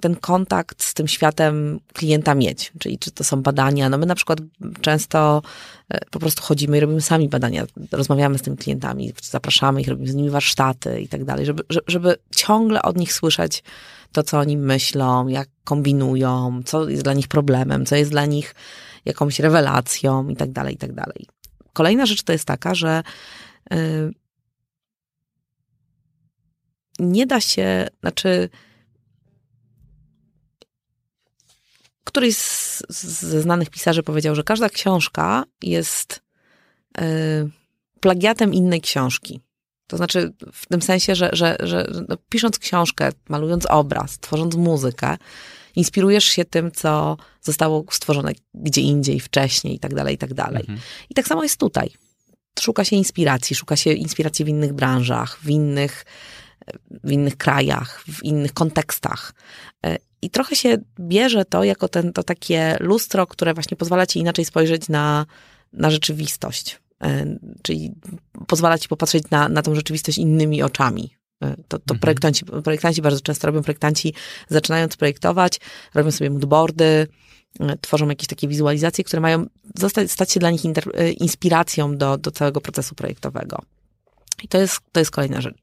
ten 0.00 0.16
kontakt 0.16 0.82
z 0.82 0.94
tym 0.94 1.08
światem 1.08 1.80
klienta 1.92 2.34
mieć. 2.34 2.72
Czyli 2.78 2.98
czy 2.98 3.10
to 3.10 3.24
są 3.24 3.42
badania. 3.42 3.88
No 3.88 3.98
my 3.98 4.06
na 4.06 4.14
przykład 4.14 4.38
często 4.80 5.42
e, 5.88 5.98
po 6.10 6.18
prostu 6.18 6.42
chodzimy 6.42 6.76
i 6.76 6.80
robimy 6.80 7.00
sami 7.00 7.28
badania. 7.28 7.66
Rozmawiamy 7.92 8.38
z 8.38 8.42
tymi 8.42 8.56
klientami, 8.56 9.12
zapraszamy 9.22 9.80
ich, 9.80 9.88
robimy 9.88 10.08
z 10.08 10.14
nimi 10.14 10.30
warsztaty 10.30 11.00
i 11.00 11.08
tak 11.08 11.24
dalej, 11.24 11.46
żeby, 11.46 11.62
żeby- 11.86 12.16
ciągle 12.36 12.82
od 12.82 12.96
nich 12.96 13.12
słyszeć 13.12 13.62
to, 14.12 14.22
co 14.22 14.38
oni 14.38 14.56
myślą, 14.56 15.28
jak 15.28 15.48
kombinują, 15.64 16.62
co 16.64 16.88
jest 16.88 17.02
dla 17.02 17.12
nich 17.12 17.28
problemem, 17.28 17.86
co 17.86 17.96
jest 17.96 18.10
dla 18.10 18.26
nich 18.26 18.54
jakąś 19.04 19.40
rewelacją 19.40 20.28
i 20.28 20.36
tak 20.36 20.52
dalej, 20.52 20.74
i 20.74 20.78
tak 20.78 20.92
dalej. 20.92 21.26
Kolejna 21.72 22.06
rzecz 22.06 22.22
to 22.22 22.32
jest 22.32 22.44
taka, 22.44 22.74
że 22.74 23.02
y, 23.72 24.10
nie 26.98 27.26
da 27.26 27.40
się, 27.40 27.86
znaczy 28.00 28.48
któryś 32.14 32.36
z, 32.36 32.82
ze 33.20 33.42
znanych 33.42 33.70
pisarzy 33.70 34.02
powiedział, 34.02 34.34
że 34.34 34.44
każda 34.44 34.68
książka 34.68 35.44
jest 35.62 36.22
y, 37.00 37.02
plagiatem 38.00 38.54
innej 38.54 38.80
książki. 38.80 39.40
To 39.86 39.96
znaczy 39.96 40.32
w 40.52 40.66
tym 40.66 40.82
sensie, 40.82 41.14
że, 41.14 41.30
że, 41.32 41.56
że 41.60 41.90
no, 42.08 42.16
pisząc 42.28 42.58
książkę, 42.58 43.10
malując 43.28 43.66
obraz, 43.66 44.18
tworząc 44.18 44.54
muzykę, 44.54 45.16
inspirujesz 45.76 46.24
się 46.24 46.44
tym, 46.44 46.72
co 46.72 47.16
zostało 47.42 47.84
stworzone 47.90 48.32
gdzie 48.54 48.80
indziej, 48.80 49.20
wcześniej 49.20 49.74
i 49.74 49.78
tak 49.78 49.94
dalej, 49.94 50.14
i 50.14 50.18
tak 50.18 50.34
dalej. 50.34 50.60
Mhm. 50.60 50.78
I 51.10 51.14
tak 51.14 51.26
samo 51.26 51.42
jest 51.42 51.60
tutaj. 51.60 51.90
Szuka 52.60 52.84
się 52.84 52.96
inspiracji, 52.96 53.56
szuka 53.56 53.76
się 53.76 53.92
inspiracji 53.92 54.44
w 54.44 54.48
innych 54.48 54.72
branżach, 54.72 55.38
w 55.42 55.50
innych, 55.50 56.04
w 57.04 57.12
innych 57.12 57.36
krajach, 57.36 58.04
w 58.08 58.24
innych 58.24 58.52
kontekstach. 58.52 59.34
I 60.24 60.30
trochę 60.30 60.56
się 60.56 60.76
bierze 61.00 61.44
to 61.44 61.64
jako 61.64 61.88
ten, 61.88 62.12
to 62.12 62.22
takie 62.22 62.76
lustro, 62.80 63.26
które 63.26 63.54
właśnie 63.54 63.76
pozwala 63.76 64.06
ci 64.06 64.18
inaczej 64.18 64.44
spojrzeć 64.44 64.88
na, 64.88 65.26
na 65.72 65.90
rzeczywistość. 65.90 66.80
E, 67.02 67.38
Czyli 67.62 67.92
pozwala 68.46 68.78
ci 68.78 68.88
popatrzeć 68.88 69.30
na, 69.30 69.48
na 69.48 69.62
tą 69.62 69.74
rzeczywistość 69.74 70.18
innymi 70.18 70.62
oczami. 70.62 71.14
E, 71.42 71.56
To, 71.68 71.78
to 71.78 71.94
Mhm. 71.94 72.00
projektanci, 72.00 72.44
projektanci 72.44 73.02
bardzo 73.02 73.20
często 73.20 73.46
robią, 73.46 73.62
projektanci 73.62 74.14
zaczynając 74.48 74.96
projektować, 74.96 75.60
robią 75.94 76.10
sobie 76.10 76.30
moodboardy, 76.30 77.06
e, 77.60 77.76
tworzą 77.80 78.08
jakieś 78.08 78.28
takie 78.28 78.48
wizualizacje, 78.48 79.04
które 79.04 79.20
mają 79.20 79.46
zostać, 79.74 80.10
stać 80.10 80.32
się 80.32 80.40
dla 80.40 80.50
nich 80.50 80.62
inspiracją 81.18 81.96
do, 81.96 82.18
do 82.18 82.30
całego 82.30 82.60
procesu 82.60 82.94
projektowego. 82.94 83.58
I 84.42 84.48
to 84.48 84.58
jest, 84.58 84.80
to 84.92 85.00
jest 85.00 85.10
kolejna 85.10 85.40
rzecz. 85.40 85.56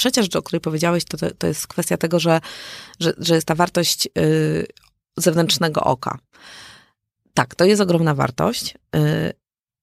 Trz- 0.00 0.10
Trzecia 0.10 0.22
rzecz, 0.22 0.36
o 0.36 0.42
której 0.42 0.60
powiedziałeś, 0.60 1.04
to, 1.04 1.16
to, 1.16 1.26
to 1.38 1.46
jest 1.46 1.66
kwestia 1.66 1.96
tego, 1.96 2.20
że, 2.20 2.40
że, 3.00 3.12
że 3.18 3.34
jest 3.34 3.46
ta 3.46 3.54
wartość 3.54 4.08
y, 4.18 4.66
zewnętrznego 5.16 5.80
oka. 5.80 6.18
Tak, 7.34 7.54
to 7.54 7.64
jest 7.64 7.82
ogromna 7.82 8.14
wartość. 8.14 8.74
Y, 8.96 9.32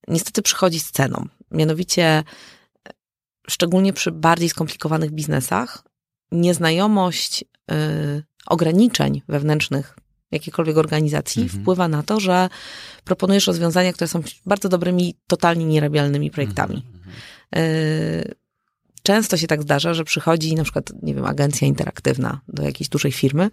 niestety 0.07 0.41
przychodzi 0.41 0.79
z 0.79 0.91
ceną. 0.91 1.27
Mianowicie, 1.51 2.23
y, 2.87 2.91
szczególnie 3.49 3.93
przy 3.93 4.11
bardziej 4.11 4.49
skomplikowanych 4.49 5.11
biznesach, 5.11 5.83
nieznajomość 6.31 7.45
ograniczeń 8.45 9.21
wewnętrznych 9.27 9.97
jakiejkolwiek 10.31 10.77
organizacji 10.77 11.41
Mhm. 11.43 11.61
wpływa 11.61 11.87
na 11.87 12.03
to, 12.03 12.19
że 12.19 12.49
proponujesz 13.03 13.47
rozwiązania, 13.47 13.93
które 13.93 14.07
są 14.07 14.21
bardzo 14.45 14.69
dobrymi, 14.69 15.15
totalnie 15.27 15.65
nierabialnymi 15.65 16.31
projektami. 16.31 16.85
Mhm. 16.95 17.15
Yy, 17.55 18.35
często 19.07 19.37
się 19.37 19.47
tak 19.47 19.61
zdarza, 19.61 19.93
że 19.93 20.03
przychodzi 20.03 20.55
na 20.55 20.63
przykład, 20.63 20.91
nie 21.03 21.15
wiem, 21.15 21.25
agencja 21.25 21.67
interaktywna 21.67 22.41
do 22.47 22.63
jakiejś 22.63 22.89
dużej 22.89 23.11
firmy 23.11 23.51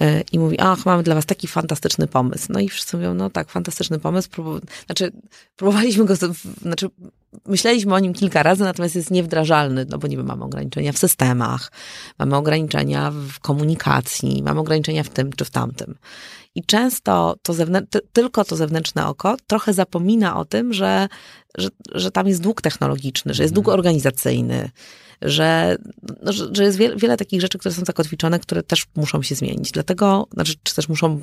e, 0.00 0.20
i 0.32 0.38
mówi, 0.38 0.56
ach, 0.58 0.86
mamy 0.86 1.02
dla 1.02 1.14
was 1.14 1.26
taki 1.26 1.46
fantastyczny 1.46 2.06
pomysł. 2.06 2.46
No 2.48 2.60
i 2.60 2.68
wszyscy 2.68 2.96
mówią, 2.96 3.14
no 3.14 3.30
tak, 3.30 3.50
fantastyczny 3.50 3.98
pomysł. 3.98 4.30
Próbu 4.30 4.60
znaczy, 4.86 5.12
próbowaliśmy 5.56 6.04
go, 6.04 6.14
znaczy, 6.62 6.88
myśleliśmy 7.46 7.94
o 7.94 7.98
nim 7.98 8.12
kilka 8.12 8.42
razy, 8.42 8.64
natomiast 8.64 8.94
jest 8.94 9.10
niewdrażalny, 9.10 9.86
no 9.88 9.98
bo 9.98 10.08
nie 10.08 10.16
wiem, 10.16 10.26
mamy 10.26 10.44
ograniczenia 10.44 10.92
w 10.92 10.98
systemach, 10.98 11.72
mamy 12.18 12.36
ograniczenia 12.36 13.10
w 13.10 13.40
komunikacji, 13.40 14.42
mamy 14.42 14.60
ograniczenia 14.60 15.02
w 15.02 15.08
tym 15.08 15.32
czy 15.32 15.44
w 15.44 15.50
tamtym. 15.50 15.94
I 16.54 16.64
często 16.64 17.36
to 17.42 17.54
tylko 18.12 18.44
to 18.44 18.56
zewnętrzne 18.56 19.06
oko 19.06 19.36
trochę 19.46 19.72
zapomina 19.72 20.36
o 20.36 20.44
tym, 20.44 20.72
że, 20.72 21.08
że, 21.58 21.68
że 21.94 22.10
tam 22.10 22.28
jest 22.28 22.42
dług 22.42 22.62
technologiczny, 22.62 23.34
że 23.34 23.42
jest 23.42 23.54
dług 23.54 23.66
mhm. 23.66 23.78
organizacyjny, 23.78 24.70
że, 25.22 25.76
no, 26.22 26.32
że, 26.32 26.48
że, 26.52 26.64
jest 26.64 26.78
wiele, 26.78 26.96
wiele 26.96 27.16
takich 27.16 27.40
rzeczy, 27.40 27.58
które 27.58 27.74
są 27.74 27.84
zakotwiczone, 27.84 28.38
które 28.38 28.62
też 28.62 28.86
muszą 28.96 29.22
się 29.22 29.34
zmienić. 29.34 29.72
Dlatego, 29.72 30.26
znaczy, 30.32 30.54
czy 30.62 30.74
też 30.74 30.88
muszą 30.88 31.20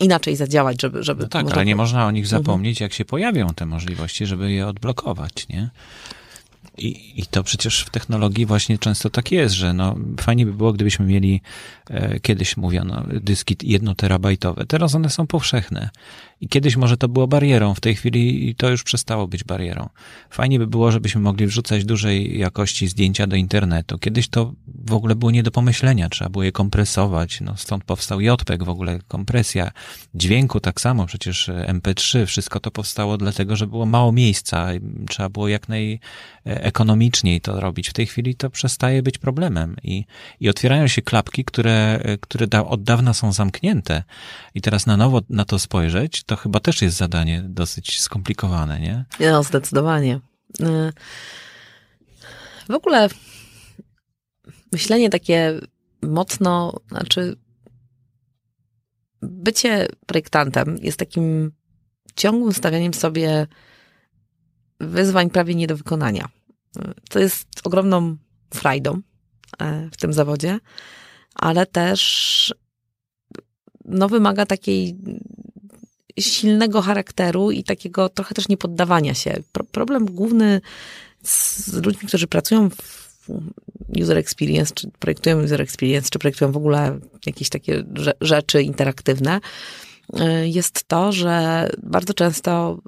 inaczej 0.00 0.36
zadziałać, 0.36 0.82
żeby... 0.82 1.02
żeby 1.02 1.22
no 1.22 1.28
tak, 1.28 1.52
ale 1.52 1.64
nie 1.64 1.76
można 1.76 2.06
o 2.06 2.10
nich 2.10 2.24
mhm. 2.24 2.42
zapomnieć, 2.42 2.80
jak 2.80 2.92
się 2.92 3.04
pojawią 3.04 3.48
te 3.54 3.66
możliwości, 3.66 4.26
żeby 4.26 4.52
je 4.52 4.66
odblokować, 4.66 5.48
nie? 5.48 5.70
I, 6.78 7.20
I 7.20 7.26
to 7.26 7.42
przecież 7.42 7.80
w 7.80 7.90
technologii 7.90 8.46
właśnie 8.46 8.78
często 8.78 9.10
tak 9.10 9.32
jest, 9.32 9.54
że 9.54 9.72
no, 9.72 9.96
fajnie 10.20 10.46
by 10.46 10.52
było, 10.52 10.72
gdybyśmy 10.72 11.06
mieli, 11.06 11.40
e, 11.90 12.20
kiedyś 12.20 12.56
mówiono, 12.56 13.02
dyski 13.08 13.56
jednoterabajtowe. 13.62 14.66
Teraz 14.66 14.94
one 14.94 15.10
są 15.10 15.26
powszechne. 15.26 15.90
I 16.40 16.48
kiedyś 16.48 16.76
może 16.76 16.96
to 16.96 17.08
było 17.08 17.26
barierą, 17.26 17.74
w 17.74 17.80
tej 17.80 17.94
chwili 17.94 18.54
to 18.54 18.70
już 18.70 18.82
przestało 18.82 19.28
być 19.28 19.44
barierą. 19.44 19.88
Fajnie 20.30 20.58
by 20.58 20.66
było, 20.66 20.92
żebyśmy 20.92 21.20
mogli 21.20 21.46
wrzucać 21.46 21.84
dużej 21.84 22.38
jakości 22.38 22.88
zdjęcia 22.88 23.26
do 23.26 23.36
internetu. 23.36 23.98
Kiedyś 23.98 24.28
to 24.28 24.52
w 24.84 24.92
ogóle 24.92 25.14
było 25.14 25.30
nie 25.30 25.42
do 25.42 25.50
pomyślenia, 25.50 26.08
trzeba 26.08 26.30
było 26.30 26.44
je 26.44 26.52
kompresować, 26.52 27.40
no 27.40 27.56
stąd 27.56 27.84
powstał 27.84 28.20
JPEG, 28.20 28.64
w 28.64 28.68
ogóle 28.68 28.98
kompresja 29.08 29.70
dźwięku 30.14 30.60
tak 30.60 30.80
samo, 30.80 31.06
przecież 31.06 31.48
MP3, 31.48 32.26
wszystko 32.26 32.60
to 32.60 32.70
powstało 32.70 33.16
dlatego, 33.16 33.56
że 33.56 33.66
było 33.66 33.86
mało 33.86 34.12
miejsca, 34.12 34.68
trzeba 35.08 35.28
było 35.28 35.48
jak 35.48 35.66
najekonomiczniej 35.68 37.40
to 37.40 37.60
robić. 37.60 37.88
W 37.88 37.92
tej 37.92 38.06
chwili 38.06 38.34
to 38.34 38.50
przestaje 38.50 39.02
być 39.02 39.18
problemem 39.18 39.76
i, 39.82 40.04
i 40.40 40.48
otwierają 40.48 40.86
się 40.88 41.02
klapki, 41.02 41.44
które, 41.44 42.00
które 42.20 42.46
da, 42.46 42.66
od 42.66 42.82
dawna 42.82 43.14
są 43.14 43.32
zamknięte 43.32 44.02
i 44.54 44.60
teraz 44.60 44.86
na 44.86 44.96
nowo 44.96 45.20
na 45.30 45.44
to 45.44 45.58
spojrzeć, 45.58 46.25
to 46.26 46.36
chyba 46.36 46.60
też 46.60 46.82
jest 46.82 46.96
zadanie 46.96 47.42
dosyć 47.48 48.00
skomplikowane, 48.00 48.80
nie? 48.80 49.04
No, 49.20 49.42
zdecydowanie. 49.42 50.20
Y, 50.60 50.92
w 52.68 52.74
ogóle 52.74 53.08
myślenie 54.72 55.10
takie 55.10 55.60
mocno, 56.02 56.80
znaczy 56.88 57.36
bycie 59.22 59.88
projektantem 60.06 60.78
jest 60.82 60.98
takim 60.98 61.52
ciągłym 62.16 62.52
stawianiem 62.52 62.94
sobie 62.94 63.46
wyzwań 64.80 65.30
prawie 65.30 65.54
nie 65.54 65.66
do 65.66 65.76
wykonania. 65.76 66.28
To 67.10 67.18
jest 67.18 67.48
ogromną 67.64 68.16
frajdą 68.54 69.00
e, 69.58 69.90
w 69.92 69.96
tym 69.96 70.12
zawodzie, 70.12 70.58
ale 71.34 71.66
też 71.66 72.54
no, 73.84 74.08
wymaga 74.08 74.46
takiej 74.46 74.96
silnego 76.20 76.82
charakteru 76.82 77.50
i 77.50 77.64
takiego 77.64 78.08
trochę 78.08 78.34
też 78.34 78.48
niepoddawania 78.48 79.14
się. 79.14 79.42
Pro 79.52 79.64
problem 79.64 80.06
główny 80.06 80.60
z 81.22 81.72
ludźmi, 81.72 82.08
którzy 82.08 82.26
pracują 82.26 82.70
w 82.70 83.06
user 84.00 84.18
experience, 84.18 84.74
czy 84.74 84.90
projektują 84.98 85.42
user 85.42 85.60
experience, 85.60 86.08
czy 86.10 86.18
projektują 86.18 86.52
w 86.52 86.56
ogóle 86.56 86.98
jakieś 87.26 87.48
takie 87.48 87.84
rzeczy 88.20 88.62
interaktywne, 88.62 89.40
y, 90.20 90.48
jest 90.48 90.84
to, 90.88 91.12
że 91.12 91.68
bardzo 91.82 92.14
często 92.14 92.78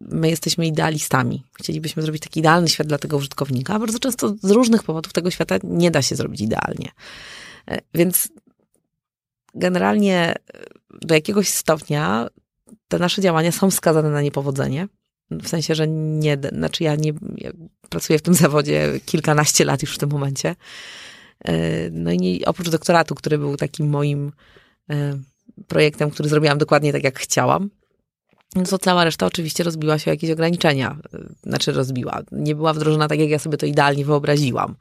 my 0.00 0.30
jesteśmy 0.30 0.66
idealistami. 0.66 1.42
Chcielibyśmy 1.58 2.02
zrobić 2.02 2.22
taki 2.22 2.40
idealny 2.40 2.68
świat 2.68 2.86
dla 2.86 2.98
tego 2.98 3.16
użytkownika, 3.16 3.74
a 3.74 3.78
bardzo 3.78 3.98
często 3.98 4.34
z 4.42 4.50
różnych 4.50 4.82
powodów 4.82 5.12
tego 5.12 5.30
świata 5.30 5.56
nie 5.64 5.90
da 5.90 6.02
się 6.02 6.16
zrobić 6.16 6.40
idealnie. 6.40 6.90
Y, 7.70 7.78
więc 7.94 8.28
generalnie 9.54 10.34
do 11.02 11.14
jakiegoś 11.14 11.48
stopnia 11.48 12.28
te 12.88 12.98
nasze 12.98 13.22
działania 13.22 13.52
są 13.52 13.70
skazane 13.70 14.10
na 14.10 14.22
niepowodzenie. 14.22 14.88
W 15.30 15.48
sensie, 15.48 15.74
że 15.74 15.88
nie, 15.88 16.38
znaczy 16.52 16.84
ja 16.84 16.96
nie 16.96 17.12
ja 17.36 17.50
pracuję 17.88 18.18
w 18.18 18.22
tym 18.22 18.34
zawodzie 18.34 19.00
kilkanaście 19.06 19.64
lat 19.64 19.82
już 19.82 19.94
w 19.94 19.98
tym 19.98 20.10
momencie. 20.10 20.56
E, 21.44 21.90
no 21.90 22.10
i 22.10 22.18
nie, 22.18 22.46
oprócz 22.46 22.68
doktoratu, 22.68 23.14
który 23.14 23.38
był 23.38 23.56
takim 23.56 23.88
moim 23.88 24.32
e, 24.90 25.18
projektem, 25.66 26.10
który 26.10 26.28
zrobiłam 26.28 26.58
dokładnie 26.58 26.92
tak, 26.92 27.04
jak 27.04 27.18
chciałam, 27.18 27.70
no 28.56 28.62
to 28.64 28.78
cała 28.78 29.04
reszta 29.04 29.26
oczywiście 29.26 29.64
rozbiła 29.64 29.98
się 29.98 30.10
o 30.10 30.14
jakieś 30.14 30.30
ograniczenia. 30.30 30.98
E, 31.14 31.18
znaczy 31.42 31.72
rozbiła. 31.72 32.22
Nie 32.32 32.54
była 32.54 32.72
wdrożona 32.72 33.08
tak, 33.08 33.18
jak 33.18 33.30
ja 33.30 33.38
sobie 33.38 33.56
to 33.56 33.66
idealnie 33.66 34.04
wyobraziłam. 34.04 34.76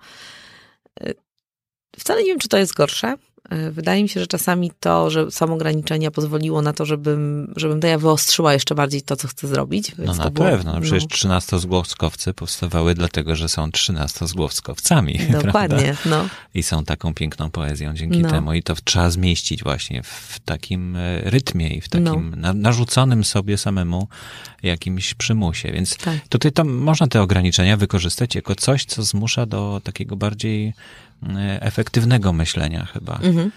Wcale 2.00 2.22
nie 2.22 2.28
wiem, 2.28 2.40
czy 2.40 2.48
to 2.48 2.58
jest 2.58 2.74
gorsze. 2.74 3.16
E, 3.50 3.72
wydaje 3.72 4.04
mi 4.04 4.10
się, 4.10 4.20
że 4.20 4.28
czasami 4.28 4.72
to, 4.80 5.10
że 5.10 5.32
są 5.32 5.54
ograniczenia 5.54 6.12
pozwoliło 6.12 6.62
na 6.62 6.74
to, 6.74 6.86
żebym, 6.86 7.54
żebym 7.56 7.80
to 7.80 7.88
ja 7.88 7.98
wyostrzyła 7.98 8.54
jeszcze 8.54 8.76
bardziej 8.76 9.02
to, 9.02 9.16
co 9.16 9.28
chcę 9.28 9.48
zrobić. 9.48 9.92
no 9.98 10.14
na 10.14 10.30
było, 10.30 10.48
pewno. 10.48 10.74
No. 10.74 10.82
Przecież 10.82 11.08
trzynastozgłowskowcy 11.08 12.34
powstawały 12.34 12.96
dlatego, 12.96 13.36
że 13.36 13.50
są 13.50 13.72
trzynastozgłowskowcami. 13.72 15.20
Dokładnie, 15.44 15.96
no. 16.06 16.28
I 16.54 16.64
są 16.64 16.86
taką 16.86 17.14
piękną 17.14 17.52
poezją 17.52 17.94
dzięki 17.94 18.20
no. 18.20 18.30
temu. 18.30 18.54
I 18.54 18.64
to 18.64 18.76
trzeba 18.84 19.10
zmieścić 19.10 19.64
właśnie 19.64 20.04
w 20.04 20.40
takim 20.46 20.96
e, 20.96 21.22
rytmie 21.22 21.70
i 21.70 21.82
w 21.82 21.90
takim 21.90 22.36
no. 22.38 22.54
narzuconym 22.54 23.24
sobie 23.24 23.58
samemu 23.58 24.08
jakimś 24.64 25.14
przymusie. 25.14 25.72
Więc 25.72 25.98
tak. 25.98 26.28
tutaj 26.30 26.52
to 26.52 26.64
można 26.64 27.08
te 27.08 27.22
ograniczenia 27.22 27.78
wykorzystać 27.78 28.36
jako 28.36 28.56
coś, 28.56 28.86
co 28.86 29.04
zmusza 29.04 29.46
do 29.46 29.82
takiego 29.84 30.16
bardziej 30.16 30.74
efektywnego 31.60 32.34
myślenia 32.34 32.86
chyba. 32.86 33.20
Mhm. 33.24 33.52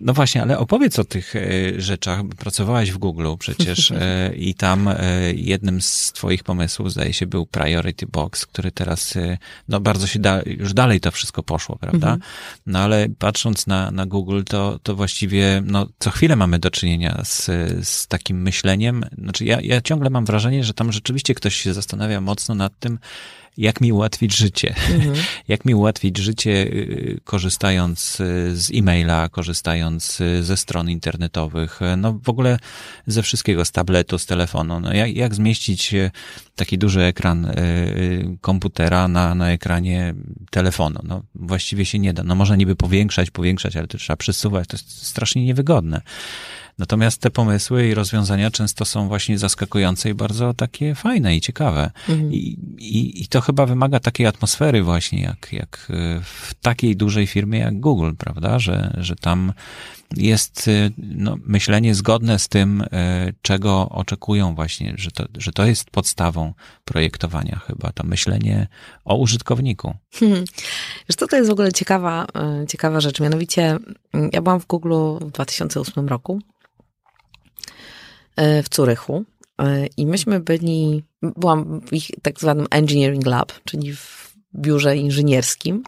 No 0.00 0.14
właśnie, 0.14 0.42
ale 0.42 0.58
opowiedz 0.58 0.98
o 0.98 1.04
tych 1.04 1.36
e, 1.36 1.40
rzeczach. 1.80 2.20
Pracowałaś 2.38 2.90
w 2.90 2.98
Google 2.98 3.26
przecież 3.38 3.90
e, 3.90 4.30
i 4.36 4.54
tam 4.54 4.88
jednym 5.34 5.82
z 5.82 6.12
twoich 6.12 6.44
pomysłów, 6.44 6.92
zdaje 6.92 7.12
się, 7.12 7.26
był 7.26 7.46
Priority 7.46 8.06
Box, 8.06 8.46
który 8.46 8.70
teraz, 8.70 9.14
no 9.68 9.80
bardzo 9.80 10.06
się 10.06 10.18
da, 10.18 10.42
już 10.46 10.74
dalej 10.74 11.00
to 11.00 11.10
wszystko 11.10 11.42
poszło, 11.42 11.76
prawda? 11.76 12.06
Mhm. 12.06 12.20
No 12.66 12.78
ale 12.78 13.08
patrząc 13.18 13.66
na, 13.66 13.90
na 13.90 14.06
Google, 14.06 14.42
to, 14.42 14.78
to 14.82 14.96
właściwie, 14.96 15.62
no 15.64 15.86
co 15.98 16.10
chwilę 16.10 16.36
mamy 16.36 16.58
do 16.58 16.70
czynienia 16.70 17.22
z, 17.24 17.46
z 17.88 18.06
takim 18.06 18.42
myśleniem. 18.42 19.04
Znaczy 19.18 19.44
ja, 19.44 19.60
ja 19.60 19.80
ciągle 19.80 20.10
mam 20.10 20.24
wrażenie, 20.24 20.64
że 20.64 20.74
tam 20.74 20.92
rzeczywiście 20.92 21.34
ktoś 21.34 21.56
się 21.56 21.74
zastanawia 21.74 22.20
mocno 22.20 22.54
nad 22.54 22.78
tym, 22.78 22.98
jak 23.56 23.80
mi 23.80 23.92
ułatwić 23.92 24.36
życie. 24.36 24.74
Mhm. 24.90 25.14
Jak 25.48 25.64
mi 25.64 25.74
ułatwić 25.74 26.18
życie, 26.18 26.50
y, 26.50 27.20
korzystając 27.24 28.20
y, 28.20 28.56
z 28.56 28.70
e-maila, 28.74 29.28
korzystając 29.28 30.20
y, 30.20 30.44
ze 30.44 30.56
stron 30.56 30.90
internetowych, 30.90 31.80
no 31.96 32.20
w 32.24 32.28
ogóle 32.28 32.58
ze 33.06 33.22
wszystkiego, 33.22 33.64
z 33.64 33.70
tabletu, 33.70 34.18
z 34.18 34.26
telefonu. 34.26 34.80
No 34.80 34.92
jak, 34.92 35.16
jak 35.16 35.34
zmieścić 35.34 35.94
taki 36.56 36.78
duży 36.78 37.02
ekran 37.02 37.52
komputera 38.40 39.08
na, 39.08 39.34
na 39.34 39.50
ekranie 39.50 40.14
telefonu? 40.50 41.00
No 41.04 41.22
właściwie 41.34 41.84
się 41.84 41.98
nie 41.98 42.12
da. 42.12 42.22
No 42.22 42.34
można 42.34 42.56
niby 42.56 42.76
powiększać, 42.76 43.30
powiększać, 43.30 43.76
ale 43.76 43.86
to 43.86 43.98
trzeba 43.98 44.16
przesuwać. 44.16 44.68
To 44.68 44.76
jest 44.76 45.06
strasznie 45.06 45.44
niewygodne. 45.44 46.00
Natomiast 46.80 47.20
te 47.20 47.30
pomysły 47.30 47.88
i 47.88 47.94
rozwiązania 47.94 48.50
często 48.50 48.84
są 48.84 49.08
właśnie 49.08 49.38
zaskakujące 49.38 50.10
i 50.10 50.14
bardzo 50.14 50.54
takie 50.54 50.94
fajne 50.94 51.36
i 51.36 51.40
ciekawe. 51.40 51.90
Mhm. 52.08 52.32
I, 52.32 52.36
i, 52.78 53.22
I 53.22 53.28
to 53.28 53.40
chyba 53.40 53.66
wymaga 53.66 54.00
takiej 54.00 54.26
atmosfery 54.26 54.82
właśnie, 54.82 55.22
jak, 55.22 55.52
jak 55.52 55.92
w 56.22 56.54
takiej 56.54 56.96
dużej 56.96 57.26
firmie 57.26 57.58
jak 57.58 57.80
Google, 57.80 58.12
prawda? 58.18 58.58
Że, 58.58 58.96
że 58.98 59.16
tam 59.16 59.52
jest 60.16 60.68
y, 60.68 60.92
no, 60.98 61.36
myślenie 61.46 61.94
zgodne 61.94 62.38
z 62.38 62.48
tym, 62.48 62.80
y, 62.80 62.86
czego 63.42 63.88
oczekują 63.88 64.54
właśnie, 64.54 64.94
że 64.96 65.10
to, 65.10 65.24
że 65.38 65.52
to 65.52 65.64
jest 65.64 65.90
podstawą 65.90 66.54
projektowania 66.84 67.60
chyba, 67.66 67.92
to 67.92 68.04
myślenie 68.06 68.68
o 69.04 69.16
użytkowniku. 69.16 69.94
Hmm. 70.14 70.44
Wiesz 71.08 71.16
co, 71.16 71.26
to 71.26 71.36
jest 71.36 71.48
w 71.48 71.52
ogóle 71.52 71.72
ciekawa, 71.72 72.26
ciekawa 72.68 73.00
rzecz, 73.00 73.20
mianowicie 73.20 73.78
mm, 74.12 74.30
ja 74.32 74.42
byłam 74.42 74.60
w 74.60 74.66
Google 74.66 74.94
w 75.20 75.30
2008 75.30 76.08
roku 76.08 76.40
E, 76.40 76.69
w 78.62 78.68
Curychu 78.68 79.24
e, 79.58 79.86
i 79.86 80.06
myśmy 80.06 80.40
byli, 80.40 81.04
byłam 81.22 81.80
w 81.80 81.92
ich 81.92 82.10
tak 82.22 82.40
zwanym 82.40 82.66
engineering 82.70 83.26
lab, 83.26 83.52
czyli 83.64 83.96
w 83.96 84.34
biurze 84.54 84.96
inżynierskim, 84.96 85.82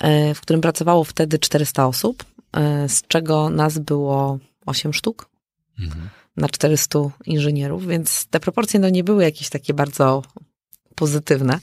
e, 0.00 0.34
w 0.34 0.40
którym 0.40 0.60
pracowało 0.60 1.04
wtedy 1.04 1.38
400 1.38 1.86
osób, 1.86 2.24
z 2.88 3.02
czego 3.08 3.50
nas 3.50 3.78
było 3.78 4.38
8 4.66 4.92
sztuk 4.92 5.28
mhm. 5.78 6.08
na 6.36 6.48
400 6.48 6.98
inżynierów, 7.26 7.86
więc 7.86 8.26
te 8.26 8.40
proporcje 8.40 8.80
no 8.80 8.88
nie 8.88 9.04
były 9.04 9.22
jakieś 9.22 9.48
takie 9.48 9.74
bardzo 9.74 10.22
pozytywne. 10.94 11.58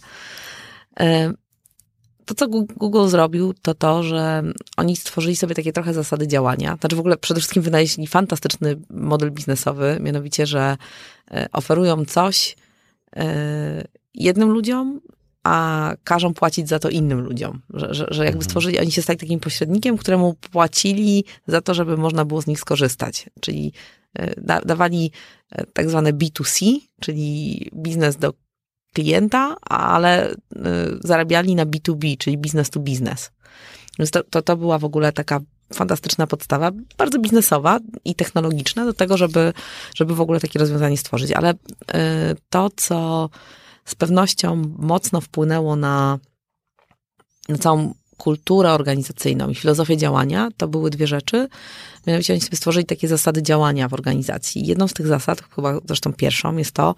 To, 2.26 2.34
co 2.34 2.48
Google 2.78 3.08
zrobił, 3.08 3.54
to 3.62 3.74
to, 3.74 4.04
że 4.04 4.44
oni 4.78 4.96
stworzyli 4.96 5.36
sobie 5.36 5.56
takie 5.56 5.74
trochę 5.74 5.94
zasady 5.94 6.28
działania. 6.28 6.78
Znaczy 6.80 6.96
w 6.96 7.00
ogóle 7.00 7.18
przede 7.18 7.40
wszystkim 7.40 7.64
wynaleźli 7.64 8.08
fantastyczny 8.08 8.80
model 8.90 9.32
biznesowy, 9.32 9.98
mianowicie, 10.02 10.46
że 10.46 10.78
e, 11.32 11.48
oferują 11.52 12.06
coś 12.06 12.56
e, 13.16 13.84
jednym 14.14 14.50
ludziom, 14.50 15.02
a 15.44 15.92
każą 16.04 16.34
płacić 16.34 16.70
za 16.70 16.80
to 16.80 16.90
innym 16.90 17.22
ludziom. 17.22 17.62
Że, 17.70 17.94
że, 17.94 18.06
że 18.12 18.26
jakby 18.26 18.38
mhm. 18.38 18.44
stworzyli, 18.44 18.80
oni 18.80 18.92
się 18.92 19.02
stali 19.02 19.20
takim 19.20 19.40
pośrednikiem, 19.40 19.98
któremu 19.98 20.34
płacili 20.34 21.26
za 21.48 21.62
to, 21.62 21.74
żeby 21.74 21.98
można 21.98 22.26
było 22.26 22.42
z 22.42 22.48
nich 22.48 22.60
skorzystać. 22.60 23.30
Czyli 23.40 23.74
e, 24.14 24.42
da, 24.42 24.62
dawali 24.62 25.12
tak 25.74 25.90
zwane 25.90 26.14
B2C, 26.14 26.80
czyli 27.00 27.60
biznes 27.76 28.18
do 28.18 28.34
klienta, 28.94 29.56
ale 29.62 30.32
y, 30.32 30.36
zarabiali 31.04 31.56
na 31.56 31.66
B2B, 31.66 32.18
czyli 32.18 32.38
business 32.38 32.70
to 32.70 32.80
business. 32.80 33.32
Więc 34.00 34.12
to, 34.12 34.24
to, 34.24 34.42
to 34.42 34.58
była 34.58 34.80
w 34.80 34.86
ogóle 34.86 35.12
taka 35.12 35.40
fantastyczna 35.74 36.28
podstawa, 36.28 36.72
bardzo 36.98 37.20
biznesowa 37.20 37.80
i 38.06 38.16
technologiczna 38.16 38.86
do 38.86 38.94
tego, 38.94 39.18
żeby, 39.18 39.54
żeby 39.96 40.16
w 40.16 40.22
ogóle 40.22 40.40
takie 40.40 40.60
rozwiązanie 40.60 40.98
stworzyć. 40.98 41.32
Ale 41.32 41.52
y, 41.52 41.56
to, 42.50 42.70
co 42.76 43.30
z 43.86 43.96
pewnością 43.96 44.74
mocno 44.78 45.22
wpłynęło 45.22 45.76
na, 45.76 46.20
na 47.50 47.58
całą 47.58 47.94
kulturę 48.24 48.74
organizacyjną 48.74 49.50
i 49.50 49.56
filozofię 49.56 49.98
działania, 49.98 50.50
to 50.58 50.68
były 50.68 50.90
dwie 50.90 51.08
rzeczy. 51.08 51.48
Mianowicie 52.08 52.34
oni 52.34 52.42
sobie 52.42 52.58
stworzyli 52.58 52.86
takie 52.86 53.08
zasady 53.08 53.44
działania 53.44 53.88
w 53.88 53.94
organizacji. 53.94 54.66
Jedną 54.66 54.88
z 54.88 54.94
tych 54.94 55.08
zasad, 55.08 55.42
chyba 55.56 55.80
zresztą 55.86 56.14
pierwszą, 56.14 56.58
jest 56.58 56.72
to, 56.72 56.96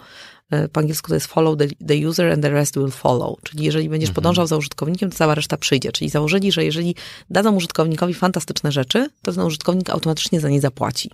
e, 0.51 0.67
po 0.67 0.79
angielsku 0.79 1.07
to 1.07 1.13
jest 1.13 1.27
follow 1.27 1.57
the, 1.57 1.67
the 1.87 2.07
user 2.07 2.31
and 2.31 2.41
the 2.41 2.49
rest 2.49 2.75
will 2.77 2.91
follow. 2.91 3.35
Czyli 3.43 3.63
jeżeli 3.63 3.89
będziesz 3.89 4.09
mhm. 4.09 4.15
podążał 4.15 4.47
za 4.47 4.57
użytkownikiem, 4.57 5.11
to 5.11 5.17
cała 5.17 5.35
reszta 5.35 5.57
przyjdzie. 5.57 5.91
Czyli 5.91 6.09
założyli, 6.09 6.51
że 6.51 6.65
jeżeli 6.65 6.95
dadzą 7.29 7.55
użytkownikowi 7.55 8.13
fantastyczne 8.13 8.71
rzeczy, 8.71 9.09
to 9.21 9.33
ten 9.33 9.43
użytkownik 9.43 9.89
automatycznie 9.89 10.39
za 10.39 10.49
nie 10.49 10.61
zapłaci. 10.61 11.11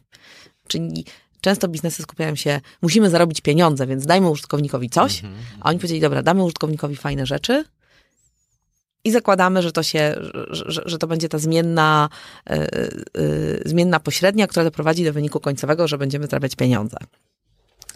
Czyli 0.68 1.06
często 1.42 1.68
biznesy 1.68 2.04
skupiają 2.04 2.36
się, 2.36 2.62
musimy 2.82 3.10
zarobić 3.10 3.42
pieniądze, 3.42 3.88
więc 3.88 4.06
dajmy 4.06 4.30
użytkownikowi 4.30 4.90
coś, 4.90 5.24
mhm. 5.24 5.44
a 5.62 5.70
oni 5.70 5.80
powiedzieli, 5.80 6.02
dobra, 6.02 6.24
damy 6.24 6.44
użytkownikowi 6.44 6.96
fajne 6.96 7.26
rzeczy, 7.26 7.64
i 9.04 9.12
zakładamy, 9.12 9.62
że 9.62 9.72
to 9.72 9.84
się, 9.84 10.16
że, 10.50 10.82
że 10.86 10.98
to 10.98 11.08
będzie 11.08 11.30
ta 11.30 11.38
zmienna, 11.38 12.10
yy, 12.50 12.58
yy, 13.18 13.62
zmienna 13.66 14.00
pośrednia, 14.00 14.48
która 14.48 14.64
doprowadzi 14.64 15.04
do 15.04 15.14
wyniku 15.14 15.40
końcowego, 15.40 15.88
że 15.88 15.98
będziemy 15.98 16.28
zarabiać 16.28 16.56
pieniądze. 16.56 16.98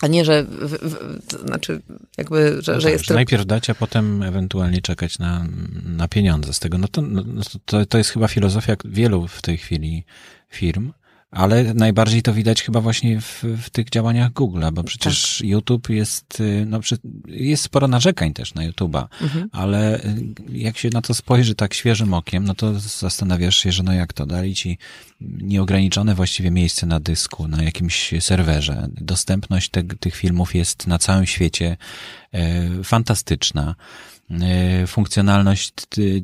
A 0.01 0.07
nie, 0.07 0.25
że, 0.25 0.43
w, 0.43 0.71
w, 0.71 1.27
to 1.27 1.39
znaczy, 1.39 1.81
jakby, 2.17 2.61
że, 2.61 2.73
no 2.73 2.79
że 2.79 2.87
tak, 2.87 2.93
jest. 2.93 3.05
Że 3.05 3.13
najpierw 3.13 3.45
dać, 3.45 3.69
a 3.69 3.75
potem 3.75 4.23
ewentualnie 4.23 4.81
czekać 4.81 5.19
na, 5.19 5.45
na 5.85 6.07
pieniądze 6.07 6.53
z 6.53 6.59
tego. 6.59 6.77
No 6.77 6.87
to, 6.87 7.01
no 7.01 7.23
to, 7.65 7.85
to 7.85 7.97
jest 7.97 8.09
chyba 8.09 8.27
filozofia 8.27 8.75
wielu 8.85 9.27
w 9.27 9.41
tej 9.41 9.57
chwili 9.57 10.03
firm. 10.49 10.91
Ale 11.31 11.73
najbardziej 11.73 12.21
to 12.21 12.33
widać 12.33 12.63
chyba 12.63 12.81
właśnie 12.81 13.21
w, 13.21 13.43
w 13.63 13.69
tych 13.69 13.89
działaniach 13.89 14.31
Google'a, 14.31 14.71
bo 14.71 14.83
przecież 14.83 15.37
tak. 15.37 15.47
YouTube 15.47 15.89
jest, 15.89 16.39
y, 16.39 16.65
no, 16.67 16.79
jest 17.27 17.63
sporo 17.63 17.87
narzekań 17.87 18.33
też 18.33 18.53
na 18.53 18.69
YouTube'a, 18.69 19.07
mhm. 19.21 19.49
ale 19.51 20.05
y, 20.05 20.33
jak 20.49 20.77
się 20.77 20.89
na 20.89 21.01
to 21.01 21.13
spojrzy 21.13 21.55
tak 21.55 21.73
świeżym 21.73 22.13
okiem, 22.13 22.43
no 22.43 22.55
to 22.55 22.79
zastanawiasz 22.79 23.57
się, 23.57 23.71
że 23.71 23.83
no 23.83 23.93
jak 23.93 24.13
to, 24.13 24.25
dali 24.25 24.55
ci 24.55 24.77
nieograniczone 25.21 26.15
właściwie 26.15 26.51
miejsce 26.51 26.85
na 26.85 26.99
dysku, 26.99 27.47
na 27.47 27.63
jakimś 27.63 28.13
serwerze. 28.19 28.87
Dostępność 28.91 29.69
te, 29.69 29.83
tych 29.83 30.15
filmów 30.15 30.55
jest 30.55 30.87
na 30.87 30.97
całym 30.97 31.25
świecie 31.25 31.77
e, 32.33 32.83
fantastyczna. 32.83 33.75
E, 34.31 34.87
funkcjonalność 34.87 35.73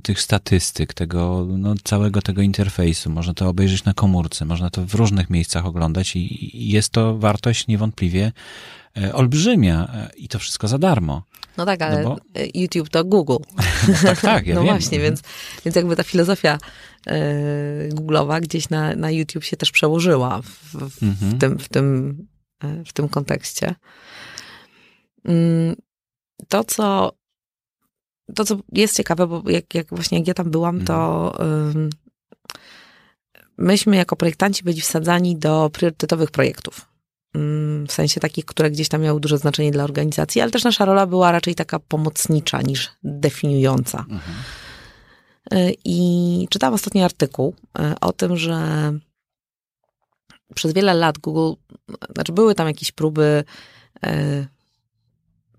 tych 0.04 0.22
statystyk, 0.22 0.94
tego, 0.94 1.48
no, 1.58 1.74
całego 1.84 2.22
tego 2.22 2.42
interfejsu. 2.42 3.10
Można 3.10 3.34
to 3.34 3.50
obejrzeć 3.50 3.84
na 3.84 3.94
komórce, 3.94 4.46
można 4.46 4.70
to 4.70 4.86
w 4.86 4.94
różnych 4.94 5.30
miejscach 5.30 5.66
oglądać 5.66 6.16
i 6.16 6.70
jest 6.70 6.90
to 6.90 7.18
wartość 7.18 7.68
niewątpliwie 7.68 8.32
e, 8.98 9.14
olbrzymia 9.14 9.88
e, 9.94 10.10
i 10.16 10.28
to 10.28 10.40
wszystko 10.40 10.68
za 10.68 10.78
darmo. 10.78 11.24
No 11.58 11.66
tak, 11.66 11.82
ale 11.82 12.04
no 12.04 12.10
bo... 12.10 12.40
YouTube 12.54 12.90
to 12.90 13.06
Google. 13.06 13.38
No 13.88 13.94
tak, 14.04 14.22
tak, 14.22 14.48
ja 14.48 14.56
No 14.56 14.64
wiem. 14.64 14.70
właśnie, 14.70 15.00
więc, 15.00 15.22
więc 15.66 15.76
jakby 15.76 15.96
ta 15.96 16.04
filozofia 16.04 16.58
yy, 17.06 17.14
Google'owa 17.90 18.42
gdzieś 18.42 18.70
na, 18.70 18.96
na 18.96 19.12
YouTube 19.12 19.44
się 19.44 19.58
też 19.58 19.72
przełożyła 19.72 20.42
w, 20.42 20.50
w, 20.90 21.04
mhm. 21.04 21.32
w, 21.32 21.40
tym, 21.40 21.60
w, 21.60 21.70
tym, 21.70 22.18
w 22.86 22.94
tym 22.94 23.10
kontekście. 23.10 23.76
Mm, 25.26 25.76
to, 26.48 26.64
co 26.64 27.12
to, 28.36 28.46
co 28.46 28.58
jest 28.72 28.98
ciekawe, 28.98 29.28
bo 29.28 29.44
jak, 29.50 29.76
jak 29.76 29.88
właśnie 29.90 30.18
jak 30.18 30.28
ja 30.28 30.34
tam 30.34 30.52
byłam, 30.52 30.86
to 30.86 31.34
um, 31.40 31.90
myśmy 33.58 33.96
jako 33.96 34.16
projektanci 34.16 34.64
byli 34.64 34.82
wsadzani 34.82 35.38
do 35.38 35.70
priorytetowych 35.74 36.32
projektów. 36.32 36.88
Um, 37.36 37.88
w 37.88 37.92
sensie 37.92 38.20
takich, 38.20 38.46
które 38.46 38.72
gdzieś 38.72 38.90
tam 38.90 39.02
miały 39.02 39.20
duże 39.20 39.38
znaczenie 39.38 39.72
dla 39.72 39.84
organizacji, 39.84 40.42
ale 40.42 40.52
też 40.52 40.64
nasza 40.64 40.86
rola 40.86 41.08
była 41.08 41.32
raczej 41.32 41.56
taka 41.56 41.80
pomocnicza 41.80 42.62
niż 42.62 42.90
definiująca. 43.04 44.00
Mhm. 44.00 44.22
Y, 45.54 45.76
I 45.86 46.48
czytałam 46.50 46.74
ostatni 46.74 47.04
artykuł 47.04 47.56
y, 47.80 48.00
o 48.02 48.14
tym, 48.14 48.38
że 48.38 48.92
przez 50.56 50.74
wiele 50.74 50.94
lat 50.94 51.18
Google, 51.18 51.62
znaczy 52.16 52.32
były 52.32 52.56
tam 52.56 52.68
jakieś 52.68 52.92
próby 52.92 53.44
y, 54.06 54.48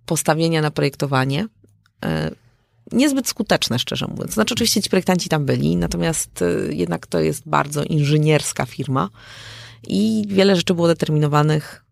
postawienia 0.06 0.62
na 0.62 0.70
projektowanie 0.70 1.46
niezbyt 2.92 3.28
skuteczne, 3.28 3.78
szczerze 3.78 4.06
mówiąc. 4.06 4.32
Znaczy, 4.34 4.54
oczywiście 4.54 4.82
ci 4.82 4.90
projektanci 4.90 5.28
tam 5.28 5.46
byli, 5.46 5.76
natomiast 5.76 6.42
y, 6.42 6.74
jednak 6.74 7.06
to 7.06 7.20
jest 7.20 7.48
bardzo 7.48 7.84
inżynierska 7.84 8.66
firma 8.66 9.08
i 9.88 10.24
wiele 10.28 10.56
rzeczy 10.56 10.74
było 10.74 10.88
determinowanych 10.88 11.84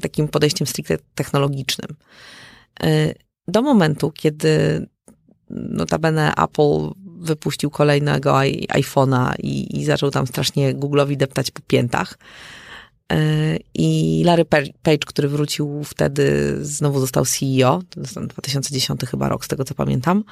takim 0.00 0.28
podejściem 0.28 0.66
stricte 0.66 0.98
technologicznym. 1.14 1.96
Y, 2.84 3.14
do 3.48 3.62
momentu, 3.62 4.10
kiedy 4.10 4.86
notabene 5.50 6.32
Apple 6.34 6.90
wypuścił 7.20 7.70
kolejnego 7.70 8.34
iPhone'a 8.68 9.34
i, 9.38 9.80
i 9.80 9.84
zaczął 9.84 10.10
tam 10.10 10.26
strasznie 10.26 10.74
Google'owi 10.74 11.16
deptać 11.16 11.50
po 11.50 11.60
piętach, 11.66 12.18
i 13.74 14.22
Larry 14.24 14.44
Page, 14.82 14.98
który 15.06 15.28
wrócił 15.28 15.84
wtedy, 15.84 16.56
znowu 16.60 17.00
został 17.00 17.24
CEO, 17.24 17.82
to 17.90 18.00
jest 18.00 18.18
2010 18.18 19.00
chyba 19.00 19.28
rok, 19.28 19.44
z 19.44 19.48
tego 19.48 19.64
co 19.64 19.74
pamiętam, 19.74 20.24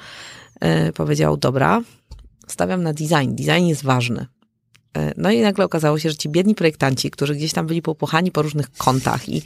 e, 0.59 0.91
powiedział, 0.91 1.37
dobra, 1.37 1.81
stawiam 2.47 2.83
na 2.83 2.93
design, 2.93 3.35
design 3.35 3.65
jest 3.65 3.83
ważny. 3.83 4.25
E, 4.97 5.13
no 5.17 5.31
i 5.31 5.41
nagle 5.41 5.65
okazało 5.65 5.99
się, 5.99 6.09
że 6.09 6.15
ci 6.15 6.29
biedni 6.29 6.55
projektanci, 6.55 7.11
którzy 7.11 7.35
gdzieś 7.35 7.53
tam 7.53 7.67
byli 7.67 7.81
popłochani 7.81 8.31
po 8.31 8.41
różnych 8.41 8.71
kątach 8.71 9.29
i 9.29 9.41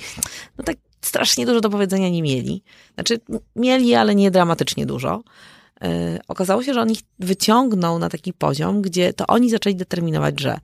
no 0.58 0.64
tak 0.64 0.78
strasznie 1.02 1.46
dużo 1.46 1.62
do 1.62 1.70
powiedzenia 1.70 2.10
nie 2.10 2.22
mieli. 2.22 2.64
Znaczy 2.94 3.20
mieli, 3.56 3.96
ale 3.96 4.16
nie 4.16 4.32
dramatycznie 4.32 4.86
dużo. 4.86 5.24
E, 5.82 6.20
okazało 6.28 6.64
się, 6.64 6.74
że 6.74 6.82
on 6.82 6.92
ich 6.92 7.00
wyciągnął 7.20 8.00
na 8.00 8.10
taki 8.10 8.34
poziom, 8.34 8.82
gdzie 8.82 9.14
to 9.14 9.28
oni 9.28 9.50
zaczęli 9.50 9.76
determinować, 9.76 10.40
że 10.40 10.60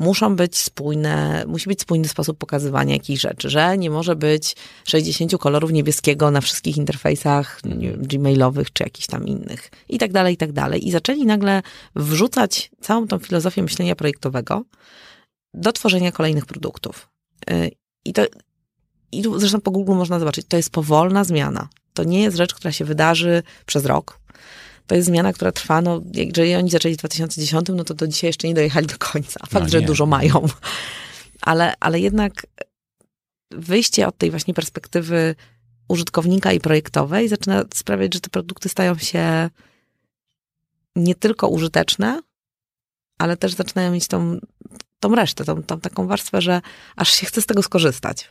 muszą 0.00 0.36
być 0.36 0.58
spójne, 0.58 1.44
musi 1.46 1.68
być 1.68 1.80
spójny 1.80 2.08
sposób 2.08 2.38
pokazywania 2.38 2.94
jakichś 2.94 3.20
rzeczy, 3.20 3.50
że 3.50 3.78
nie 3.78 3.90
może 3.90 4.16
być 4.16 4.56
60 4.84 5.38
kolorów 5.38 5.72
niebieskiego 5.72 6.30
na 6.30 6.40
wszystkich 6.40 6.76
interfejsach 6.76 7.60
wiem, 7.64 8.02
gmailowych 8.02 8.72
czy 8.72 8.84
jakichś 8.84 9.06
tam 9.06 9.26
innych 9.26 9.70
i 9.88 9.98
tak 9.98 10.12
dalej, 10.12 10.34
i 10.34 10.36
tak 10.36 10.52
dalej. 10.52 10.88
I 10.88 10.90
zaczęli 10.90 11.26
nagle 11.26 11.62
wrzucać 11.96 12.70
całą 12.80 13.08
tą 13.08 13.18
filozofię 13.18 13.62
myślenia 13.62 13.96
projektowego 13.96 14.64
do 15.54 15.72
tworzenia 15.72 16.12
kolejnych 16.12 16.46
produktów. 16.46 17.08
Y, 17.50 17.70
I 18.04 18.12
to, 18.12 18.22
i 19.12 19.22
tu 19.22 19.38
zresztą 19.38 19.60
po 19.60 19.70
Google 19.70 19.94
można 19.94 20.18
zobaczyć, 20.18 20.46
to 20.48 20.56
jest 20.56 20.70
powolna 20.70 21.24
zmiana. 21.24 21.68
To 21.94 22.04
nie 22.04 22.22
jest 22.22 22.36
rzecz, 22.36 22.54
która 22.54 22.72
się 22.72 22.84
wydarzy 22.84 23.42
przez 23.66 23.84
rok 23.84 24.20
to 24.90 24.94
jest 24.94 25.06
zmiana, 25.06 25.32
która 25.32 25.52
trwa, 25.52 25.82
no, 25.82 26.02
jeżeli 26.14 26.54
oni 26.54 26.70
zaczęli 26.70 26.94
w 26.94 26.98
2010, 26.98 27.68
no 27.74 27.84
to 27.84 27.94
do 27.94 28.06
dzisiaj 28.06 28.28
jeszcze 28.28 28.48
nie 28.48 28.54
dojechali 28.54 28.86
do 28.86 28.98
końca. 28.98 29.40
Fakt, 29.50 29.64
no 29.64 29.68
że 29.68 29.82
dużo 29.82 30.06
mają. 30.06 30.46
Ale, 31.40 31.74
ale 31.80 32.00
jednak 32.00 32.46
wyjście 33.50 34.08
od 34.08 34.18
tej 34.18 34.30
właśnie 34.30 34.54
perspektywy 34.54 35.34
użytkownika 35.88 36.52
i 36.52 36.60
projektowej 36.60 37.28
zaczyna 37.28 37.64
sprawiać, 37.74 38.14
że 38.14 38.20
te 38.20 38.30
produkty 38.30 38.68
stają 38.68 38.98
się 38.98 39.50
nie 40.96 41.14
tylko 41.14 41.48
użyteczne, 41.48 42.20
ale 43.18 43.36
też 43.36 43.54
zaczynają 43.54 43.92
mieć 43.92 44.06
tą, 44.06 44.38
tą 45.00 45.14
resztę, 45.14 45.44
tą, 45.44 45.62
tą 45.62 45.80
taką 45.80 46.06
warstwę, 46.06 46.42
że 46.42 46.60
aż 46.96 47.14
się 47.14 47.26
chce 47.26 47.42
z 47.42 47.46
tego 47.46 47.62
skorzystać. 47.62 48.28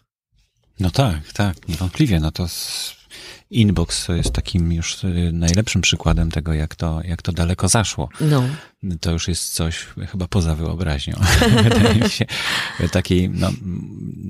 No 0.80 0.92
tak, 0.92 1.34
tak, 1.34 1.68
niewątpliwie. 1.68 2.20
No 2.20 2.32
to 2.32 2.48
Inbox 3.52 4.08
jest 4.08 4.32
takim 4.32 4.74
już 4.74 5.04
y, 5.04 5.32
najlepszym 5.34 5.82
przykładem 5.82 6.32
tego, 6.32 6.54
jak 6.54 6.76
to, 6.76 7.02
jak 7.04 7.22
to 7.22 7.32
daleko 7.32 7.68
zaszło. 7.68 8.10
No. 8.22 8.44
To 9.02 9.12
już 9.12 9.28
jest 9.28 9.54
coś 9.54 9.88
chyba 10.12 10.28
poza 10.28 10.56
wyobraźnią. 10.56 11.14
Wydaje 11.64 11.96
mi 11.96 12.10
się, 12.10 12.26
takiej, 12.92 13.30
no, 13.30 13.52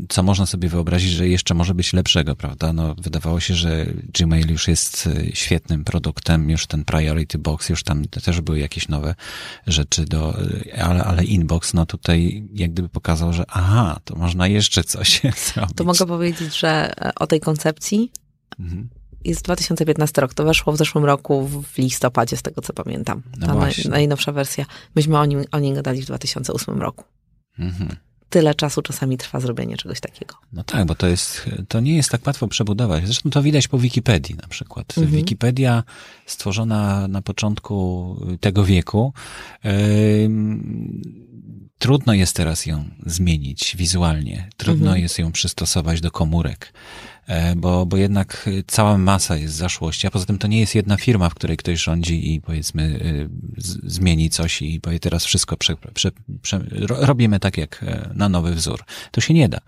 co 0.09 0.23
można 0.23 0.45
sobie 0.45 0.69
wyobrazić, 0.69 1.11
że 1.11 1.27
jeszcze 1.27 1.53
może 1.53 1.73
być 1.73 1.93
lepszego, 1.93 2.35
prawda? 2.35 2.73
No, 2.73 2.95
wydawało 2.95 3.39
się, 3.39 3.55
że 3.55 3.85
Gmail 4.19 4.51
już 4.51 4.67
jest 4.67 5.07
e, 5.07 5.35
świetnym 5.35 5.83
produktem, 5.83 6.49
już 6.49 6.67
ten 6.67 6.85
Priority 6.85 7.37
Box, 7.37 7.69
już 7.69 7.83
tam 7.83 8.05
też 8.05 8.41
były 8.41 8.59
jakieś 8.59 8.87
nowe 8.87 9.15
rzeczy 9.67 10.05
do, 10.05 10.37
e, 10.73 10.83
ale, 10.83 11.03
ale 11.03 11.23
Inbox, 11.23 11.73
no 11.73 11.85
tutaj 11.85 12.47
jak 12.53 12.71
gdyby 12.71 12.89
pokazał, 12.89 13.33
że 13.33 13.43
aha, 13.47 13.99
to 14.03 14.15
można 14.15 14.47
jeszcze 14.47 14.83
coś 14.83 15.21
zrobić. 15.53 15.75
To 15.75 15.83
mogę 15.83 16.05
powiedzieć, 16.05 16.59
że 16.59 16.93
o 17.15 17.27
tej 17.27 17.39
koncepcji 17.39 18.11
mhm 18.59 18.89
jest 19.25 19.43
2015 19.43 20.21
rok, 20.21 20.33
to 20.33 20.43
weszło 20.43 20.73
w 20.73 20.77
zeszłym 20.77 21.05
roku 21.05 21.47
w 21.47 21.77
listopadzie, 21.77 22.37
z 22.37 22.41
tego 22.41 22.61
co 22.61 22.73
pamiętam. 22.73 23.21
No 23.37 23.47
Ta 23.47 23.53
naj, 23.53 23.73
najnowsza 23.89 24.31
wersja. 24.31 24.65
Myśmy 24.95 25.19
o 25.19 25.25
nim, 25.25 25.43
o 25.51 25.59
nim 25.59 25.75
gadali 25.75 26.01
w 26.01 26.05
2008 26.05 26.81
roku. 26.81 27.03
Mhm. 27.59 27.95
Tyle 28.29 28.55
czasu 28.55 28.81
czasami 28.81 29.17
trwa 29.17 29.39
zrobienie 29.39 29.77
czegoś 29.77 29.99
takiego. 29.99 30.35
No 30.53 30.63
tak, 30.63 30.85
bo 30.85 30.95
to 30.95 31.07
jest, 31.07 31.49
to 31.67 31.79
nie 31.79 31.95
jest 31.95 32.09
tak 32.09 32.27
łatwo 32.27 32.47
przebudować. 32.47 33.05
Zresztą 33.05 33.29
to 33.29 33.43
widać 33.43 33.67
po 33.67 33.79
Wikipedii 33.79 34.35
na 34.35 34.47
przykład. 34.47 34.97
Mhm. 34.97 35.17
Wikipedia 35.17 35.83
stworzona 36.25 37.07
na 37.07 37.21
początku 37.21 38.15
tego 38.39 38.63
wieku, 38.63 39.13
yy, 39.63 39.71
trudno 41.79 42.13
jest 42.13 42.35
teraz 42.35 42.65
ją 42.65 42.85
zmienić 43.05 43.75
wizualnie. 43.77 44.49
Trudno 44.57 44.85
mhm. 44.85 45.01
jest 45.01 45.19
ją 45.19 45.31
przystosować 45.31 46.01
do 46.01 46.11
komórek. 46.11 46.73
E, 47.29 47.55
bo, 47.55 47.85
bo 47.85 47.97
jednak 47.97 48.49
cała 48.67 48.97
masa 48.97 49.37
jest 49.37 49.55
zaszłości, 49.55 50.07
a 50.07 50.11
poza 50.11 50.25
tym 50.25 50.37
to 50.37 50.47
nie 50.47 50.59
jest 50.59 50.75
jedna 50.75 50.97
firma, 50.97 51.29
w 51.29 51.35
której 51.35 51.57
ktoś 51.57 51.83
rządzi 51.83 52.33
i 52.33 52.41
powiedzmy 52.41 52.83
y, 52.83 53.29
z, 53.61 53.93
zmieni 53.93 54.29
coś 54.29 54.61
i 54.61 54.81
powie 54.81 54.99
teraz 54.99 55.25
wszystko 55.25 55.57
prze, 55.57 55.75
prze, 55.93 56.11
prze, 56.41 56.61
robimy 56.87 57.39
tak 57.39 57.57
jak 57.57 57.83
e, 57.83 58.09
na 58.15 58.29
nowy 58.29 58.55
wzór. 58.55 58.83
To 59.11 59.21
się 59.21 59.33
nie 59.33 59.49
da. 59.49 59.59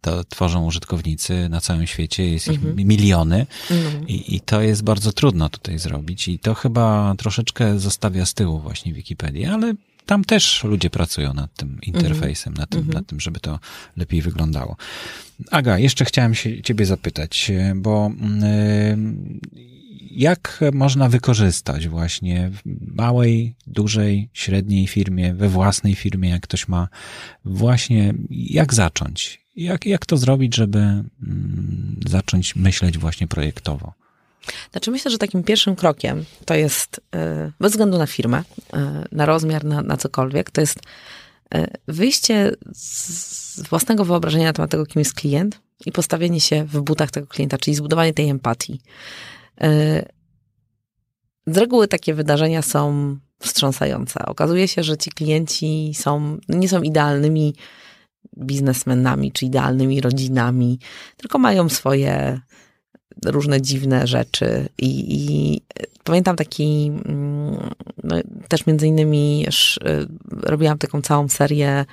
To 0.00 0.24
tworzą 0.24 0.66
użytkownicy 0.66 1.48
na 1.48 1.60
całym 1.60 1.86
świecie, 1.86 2.30
jest 2.30 2.48
ich 2.48 2.64
mhm. 2.64 2.88
miliony 2.88 3.46
mhm. 3.70 4.08
I, 4.08 4.34
i 4.34 4.40
to 4.40 4.60
jest 4.62 4.82
bardzo 4.82 5.12
trudno 5.12 5.48
tutaj 5.48 5.78
zrobić 5.78 6.28
i 6.28 6.38
to 6.38 6.54
chyba 6.54 7.14
troszeczkę 7.18 7.78
zostawia 7.78 8.26
z 8.26 8.34
tyłu 8.34 8.60
właśnie 8.60 8.92
Wikipedię, 8.92 9.52
ale 9.52 9.74
tam 10.10 10.24
też 10.24 10.64
ludzie 10.64 10.90
pracują 10.90 11.34
nad 11.34 11.54
tym 11.54 11.78
interfejsem, 11.82 12.54
nad, 12.54 12.70
tym, 12.70 12.80
mm 12.80 12.90
-hmm. 12.90 12.94
nad 12.94 13.06
tym, 13.06 13.20
żeby 13.20 13.40
to 13.40 13.58
lepiej 13.96 14.22
wyglądało. 14.22 14.76
Aga, 15.50 15.78
jeszcze 15.78 16.04
chciałem 16.04 16.34
się 16.34 16.62
ciebie 16.62 16.86
zapytać, 16.86 17.52
bo 17.74 18.10
yy, 18.20 18.98
jak 20.10 20.60
można 20.72 21.08
wykorzystać 21.08 21.88
właśnie 21.88 22.50
w 22.50 22.60
małej, 22.94 23.54
dużej, 23.66 24.30
średniej 24.32 24.86
firmie, 24.86 25.34
we 25.34 25.48
własnej 25.48 25.94
firmie, 25.94 26.30
jak 26.30 26.42
ktoś 26.42 26.68
ma 26.68 26.88
właśnie, 27.44 28.14
jak 28.30 28.74
zacząć? 28.74 29.40
Jak, 29.56 29.86
jak 29.86 30.06
to 30.06 30.16
zrobić, 30.16 30.56
żeby 30.56 30.78
mm, 30.78 32.00
zacząć 32.06 32.56
myśleć 32.56 32.98
właśnie 32.98 33.26
projektowo? 33.26 33.99
Znaczy 34.72 34.90
myślę, 34.90 35.10
że 35.10 35.18
takim 35.18 35.42
pierwszym 35.42 35.76
krokiem 35.76 36.24
to 36.44 36.54
jest, 36.54 36.98
y, 36.98 37.52
bez 37.60 37.72
względu 37.72 37.98
na 37.98 38.06
firmę, 38.06 38.40
y, 38.40 38.76
na 39.12 39.26
rozmiar, 39.26 39.64
na, 39.64 39.82
na 39.82 39.96
cokolwiek, 39.96 40.50
to 40.50 40.60
jest 40.60 40.78
y, 41.54 41.66
wyjście 41.88 42.52
z 42.72 43.62
własnego 43.68 44.04
wyobrażenia 44.04 44.44
na 44.44 44.52
temat 44.52 44.70
tego, 44.70 44.86
kim 44.86 45.00
jest 45.00 45.14
klient 45.14 45.60
i 45.86 45.92
postawienie 45.92 46.40
się 46.40 46.64
w 46.64 46.80
butach 46.80 47.10
tego 47.10 47.26
klienta, 47.26 47.58
czyli 47.58 47.74
zbudowanie 47.74 48.14
tej 48.14 48.28
empatii. 48.28 48.80
Z 51.46 51.56
reguły 51.56 51.88
takie 51.88 52.14
wydarzenia 52.14 52.62
są 52.62 53.16
wstrząsające. 53.40 54.26
Okazuje 54.26 54.68
się, 54.68 54.82
że 54.82 54.96
ci 54.96 55.10
klienci 55.10 55.92
są, 55.94 56.38
nie 56.48 56.68
są 56.68 56.82
idealnymi 56.82 57.54
biznesmenami 58.38 59.32
czy 59.32 59.46
idealnymi 59.46 60.00
rodzinami, 60.00 60.78
tylko 61.16 61.38
mają 61.38 61.68
swoje 61.68 62.40
różne 63.24 63.62
dziwne 63.62 64.06
rzeczy. 64.06 64.68
I, 64.78 65.14
i 65.14 65.60
pamiętam 66.04 66.36
taki, 66.36 66.92
mm, 67.04 67.70
no, 68.04 68.16
też 68.48 68.66
między 68.66 68.86
innymi 68.86 69.46
y, 69.46 70.06
robiłam 70.42 70.78
taką 70.78 71.02
całą 71.02 71.28
serię, 71.28 71.84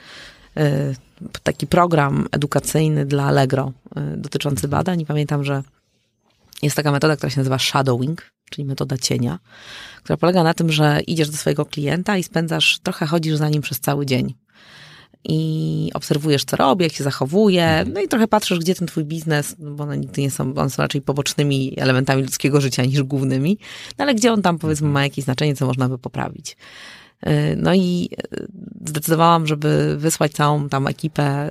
y, 0.57 0.95
taki 1.43 1.67
program 1.67 2.27
edukacyjny 2.31 3.05
dla 3.05 3.25
Allegro 3.25 3.71
y, 3.97 4.17
dotyczący 4.17 4.67
badań. 4.67 5.01
I 5.01 5.05
pamiętam, 5.05 5.43
że 5.43 5.63
jest 6.61 6.75
taka 6.75 6.91
metoda, 6.91 7.15
która 7.15 7.29
się 7.29 7.39
nazywa 7.39 7.59
shadowing, 7.59 8.31
czyli 8.49 8.65
metoda 8.65 8.97
cienia, 8.97 9.39
która 10.03 10.17
polega 10.17 10.43
na 10.43 10.53
tym, 10.53 10.71
że 10.71 11.01
idziesz 11.07 11.29
do 11.29 11.37
swojego 11.37 11.65
klienta 11.65 12.17
i 12.17 12.23
spędzasz, 12.23 12.79
trochę 12.83 13.05
chodzisz 13.05 13.35
za 13.35 13.49
nim 13.49 13.61
przez 13.61 13.79
cały 13.79 14.05
dzień 14.05 14.33
i 15.23 15.91
obserwujesz, 15.93 16.45
co 16.45 16.55
robi, 16.55 16.83
jak 16.83 16.93
się 16.93 17.03
zachowuje, 17.03 17.65
mhm. 17.65 17.93
no 17.93 18.01
i 18.01 18.07
trochę 18.07 18.27
patrzysz, 18.27 18.59
gdzie 18.59 18.75
ten 18.75 18.87
twój 18.87 19.05
biznes, 19.05 19.55
no 19.59 19.71
bo 19.71 19.83
one 19.83 19.97
nigdy 19.97 20.21
nie 20.21 20.31
są, 20.31 20.53
one 20.55 20.69
są 20.69 20.81
raczej 20.83 21.01
pobocznymi 21.01 21.73
elementami 21.77 22.21
ludzkiego 22.21 22.61
życia 22.61 22.85
niż 22.85 23.03
głównymi, 23.03 23.57
no 23.97 24.03
ale 24.03 24.15
gdzie 24.15 24.33
on 24.33 24.41
tam 24.41 24.57
powiedzmy 24.57 24.89
ma 24.89 25.03
jakieś 25.03 25.25
znaczenie, 25.25 25.55
co 25.55 25.65
można 25.65 25.89
by 25.89 25.97
poprawić. 25.97 26.57
Y, 27.25 27.55
no 27.57 27.73
i 27.73 28.09
y, 28.33 28.47
zdecydowałam, 28.85 29.47
żeby 29.47 29.97
wysłać 29.97 30.31
całą 30.31 30.69
tam 30.69 30.87
ekipę 30.87 31.47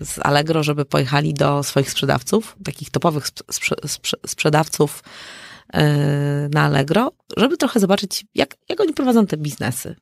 y, 0.00 0.04
z 0.04 0.18
Allegro, 0.22 0.62
żeby 0.62 0.84
pojechali 0.84 1.34
do 1.34 1.62
swoich 1.62 1.90
sprzedawców, 1.90 2.56
takich 2.64 2.90
topowych 2.90 3.26
sprzedawców 4.26 5.02
na 6.50 6.62
Allegro, 6.62 7.12
żeby 7.36 7.56
trochę 7.56 7.80
zobaczyć, 7.80 8.26
jak, 8.34 8.56
jak 8.68 8.80
oni 8.80 8.92
prowadzą 8.92 9.26
te 9.26 9.36
biznesy. 9.36 9.96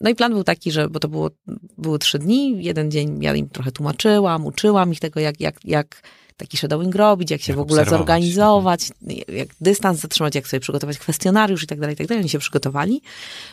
No 0.00 0.10
i 0.10 0.14
plan 0.14 0.32
był 0.32 0.44
taki, 0.44 0.70
że, 0.70 0.88
bo 0.88 1.00
to 1.00 1.08
było, 1.08 1.30
były 1.78 1.98
trzy 1.98 2.18
dni, 2.18 2.64
jeden 2.64 2.90
dzień 2.90 3.22
ja 3.22 3.34
im 3.34 3.48
trochę 3.48 3.72
tłumaczyłam, 3.72 4.46
uczyłam 4.46 4.92
ich 4.92 5.00
tego, 5.00 5.20
jak, 5.20 5.40
jak, 5.40 5.64
jak 5.64 6.02
taki 6.40 6.56
shadowing 6.56 6.94
robić, 6.94 7.30
jak 7.30 7.40
się 7.40 7.52
jak 7.52 7.58
w 7.58 7.60
ogóle 7.60 7.84
zorganizować, 7.84 8.88
jak 9.28 9.48
dystans 9.60 10.00
zatrzymać, 10.00 10.34
jak 10.34 10.48
sobie 10.48 10.60
przygotować 10.60 10.98
kwestionariusz 10.98 11.62
i 11.62 11.66
tak 11.66 11.80
dalej, 11.80 11.94
i 11.94 11.96
tak 11.96 12.06
dalej. 12.06 12.22
Oni 12.22 12.28
się 12.28 12.38
przygotowali. 12.38 13.02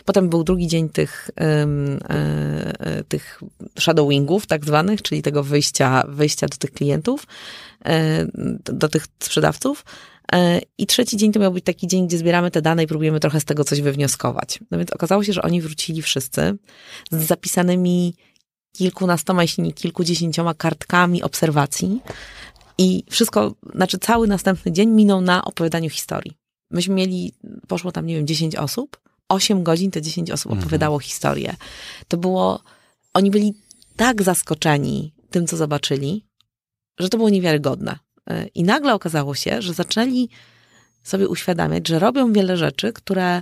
Potem 0.05 0.29
był 0.29 0.43
drugi 0.43 0.67
dzień 0.67 0.89
tych, 0.89 1.29
um, 1.39 1.99
e, 2.09 3.03
tych 3.03 3.41
shadowingów 3.79 4.45
tak 4.45 4.65
zwanych, 4.65 5.01
czyli 5.01 5.21
tego 5.21 5.43
wyjścia, 5.43 6.03
wyjścia 6.07 6.47
do 6.47 6.57
tych 6.57 6.71
klientów, 6.71 7.27
e, 7.85 8.25
do 8.63 8.89
tych 8.89 9.05
sprzedawców. 9.19 9.85
E, 10.33 10.61
I 10.77 10.87
trzeci 10.87 11.17
dzień 11.17 11.31
to 11.31 11.39
miał 11.39 11.51
być 11.51 11.65
taki 11.65 11.87
dzień, 11.87 12.07
gdzie 12.07 12.17
zbieramy 12.17 12.51
te 12.51 12.61
dane 12.61 12.83
i 12.83 12.87
próbujemy 12.87 13.19
trochę 13.19 13.39
z 13.39 13.45
tego 13.45 13.63
coś 13.63 13.81
wywnioskować. 13.81 14.59
No 14.71 14.77
więc 14.77 14.91
okazało 14.91 15.23
się, 15.23 15.33
że 15.33 15.41
oni 15.41 15.61
wrócili 15.61 16.01
wszyscy 16.01 16.57
z 17.11 17.23
zapisanymi 17.23 18.15
kilkunastoma, 18.77 19.41
jeśli 19.41 19.63
nie 19.63 19.73
kilkudziesięcioma 19.73 20.53
kartkami 20.53 21.23
obserwacji. 21.23 22.01
I 22.77 23.03
wszystko, 23.09 23.55
znaczy 23.75 23.97
cały 23.97 24.27
następny 24.27 24.71
dzień 24.71 24.89
minął 24.89 25.21
na 25.21 25.45
opowiadaniu 25.45 25.89
historii. 25.89 26.37
Myśmy 26.71 26.95
mieli, 26.95 27.33
poszło 27.67 27.91
tam, 27.91 28.05
nie 28.05 28.15
wiem, 28.15 28.27
10 28.27 28.55
osób. 28.55 28.97
8 29.29 29.63
godzin 29.63 29.91
te 29.91 30.01
10 30.01 30.31
osób 30.31 30.51
mhm. 30.51 30.63
opowiadało 30.63 30.99
historię. 30.99 31.55
To 32.07 32.17
było, 32.17 32.63
oni 33.13 33.31
byli 33.31 33.53
tak 33.95 34.23
zaskoczeni 34.23 35.13
tym, 35.29 35.47
co 35.47 35.57
zobaczyli, 35.57 36.25
że 36.99 37.09
to 37.09 37.17
było 37.17 37.29
niewiarygodne. 37.29 37.99
I 38.55 38.63
nagle 38.63 38.93
okazało 38.93 39.35
się, 39.35 39.61
że 39.61 39.73
zaczęli 39.73 40.29
sobie 41.03 41.27
uświadamiać, 41.27 41.87
że 41.87 41.99
robią 41.99 42.33
wiele 42.33 42.57
rzeczy, 42.57 42.93
które 42.93 43.41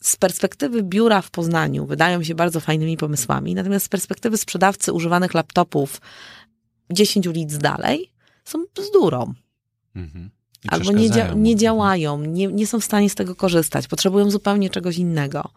z 0.00 0.16
perspektywy 0.16 0.82
biura 0.82 1.22
w 1.22 1.30
Poznaniu 1.30 1.86
wydają 1.86 2.22
się 2.22 2.34
bardzo 2.34 2.60
fajnymi 2.60 2.96
pomysłami, 2.96 3.54
natomiast 3.54 3.86
z 3.86 3.88
perspektywy 3.88 4.36
sprzedawcy 4.36 4.92
używanych 4.92 5.34
laptopów 5.34 6.00
10 6.90 7.26
ulic 7.26 7.58
dalej 7.58 8.10
są 8.44 8.64
bzdurą. 8.74 9.34
Mhm. 9.96 10.30
Albo 10.68 10.92
nie, 10.92 11.10
dzia 11.10 11.34
nie 11.34 11.56
działają, 11.56 12.18
nie, 12.24 12.46
nie 12.46 12.66
są 12.66 12.80
w 12.80 12.84
stanie 12.84 13.10
z 13.10 13.14
tego 13.14 13.34
korzystać, 13.34 13.88
potrzebują 13.88 14.30
zupełnie 14.30 14.70
czegoś 14.70 14.98
innego. 14.98 15.50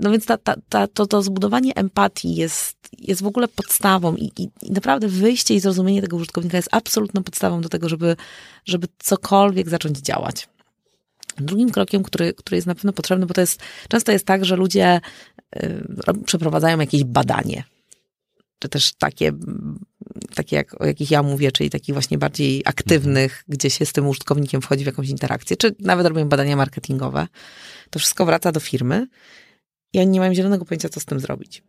No 0.00 0.10
więc 0.10 0.26
ta, 0.26 0.36
ta, 0.36 0.54
ta, 0.68 0.86
to, 0.86 1.06
to 1.06 1.22
zbudowanie 1.22 1.74
empatii 1.74 2.34
jest, 2.34 2.76
jest 2.98 3.22
w 3.22 3.26
ogóle 3.26 3.48
podstawą 3.48 4.16
i, 4.16 4.32
i, 4.38 4.48
i, 4.62 4.72
naprawdę 4.72 5.08
wyjście 5.08 5.54
i 5.54 5.60
zrozumienie 5.60 6.02
tego 6.02 6.16
użytkownika 6.16 6.56
jest 6.56 6.68
absolutną 6.72 7.22
podstawą 7.22 7.60
do 7.60 7.68
tego, 7.68 7.88
żeby, 7.88 8.16
żeby 8.64 8.88
cokolwiek 8.98 9.68
zacząć 9.68 9.98
działać. 9.98 10.48
Drugim 11.36 11.70
krokiem, 11.70 12.02
który, 12.02 12.34
który 12.34 12.56
jest 12.56 12.66
na 12.66 12.74
pewno 12.74 12.92
potrzebny, 12.92 13.26
bo 13.26 13.34
to 13.34 13.40
jest, 13.40 13.62
często 13.88 14.12
jest 14.12 14.26
tak, 14.26 14.44
że 14.44 14.56
ludzie 14.56 15.00
y, 15.56 15.84
przeprowadzają 16.24 16.80
jakieś 16.80 17.04
badanie, 17.04 17.64
czy 18.58 18.68
też 18.68 18.92
takie, 18.92 19.32
takie 20.34 20.56
jak, 20.56 20.80
o 20.80 20.86
jakich 20.86 21.10
ja 21.10 21.22
mówię, 21.22 21.52
czyli 21.52 21.70
takich 21.70 21.94
właśnie 21.94 22.18
bardziej 22.18 22.62
aktywnych, 22.64 23.32
mhm. 23.32 23.44
gdzie 23.48 23.70
się 23.70 23.86
z 23.86 23.92
tym 23.92 24.06
użytkownikiem 24.06 24.60
wchodzi 24.60 24.84
w 24.84 24.86
jakąś 24.86 25.08
interakcję, 25.08 25.56
czy 25.56 25.74
nawet 25.80 26.06
robią 26.06 26.28
badania 26.28 26.56
marketingowe. 26.56 27.26
To 27.90 27.98
wszystko 27.98 28.26
wraca 28.26 28.52
do 28.52 28.60
firmy 28.60 29.06
oni 29.98 30.06
nie 30.06 30.20
mają 30.20 30.34
zielonego 30.34 30.64
pojęcia, 30.64 30.88
co 30.88 31.00
z 31.00 31.04
tym 31.04 31.20
zrobić. 31.20 31.62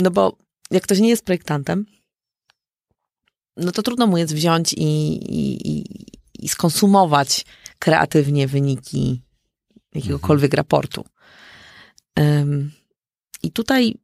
No 0.00 0.10
bo 0.10 0.36
jak 0.70 0.82
ktoś 0.82 0.98
nie 0.98 1.08
jest 1.08 1.24
projektantem, 1.24 1.86
no 3.56 3.72
to 3.72 3.82
trudno 3.82 4.06
mu 4.06 4.18
jest 4.18 4.34
wziąć 4.34 4.72
i, 4.72 4.82
i, 4.82 5.68
i, 5.70 5.84
i 6.38 6.48
skonsumować 6.48 7.44
kreatywnie 7.78 8.48
wyniki 8.48 9.22
jakiegokolwiek 9.94 10.52
mhm. 10.52 10.56
raportu. 10.56 11.04
Um, 12.16 12.72
I 13.42 13.52
tutaj 13.52 13.94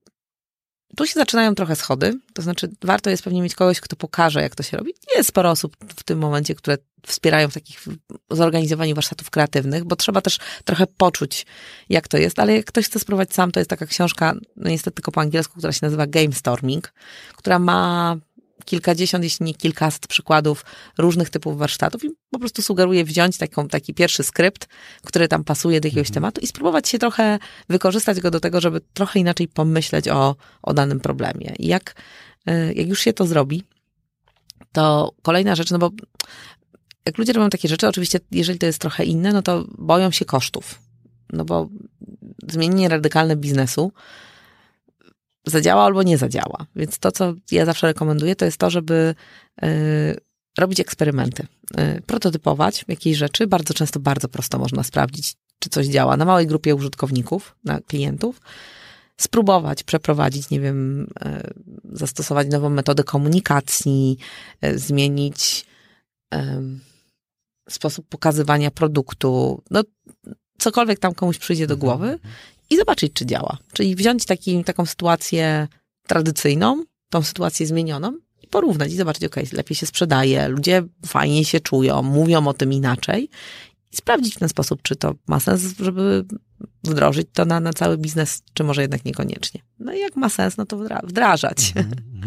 tu 0.97 1.07
się 1.07 1.15
zaczynają 1.15 1.55
trochę 1.55 1.77
schody, 1.77 2.19
to 2.35 2.43
znaczy 2.43 2.71
warto 2.83 3.11
jest 3.11 3.23
pewnie 3.23 3.43
mieć 3.43 3.55
kogoś, 3.55 3.81
kto 3.81 3.97
pokaże, 3.97 4.43
jak 4.43 4.55
to 4.55 4.63
się 4.63 4.77
robi. 4.77 4.95
Jest 5.17 5.29
sporo 5.29 5.51
osób 5.51 5.77
w 5.97 6.03
tym 6.03 6.19
momencie, 6.19 6.55
które 6.55 6.79
wspierają 7.07 7.49
w 7.49 7.55
takich 7.55 7.85
zorganizowaniu 8.31 8.95
warsztatów 8.95 9.31
kreatywnych, 9.31 9.85
bo 9.85 9.97
trzeba 9.97 10.21
też 10.21 10.39
trochę 10.65 10.87
poczuć, 10.87 11.47
jak 11.89 12.09
to 12.09 12.19
jest, 12.19 12.39
ale 12.39 12.57
jak 12.57 12.67
ktoś 12.67 12.87
chce 12.87 12.99
spróbować 12.99 13.35
sam, 13.35 13.53
to 13.53 13.61
jest 13.61 13.71
taka 13.71 13.87
książka, 13.87 14.35
no 14.57 14.71
niestety 14.71 14.95
tylko 14.95 15.13
po 15.13 15.21
angielsku, 15.21 15.59
która 15.59 15.73
się 15.73 15.81
nazywa 15.83 16.07
Game 16.07 16.33
Storming, 16.33 16.93
która 17.37 17.59
ma 17.59 18.17
kilkadziesiąt, 18.65 19.25
jeśli 19.25 19.47
nie 19.47 19.55
kilkaset 19.55 20.07
przykładów 20.07 20.65
różnych 20.99 21.31
typów 21.31 21.59
warsztatów 21.59 22.05
i 22.05 22.11
po 22.31 22.39
prostu 22.39 22.63
sugeruję 22.63 23.05
wziąć 23.05 23.39
taką, 23.39 23.69
taki 23.69 23.95
pierwszy 23.95 24.23
skrypt, 24.23 24.69
który 25.03 25.29
tam 25.29 25.45
pasuje 25.45 25.81
do 25.81 25.89
jakiegoś 25.89 26.09
mhm. 26.09 26.15
tematu 26.15 26.41
i 26.41 26.47
spróbować 26.47 26.89
się 26.89 26.99
trochę 26.99 27.39
wykorzystać 27.69 28.21
go 28.21 28.31
do 28.31 28.41
tego, 28.41 28.61
żeby 28.61 28.81
trochę 28.95 29.21
inaczej 29.21 29.49
pomyśleć 29.49 30.09
o, 30.09 30.37
o 30.63 30.75
danym 30.75 31.01
problemie. 31.01 31.55
I 31.59 31.67
jak, 31.67 31.95
y, 32.49 32.75
jak 32.75 32.89
już 32.89 33.01
się 33.01 33.13
to 33.13 33.27
zrobi, 33.27 33.65
to 34.73 35.13
kolejna 35.23 35.55
rzecz, 35.55 35.71
no 35.71 35.79
bo 35.79 35.91
jak 37.07 37.19
ludzie 37.19 37.33
robią 37.33 37.51
takie 37.51 37.69
rzeczy, 37.69 37.89
oczywiście 37.89 38.21
jeżeli 38.31 38.59
to 38.59 38.67
jest 38.67 38.79
trochę 38.79 39.05
inne, 39.05 39.33
no 39.33 39.43
to 39.43 39.65
boją 39.79 40.11
się 40.11 40.25
kosztów. 40.25 40.83
No 41.33 41.45
bo 41.45 41.69
zmienienie 42.49 42.89
radykalne 42.89 43.37
biznesu 43.37 43.93
zadziała 45.47 45.85
albo 45.85 46.03
nie 46.03 46.19
zadziała. 46.19 46.67
Więc 46.77 46.99
to, 46.99 47.13
co 47.13 47.35
ja 47.51 47.65
zawsze 47.65 47.87
rekomenduję, 47.87 48.37
to 48.37 48.45
jest 48.45 48.57
to, 48.57 48.71
żeby 48.71 49.15
y, 49.65 50.21
robić 50.59 50.81
eksperymenty, 50.81 51.47
y, 51.97 52.03
prototypować 52.07 52.85
jakieś 52.89 53.17
rzeczy. 53.17 53.47
Bardzo 53.47 53.75
często, 53.75 54.01
bardzo 54.01 54.29
prosto 54.29 54.59
można 54.59 54.83
sprawdzić, 54.83 55.35
czy 55.59 55.71
coś 55.71 55.87
działa 55.87 56.17
na 56.17 56.25
małej 56.25 56.47
grupie 56.47 56.75
użytkowników, 56.75 57.57
na 57.65 57.81
klientów. 57.81 58.41
Spróbować 59.21 59.83
przeprowadzić, 59.83 60.51
nie 60.51 60.61
wiem, 60.61 61.03
y, 61.03 61.07
zastosować 61.93 62.49
nową 62.51 62.71
metodę 62.71 63.05
komunikacji, 63.05 64.19
zmienić 64.75 65.67
sposób 67.71 68.09
pokazywania 68.09 68.71
produktu, 68.71 69.63
no 69.71 69.83
cokolwiek 70.59 70.99
tam 70.99 71.15
komuś 71.15 71.39
przyjdzie 71.39 71.67
do 71.67 71.75
mhm, 71.75 71.81
głowy 71.81 72.07
mhm 72.07 72.33
i 72.73 72.77
zobaczyć, 72.77 73.13
czy 73.13 73.27
działa. 73.27 73.59
Czyli 73.73 73.97
wziąć 73.97 74.25
taki, 74.25 74.65
taką 74.65 74.87
sytuację 74.87 75.69
tradycyjną, 76.07 76.85
tą 77.11 77.23
sytuację 77.23 77.67
zmienioną 77.67 78.19
i 78.43 78.47
porównać 78.47 78.93
i 78.93 78.97
zobaczyć, 78.97 79.25
ok, 79.25 79.37
lepiej 79.53 79.77
się 79.77 79.87
sprzedaje, 79.87 80.49
ludzie 80.49 80.83
fajnie 81.07 81.45
się 81.45 81.61
czują, 81.61 82.03
mówią 82.03 82.47
o 82.47 82.55
tym 82.55 82.73
inaczej 82.73 83.29
i 83.93 83.97
sprawdzić 83.97 84.35
w 84.35 84.39
ten 84.39 84.49
sposób, 84.49 84.83
czy 84.83 84.97
to 84.97 85.15
ma 85.27 85.41
sens, 85.41 85.63
żeby 85.81 86.25
wdrożyć 86.85 87.29
to 87.33 87.45
na, 87.45 87.61
na 87.61 87.73
cały 87.73 87.99
biznes, 87.99 88.43
czy 88.55 88.65
może 88.65 88.83
jednak 88.83 89.05
niekoniecznie. 89.05 89.61
No 89.79 89.93
i 89.93 90.01
jak 90.01 90.17
ma 90.17 90.29
sens, 90.29 90.57
no 90.57 90.67
to 90.67 90.77
wdrażać. 91.03 91.73
Mm 91.77 91.91
-hmm. 91.91 92.27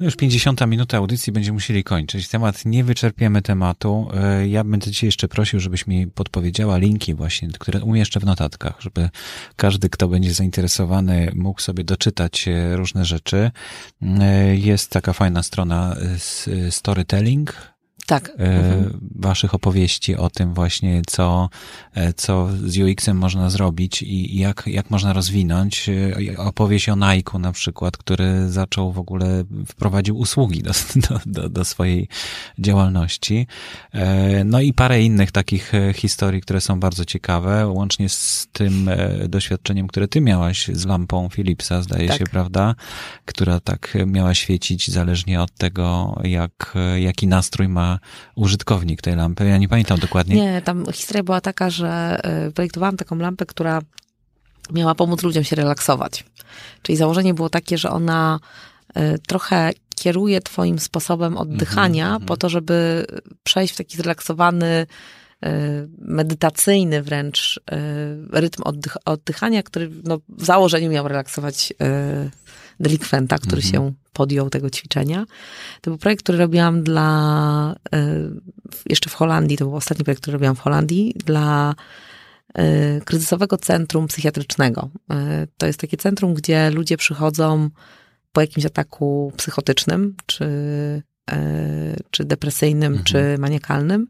No 0.00 0.04
już 0.04 0.16
50 0.16 0.66
minuta 0.66 0.96
audycji 0.96 1.32
będziemy 1.32 1.54
musieli 1.54 1.84
kończyć. 1.84 2.28
Temat 2.28 2.64
nie 2.64 2.84
wyczerpiemy 2.84 3.42
tematu. 3.42 4.08
E, 4.14 4.48
ja 4.48 4.64
będę 4.64 4.90
cię 4.90 5.06
jeszcze 5.06 5.28
prosił, 5.28 5.60
żebyś 5.60 5.86
mi 5.86 6.06
podpowiedziała 6.06 6.78
linki 6.78 7.14
właśnie, 7.14 7.48
które 7.58 7.84
umieszczę 7.84 8.20
w 8.20 8.24
notatkach, 8.24 8.80
żeby 8.80 9.08
każdy, 9.56 9.90
kto 9.90 10.08
będzie 10.08 10.34
zainteresowany, 10.34 11.32
mógł 11.34 11.60
sobie 11.60 11.84
doczytać 11.84 12.48
e, 12.48 12.76
różne 12.76 13.04
rzeczy. 13.04 13.50
E, 14.02 14.56
jest 14.56 14.90
taka 14.90 15.12
fajna 15.12 15.42
strona 15.42 15.96
storytelling 16.70 17.77
tak. 18.08 18.32
E. 18.38 18.90
Waszych 19.14 19.54
opowieści 19.54 20.16
o 20.16 20.30
tym 20.30 20.54
właśnie, 20.54 21.02
co, 21.06 21.48
e, 21.94 22.12
co 22.12 22.48
z 22.66 22.78
UX-em 22.78 23.16
można 23.16 23.50
zrobić 23.50 24.02
i 24.02 24.38
jak, 24.38 24.62
jak 24.66 24.90
można 24.90 25.12
rozwinąć. 25.12 25.88
E, 25.88 26.36
opowieść 26.38 26.88
o 26.88 26.96
Nike 26.96 27.38
na 27.38 27.52
przykład, 27.52 27.96
który 27.96 28.50
zaczął 28.50 28.92
w 28.92 28.98
ogóle, 28.98 29.44
wprowadził 29.66 30.18
usługi 30.18 30.62
do, 30.62 30.72
do, 31.26 31.48
do 31.48 31.64
swojej 31.64 32.08
działalności. 32.58 33.46
No 34.44 34.60
i 34.60 34.72
parę 34.72 35.02
innych 35.02 35.32
takich 35.32 35.72
historii, 35.94 36.40
które 36.40 36.60
są 36.60 36.80
bardzo 36.80 37.04
ciekawe, 37.04 37.66
łącznie 37.66 38.08
z 38.08 38.48
tym 38.52 38.90
doświadczeniem, 39.28 39.88
które 39.88 40.08
ty 40.08 40.20
miałaś 40.20 40.70
z 40.72 40.86
lampą 40.86 41.28
Philipsa, 41.28 41.82
zdaje 41.82 42.08
tak. 42.08 42.18
się, 42.18 42.24
prawda? 42.24 42.74
Która 43.24 43.60
tak 43.60 43.98
miała 44.06 44.34
świecić 44.34 44.90
zależnie 44.90 45.42
od 45.42 45.54
tego, 45.54 46.18
jak, 46.24 46.74
jaki 46.96 47.26
nastrój 47.26 47.68
ma 47.68 47.97
użytkownik 48.34 49.02
tej 49.02 49.16
lampy. 49.16 49.48
Ja 49.48 49.58
nie 49.58 49.68
pamiętam 49.68 49.98
dokładnie. 49.98 50.36
Nie, 50.36 50.62
tam 50.62 50.92
historia 50.92 51.22
była 51.22 51.40
taka, 51.40 51.70
że 51.70 52.20
e, 52.24 52.50
projektowałam 52.50 52.96
taką 52.96 53.16
lampę, 53.16 53.46
która 53.46 53.80
miała 54.72 54.94
pomóc 54.94 55.22
ludziom 55.22 55.44
się 55.44 55.56
relaksować. 55.56 56.24
Czyli 56.82 56.98
założenie 56.98 57.34
było 57.34 57.48
takie, 57.50 57.78
że 57.78 57.90
ona 57.90 58.40
e, 58.94 59.18
trochę 59.18 59.70
kieruje 59.96 60.40
twoim 60.40 60.78
sposobem 60.78 61.36
oddychania 61.36 62.08
mm 62.08 62.22
-hmm. 62.22 62.24
po 62.24 62.36
to, 62.36 62.48
żeby 62.48 63.06
przejść 63.42 63.74
w 63.74 63.76
taki 63.76 63.96
zrelaksowany, 63.96 64.66
e, 64.66 64.86
medytacyjny 65.98 67.02
wręcz 67.02 67.60
rytm 68.32 68.62
oddych 68.62 68.96
oddychania, 69.04 69.62
który 69.62 69.90
no, 70.04 70.18
w 70.28 70.44
założeniu 70.44 70.90
miał 70.90 71.08
relaksować 71.08 71.72
delikwenta, 72.80 73.38
który 73.38 73.62
-hmm. 73.62 73.70
się 73.70 73.92
podjął 74.12 74.50
tego 74.50 74.70
ćwiczenia. 74.70 75.26
To 75.80 75.90
był 75.90 75.98
projekt, 75.98 76.22
który 76.22 76.38
robiłam 76.38 76.82
dla, 76.82 77.74
e, 77.94 78.14
jeszcze 78.86 79.10
w 79.10 79.14
Holandii, 79.14 79.56
to 79.56 79.64
był 79.64 79.76
ostatni 79.76 80.04
projekt, 80.04 80.22
który 80.22 80.32
robiłam 80.32 80.56
w 80.56 80.60
Holandii, 80.60 81.14
dla 81.26 81.74
e, 82.54 83.00
kryzysowego 83.00 83.56
centrum 83.56 84.06
psychiatrycznego. 84.06 84.90
E, 85.10 85.46
to 85.56 85.66
jest 85.66 85.80
takie 85.80 85.96
centrum, 85.96 86.34
gdzie 86.34 86.70
ludzie 86.70 86.96
przychodzą 86.96 87.70
po 88.32 88.40
jakimś 88.40 88.66
ataku 88.66 89.32
psychotycznym, 89.36 90.14
czy, 90.26 90.48
czy 92.10 92.24
depresyjnym, 92.24 92.92
mhm. 92.92 93.04
czy 93.04 93.38
maniakalnym 93.38 94.06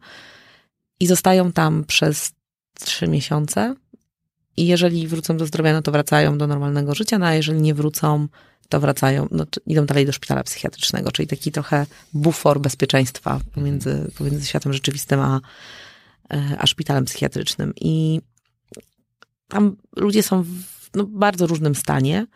i 1.01 1.07
zostają 1.07 1.53
tam 1.53 1.85
przez 1.85 2.33
trzy 2.81 3.09
miesiące. 3.09 3.75
I 4.57 4.67
jeżeli 4.67 5.09
wrócą 5.09 5.37
do 5.37 5.47
zdrowia, 5.47 5.73
no 5.73 5.83
to 5.83 5.93
wracają 5.93 6.39
do 6.39 6.47
normalnego 6.47 6.95
życia, 6.95 7.19
no 7.19 7.27
a 7.27 7.35
jeżeli 7.35 7.63
nie 7.63 7.75
wrócą, 7.75 8.29
to 8.69 8.81
wracają, 8.81 9.29
no, 9.31 9.47
idą 9.67 9.87
dalej 9.87 10.07
do 10.07 10.13
szpitala 10.13 10.43
psychiatrycznego, 10.45 11.13
czyli 11.13 11.29
taki 11.29 11.53
trochę 11.53 11.87
bufor 12.13 12.61
bezpieczeństwa 12.61 13.41
pomiędzy, 13.55 14.11
pomiędzy 14.19 14.47
światem 14.47 14.73
rzeczywistym 14.73 15.21
a, 15.21 15.41
e, 16.31 16.57
a 16.59 16.67
szpitalem 16.67 17.05
psychiatrycznym. 17.05 17.73
I 17.81 18.21
tam 19.49 19.77
ludzie 19.97 20.23
są 20.23 20.43
w 20.43 20.49
no, 20.95 21.05
bardzo 21.05 21.47
różnym 21.47 21.75
stanie. 21.75 22.27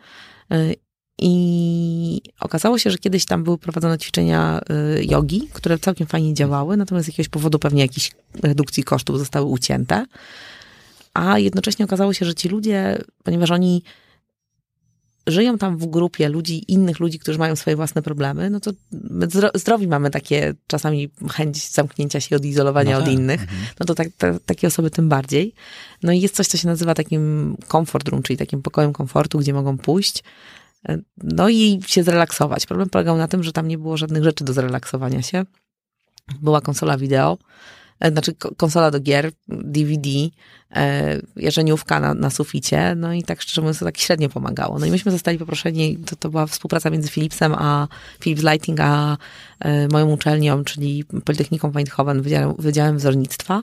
E, 0.51 0.73
I 1.19 2.21
okazało 2.39 2.77
się, 2.77 2.91
że 2.91 2.97
kiedyś 2.97 3.25
tam 3.25 3.43
były 3.43 3.57
prowadzone 3.57 3.97
ćwiczenia 3.97 4.61
e, 4.69 5.03
jogi, 5.03 5.49
które 5.53 5.79
całkiem 5.79 6.07
fajnie 6.07 6.33
działały, 6.33 6.77
natomiast 6.77 7.05
z 7.05 7.07
jakiegoś 7.07 7.29
powodu 7.29 7.59
pewnie 7.59 7.81
jakiejś 7.81 8.11
redukcji 8.43 8.83
kosztów 8.83 9.19
zostały 9.19 9.45
ucięte. 9.45 10.05
A 11.13 11.39
jednocześnie 11.39 11.85
okazało 11.85 12.13
się, 12.13 12.25
że 12.25 12.35
ci 12.35 12.49
ludzie, 12.49 13.01
ponieważ 13.23 13.51
oni 13.51 13.83
żyją 15.27 15.57
tam 15.57 15.77
w 15.77 15.85
grupie 15.85 16.29
ludzi, 16.29 16.71
innych 16.71 16.99
ludzi, 16.99 17.19
którzy 17.19 17.39
mają 17.39 17.55
swoje 17.55 17.75
własne 17.75 18.01
problemy, 18.01 18.49
no 18.49 18.59
to 18.59 18.71
my 18.91 19.27
zdrowi 19.55 19.87
mamy 19.87 20.09
takie 20.09 20.53
czasami 20.67 21.09
chęć 21.31 21.71
zamknięcia 21.71 22.19
się, 22.19 22.35
odizolowania 22.35 22.91
no 22.91 22.99
tak. 22.99 23.07
od 23.07 23.13
innych, 23.13 23.41
mhm. 23.41 23.59
no 23.79 23.85
to 23.85 23.95
tak, 23.95 24.07
takie 24.45 24.67
osoby 24.67 24.91
tym 24.91 25.09
bardziej. 25.09 25.53
No 26.03 26.11
i 26.11 26.21
jest 26.21 26.35
coś, 26.35 26.47
co 26.47 26.57
się 26.57 26.67
nazywa 26.67 26.95
takim 26.95 27.55
comfort 27.67 28.09
room, 28.09 28.23
czyli 28.23 28.37
takim 28.37 28.61
pokojem 28.61 28.93
komfortu, 28.93 29.39
gdzie 29.39 29.53
mogą 29.53 29.77
pójść, 29.77 30.23
no 31.23 31.49
i 31.49 31.79
się 31.87 32.03
zrelaksować. 32.03 32.65
Problem 32.65 32.89
polegał 32.89 33.17
na 33.17 33.27
tym, 33.27 33.43
że 33.43 33.51
tam 33.51 33.67
nie 33.67 33.77
było 33.77 33.97
żadnych 33.97 34.23
rzeczy 34.23 34.43
do 34.43 34.53
zrelaksowania 34.53 35.21
się. 35.21 35.45
Była 36.41 36.61
konsola 36.61 36.97
wideo, 36.97 37.37
znaczy 38.01 38.33
konsola 38.57 38.91
do 38.91 38.99
gier, 38.99 39.31
DVD, 39.47 40.09
e, 40.75 41.19
jarzeniówka 41.35 41.99
na, 41.99 42.13
na 42.13 42.29
suficie, 42.29 42.95
no 42.95 43.13
i 43.13 43.23
tak 43.23 43.41
szczerze 43.41 43.61
mówiąc 43.61 43.79
to 43.79 43.85
tak 43.85 43.97
średnio 43.97 44.29
pomagało. 44.29 44.79
No 44.79 44.85
i 44.85 44.91
myśmy 44.91 45.11
zostali 45.11 45.37
poproszeni, 45.37 45.97
to, 45.97 46.15
to 46.15 46.29
była 46.29 46.45
współpraca 46.47 46.89
między 46.89 47.09
Philipsem 47.09 47.53
a 47.57 47.87
Philips 48.19 48.43
Lighting, 48.43 48.79
a 48.79 49.17
e, 49.59 49.87
moją 49.87 50.11
uczelnią, 50.11 50.63
czyli 50.63 51.03
Politechniką 51.25 51.71
Weinhoven, 51.71 52.21
Wydziałem, 52.21 52.53
Wydziałem 52.59 52.97
Wzornictwa, 52.97 53.61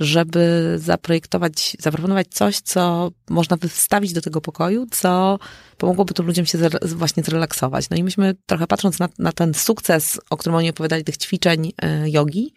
żeby 0.00 0.74
zaprojektować, 0.78 1.76
zaproponować 1.80 2.28
coś, 2.28 2.60
co 2.60 3.10
można 3.30 3.56
wstawić 3.68 4.12
do 4.12 4.20
tego 4.20 4.40
pokoju, 4.40 4.86
co 4.90 5.38
pomogłoby 5.78 6.14
tu 6.14 6.22
ludziom 6.22 6.46
się 6.46 6.58
właśnie 6.84 7.22
zrelaksować. 7.22 7.90
No 7.90 7.96
i 7.96 8.04
myśmy 8.04 8.34
trochę 8.46 8.66
patrząc 8.66 8.98
na, 8.98 9.08
na 9.18 9.32
ten 9.32 9.54
sukces, 9.54 10.20
o 10.30 10.36
którym 10.36 10.56
oni 10.56 10.70
opowiadali, 10.70 11.04
tych 11.04 11.16
ćwiczeń 11.16 11.72
e, 11.82 12.10
jogi, 12.10 12.54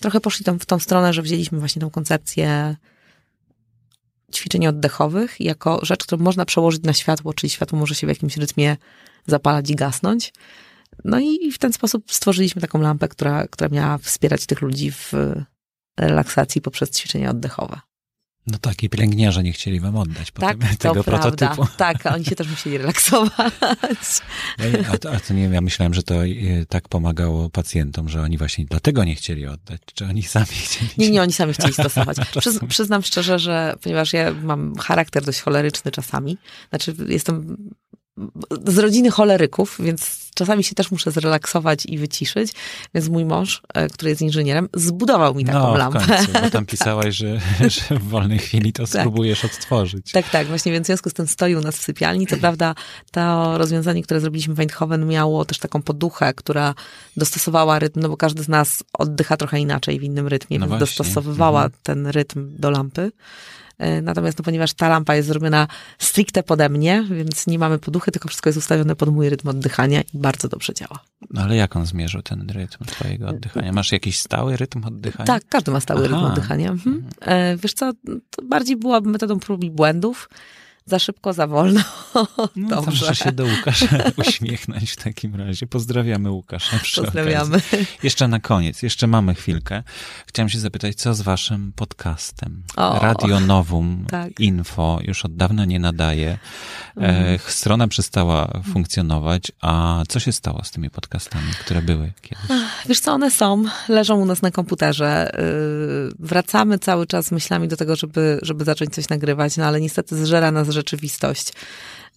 trochę 0.00 0.20
poszli 0.20 0.44
tam 0.44 0.58
w 0.58 0.66
tą 0.66 0.78
stronę, 0.78 1.12
że 1.12 1.22
wzięliśmy 1.22 1.58
właśnie 1.58 1.80
tą 1.80 1.90
koncepcję 1.90 2.76
ćwiczeń 4.34 4.66
oddechowych 4.66 5.40
jako 5.40 5.80
rzecz, 5.82 6.04
którą 6.04 6.22
można 6.22 6.44
przełożyć 6.44 6.82
na 6.82 6.92
światło, 6.92 7.34
czyli 7.34 7.50
światło 7.50 7.78
może 7.78 7.94
się 7.94 8.06
w 8.06 8.10
jakimś 8.10 8.36
rytmie 8.36 8.76
zapalać 9.26 9.70
i 9.70 9.74
gasnąć. 9.74 10.32
No 11.04 11.20
i 11.20 11.52
w 11.52 11.58
ten 11.58 11.72
sposób 11.72 12.12
stworzyliśmy 12.12 12.60
taką 12.60 12.80
lampę, 12.80 13.08
która, 13.08 13.48
która 13.48 13.68
miała 13.68 13.98
wspierać 13.98 14.46
tych 14.46 14.60
ludzi 14.60 14.90
w 14.90 15.12
relaksacji 15.96 16.60
poprzez 16.60 16.90
ćwiczenia 16.90 17.30
oddechowe. 17.30 17.80
No 18.46 18.58
tak, 18.58 18.82
i 18.82 18.88
pielęgniarze 18.88 19.42
nie 19.42 19.52
chcieli 19.52 19.80
wam 19.80 19.96
oddać 19.96 20.30
tak, 20.30 20.56
tego 20.78 20.94
to 20.94 21.04
prototypu. 21.04 21.54
Prawda. 21.54 21.74
Tak, 21.76 22.14
oni 22.14 22.24
się 22.24 22.36
też 22.36 22.48
musieli 22.48 22.78
relaksować. 22.78 24.20
A 24.92 24.98
to, 24.98 25.12
a 25.12 25.20
to 25.20 25.34
nie 25.34 25.42
ja 25.42 25.60
myślałem, 25.60 25.94
że 25.94 26.02
to 26.02 26.14
e, 26.26 26.28
tak 26.68 26.88
pomagało 26.88 27.50
pacjentom, 27.50 28.08
że 28.08 28.22
oni 28.22 28.38
właśnie 28.38 28.64
dlatego 28.64 29.04
nie 29.04 29.14
chcieli 29.14 29.46
oddać. 29.46 29.80
Czy 29.94 30.04
oni 30.04 30.22
sami 30.22 30.46
chcieli? 30.64 30.90
Nie, 30.98 31.10
nie, 31.10 31.22
oni 31.22 31.32
sami 31.32 31.52
chcieli 31.52 31.72
stosować. 31.72 32.16
Przyz, 32.40 32.58
przyznam 32.68 33.02
szczerze, 33.02 33.38
że 33.38 33.74
ponieważ 33.82 34.12
ja 34.12 34.32
mam 34.32 34.76
charakter 34.76 35.24
dość 35.24 35.40
choleryczny 35.40 35.90
czasami, 35.90 36.38
znaczy 36.70 36.94
jestem 37.08 37.56
z 38.66 38.78
rodziny 38.78 39.10
choleryków, 39.10 39.76
więc 39.80 40.26
czasami 40.36 40.64
się 40.64 40.74
też 40.74 40.90
muszę 40.90 41.10
zrelaksować 41.10 41.86
i 41.86 41.98
wyciszyć. 41.98 42.52
Więc 42.94 43.08
mój 43.08 43.24
mąż, 43.24 43.62
e, 43.74 43.88
który 43.88 44.10
jest 44.10 44.22
inżynierem, 44.22 44.68
zbudował 44.74 45.34
mi 45.34 45.44
taką 45.44 45.58
no, 45.58 45.76
lampę. 45.76 46.00
W 46.00 46.06
końcu, 46.06 46.32
bo 46.42 46.50
tam 46.50 46.66
pisałaś, 46.76 47.16
że, 47.16 47.40
że 47.60 47.98
w 47.98 48.02
wolnej 48.02 48.38
chwili 48.38 48.72
to 48.72 48.82
tak. 48.82 49.00
spróbujesz 49.00 49.44
odtworzyć. 49.44 50.12
Tak, 50.12 50.30
tak. 50.30 50.46
Właśnie 50.46 50.72
więc 50.72 50.84
w 50.84 50.86
związku 50.86 51.10
z 51.10 51.12
tym 51.12 51.26
stoi 51.26 51.54
u 51.54 51.60
nas 51.60 51.76
w 51.76 51.82
sypialni. 51.82 52.26
Co 52.26 52.36
prawda 52.36 52.74
to 53.10 53.58
rozwiązanie, 53.58 54.02
które 54.02 54.20
zrobiliśmy 54.20 54.54
w 54.54 54.60
Eindhoven 54.60 55.06
miało 55.06 55.44
też 55.44 55.58
taką 55.58 55.82
poduchę, 55.82 56.34
która 56.34 56.74
dostosowała 57.16 57.78
rytm, 57.78 58.00
no 58.00 58.08
bo 58.08 58.16
każdy 58.16 58.42
z 58.42 58.48
nas 58.48 58.82
oddycha 58.92 59.36
trochę 59.36 59.60
inaczej 59.60 60.00
w 60.00 60.02
innym 60.02 60.28
rytmie, 60.28 60.58
no 60.58 60.66
więc 60.66 60.78
właśnie. 60.78 60.86
dostosowywała 60.86 61.64
mhm. 61.64 61.80
ten 61.82 62.06
rytm 62.06 62.56
do 62.58 62.70
lampy. 62.70 63.12
E, 63.78 64.02
natomiast 64.02 64.38
no, 64.38 64.44
ponieważ 64.44 64.74
ta 64.74 64.88
lampa 64.88 65.14
jest 65.14 65.28
zrobiona 65.28 65.68
stricte 65.98 66.42
pode 66.42 66.68
mnie, 66.68 67.04
więc 67.10 67.46
nie 67.46 67.58
mamy 67.58 67.78
poduchy, 67.78 68.10
tylko 68.10 68.28
wszystko 68.28 68.48
jest 68.48 68.58
ustawione 68.58 68.96
pod 68.96 69.08
mój 69.08 69.28
rytm 69.28 69.48
oddychania 69.48 70.02
i 70.02 70.18
bardzo 70.18 70.48
dobrze 70.48 70.74
działa. 70.74 71.00
No 71.30 71.42
ale 71.42 71.56
jak 71.56 71.76
on 71.76 71.86
zmierzył 71.86 72.22
ten 72.22 72.50
rytm 72.50 72.84
twojego 72.84 73.28
oddychania? 73.28 73.72
Masz 73.72 73.92
jakiś 73.92 74.18
stały 74.18 74.56
rytm 74.56 74.84
oddychania? 74.84 75.26
Tak, 75.26 75.42
każdy 75.48 75.70
ma 75.70 75.80
stały 75.80 76.00
Aha. 76.04 76.08
rytm 76.08 76.24
oddychania. 76.24 76.70
Mhm. 76.70 77.04
E, 77.20 77.56
wiesz 77.56 77.72
co, 77.72 77.92
to 78.30 78.42
bardziej 78.42 78.76
byłaby 78.76 79.10
metodą 79.10 79.40
prób 79.40 79.64
i 79.64 79.70
błędów 79.70 80.28
za 80.86 80.98
szybko, 80.98 81.32
za 81.32 81.46
wolno. 81.46 81.80
No, 82.56 82.68
Dobrze. 82.68 82.90
Muszę 82.90 83.14
się 83.14 83.32
do 83.32 83.44
Łukasza 83.44 83.86
uśmiechnąć 84.26 84.90
w 84.90 84.96
takim 84.96 85.34
razie. 85.34 85.66
Pozdrawiamy 85.66 86.30
Łukasza. 86.30 86.78
Pozdrawiamy. 86.96 87.56
Okazji. 87.56 87.86
Jeszcze 88.02 88.28
na 88.28 88.40
koniec, 88.40 88.82
jeszcze 88.82 89.06
mamy 89.06 89.34
chwilkę. 89.34 89.82
Chciałam 90.26 90.48
się 90.48 90.58
zapytać, 90.58 90.96
co 90.96 91.14
z 91.14 91.20
waszym 91.20 91.72
podcastem? 91.76 92.62
O, 92.76 92.98
Radio 92.98 93.40
Nowum, 93.40 94.06
tak. 94.10 94.40
Info, 94.40 94.98
już 95.02 95.24
od 95.24 95.36
dawna 95.36 95.64
nie 95.64 95.78
nadaje. 95.78 96.38
Mm. 96.96 97.38
strona 97.46 97.88
przestała 97.88 98.60
funkcjonować, 98.72 99.52
a 99.60 100.02
co 100.08 100.20
się 100.20 100.32
stało 100.32 100.64
z 100.64 100.70
tymi 100.70 100.90
podcastami, 100.90 101.52
które 101.60 101.82
były 101.82 102.12
kiedyś? 102.22 102.46
Wiesz 102.88 103.00
co, 103.00 103.12
one 103.12 103.30
są, 103.30 103.64
leżą 103.88 104.16
u 104.16 104.26
nas 104.26 104.42
na 104.42 104.50
komputerze. 104.50 105.40
Y, 105.40 106.14
wracamy 106.18 106.78
cały 106.78 107.06
czas 107.06 107.30
myślami 107.30 107.68
do 107.68 107.76
tego, 107.76 107.96
żeby, 107.96 108.38
żeby 108.42 108.64
zacząć 108.64 108.94
coś 108.94 109.08
nagrywać, 109.08 109.56
no 109.56 109.64
ale 109.64 109.80
niestety 109.80 110.24
zżera 110.26 110.50
nas 110.50 110.68
rzeczywistość. 110.76 111.52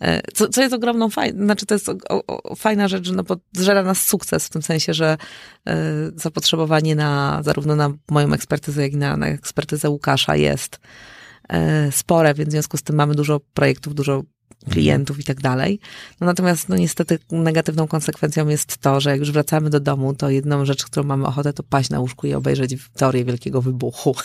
E, 0.01 0.22
co, 0.34 0.47
co 0.47 0.62
jest 0.62 0.74
ogromną 0.74 1.10
fajną, 1.10 1.45
znaczy 1.45 1.66
to 1.66 1.76
jest 1.76 1.89
o, 1.89 1.95
o, 2.10 2.55
fajna 2.55 2.88
rzecz, 2.88 3.12
no 3.12 3.24
bo 3.24 3.38
zżera 3.53 3.84
nas 3.84 4.05
sukces 4.05 4.45
w 4.45 4.49
tym 4.49 4.62
sensie, 4.62 4.93
że 4.93 5.18
y, 5.70 5.72
zapotrzebowanie 6.16 6.95
na 6.95 7.41
zarówno 7.43 7.76
na 7.76 7.93
moją 8.12 8.34
ekspertyzę, 8.34 8.82
jak 8.82 8.93
i 8.93 8.97
na, 8.97 9.18
na 9.18 9.28
ekspertyzę 9.28 9.89
Łukasza 9.89 10.36
jest 10.36 10.80
y, 11.88 11.91
spore, 11.91 12.34
więc 12.34 12.49
w 12.49 12.51
związku 12.51 12.78
z 12.78 12.84
tym 12.84 12.95
mamy 12.95 13.16
dużo 13.16 13.39
projektów, 13.53 13.95
dużo 13.95 14.24
klientów 14.70 15.20
i 15.20 15.24
tak 15.24 15.41
dalej. 15.41 15.80
No 16.22 16.28
natomiast 16.28 16.70
no 16.70 16.76
niestety 16.76 17.20
negatywną 17.32 17.88
konsekwencją 17.88 18.47
jest 18.47 18.78
to, 18.78 18.99
że 18.99 19.10
jak 19.10 19.20
już 19.20 19.32
wracamy 19.32 19.70
do 19.70 19.80
domu, 19.80 20.14
to 20.14 20.30
jedną 20.30 20.66
rzecz, 20.66 20.86
którą 20.86 21.05
mamy 21.05 21.26
ochotę, 21.26 21.53
to 21.53 21.64
paść 21.64 21.89
na 21.89 21.99
łóżku 21.99 22.28
i 22.28 22.34
obejrzeć 22.34 22.76
teorię 22.93 23.26
wielkiego 23.26 23.62
wybuchu. 23.62 24.16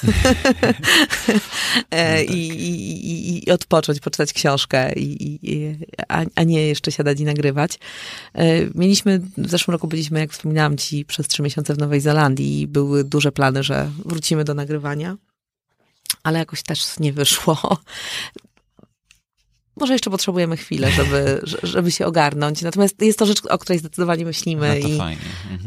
E, 1.90 2.20
no 2.22 2.26
tak. 2.26 2.36
I, 2.36 2.48
i, 2.48 3.48
I, 3.48 3.50
odpocząć, 3.50 4.00
poczytać 4.00 4.32
książkę, 4.32 4.92
i, 4.92 5.76
a, 6.08 6.24
a, 6.34 6.42
nie 6.42 6.66
jeszcze 6.66 6.92
siadać 6.92 7.20
i 7.20 7.24
nagrywać. 7.24 7.78
E, 8.34 8.44
mieliśmy, 8.74 9.20
w 9.38 9.50
zeszłym 9.50 9.72
roku 9.72 9.88
byliśmy, 9.88 10.20
jak 10.20 10.32
wspominałam 10.32 10.76
ci, 10.76 11.04
przez 11.04 11.28
trzy 11.28 11.42
miesiące 11.42 11.74
w 11.74 11.78
Nowej 11.78 12.00
Zelandii 12.00 12.60
i 12.60 12.66
były 12.66 13.04
duże 13.04 13.32
plany, 13.32 13.62
że 13.62 13.90
wrócimy 14.04 14.44
do 14.44 14.54
nagrywania 14.54 15.16
ale 16.24 16.38
jakoś 16.38 16.62
też 16.62 16.98
nie 16.98 17.12
wyszło 17.12 17.78
może 19.76 19.92
jeszcze 19.92 20.10
potrzebujemy 20.10 20.56
chwilę, 20.56 20.90
żeby, 20.90 21.40
żeby 21.62 21.90
się 21.90 22.06
ogarnąć. 22.06 22.62
Natomiast 22.62 23.02
jest 23.02 23.18
to 23.18 23.26
rzecz, 23.26 23.46
o 23.46 23.58
której 23.58 23.78
zdecydowanie 23.78 24.24
myślimy 24.24 24.68
no 24.68 24.88
i, 24.88 24.92
mhm. 24.92 25.16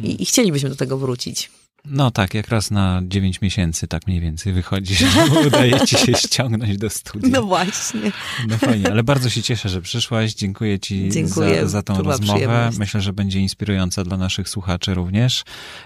i, 0.03 0.21
i 0.21 0.25
chcielibyśmy 0.25 0.69
do 0.69 0.75
tego 0.75 0.97
wrócić. 0.97 1.51
No 1.89 2.11
tak, 2.11 2.33
jak 2.33 2.47
raz 2.47 2.71
na 2.71 3.01
9 3.03 3.41
miesięcy 3.41 3.88
tak 3.88 4.07
mniej 4.07 4.19
więcej 4.19 4.53
wychodzi, 4.53 4.95
że 4.95 5.07
udaje 5.47 5.79
ci 5.79 5.97
się 5.97 6.13
ściągnąć 6.13 6.77
do 6.77 6.89
studia. 6.89 7.29
No 7.31 7.43
właśnie. 7.43 8.11
No 8.47 8.57
fajnie, 8.57 8.91
ale 8.91 9.03
bardzo 9.03 9.29
się 9.29 9.43
cieszę, 9.43 9.69
że 9.69 9.81
przyszłaś. 9.81 10.33
Dziękuję 10.33 10.79
ci 10.79 11.09
Dziękuję, 11.09 11.61
za, 11.61 11.67
za 11.67 11.83
tą 11.83 12.03
rozmowę. 12.03 12.69
Myślę, 12.77 13.01
że 13.01 13.13
będzie 13.13 13.39
inspirująca 13.39 14.03
dla 14.03 14.17
naszych 14.17 14.49
słuchaczy 14.49 14.93
również. 14.93 15.43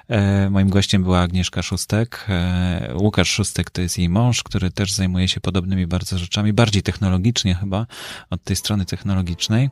E, 0.08 0.50
moim 0.50 0.70
gościem 0.70 1.04
była 1.04 1.20
Agnieszka 1.20 1.62
Szóstek. 1.62 2.26
E, 2.30 2.94
Łukasz 2.96 3.30
Szóstek 3.30 3.70
to 3.70 3.82
jest 3.82 3.98
jej 3.98 4.10
mąż, 4.10 4.44
który 4.44 4.72
też 4.72 4.92
zajmuje 4.94 5.28
się 5.28 5.42
podobnymi 5.42 5.88
bardzo 5.88 6.18
rzeczami, 6.18 6.54
bardziej 6.54 6.84
technologicznie 6.84 7.56
chyba, 7.56 7.86
od 8.30 8.44
tej 8.44 8.56
strony 8.56 8.86
technologicznej. 8.86 9.70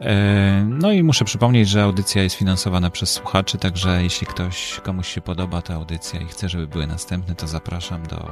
E, 0.00 0.66
no 0.68 0.92
i 0.92 1.02
muszę 1.02 1.24
przypomnieć, 1.24 1.68
że 1.68 1.82
audycja 1.82 2.22
jest 2.22 2.36
finansowana 2.36 2.90
przez 2.90 3.10
słuchaczy, 3.10 3.58
także 3.58 4.02
jeśli 4.02 4.26
ktoś, 4.26 4.80
komuś 4.82 5.08
się 5.08 5.20
podoba, 5.20 5.57
ta 5.62 5.74
audycja 5.74 6.20
i 6.20 6.26
chcę, 6.26 6.48
żeby 6.48 6.66
były 6.66 6.86
następne, 6.86 7.34
to 7.34 7.46
zapraszam 7.46 8.06
do 8.06 8.30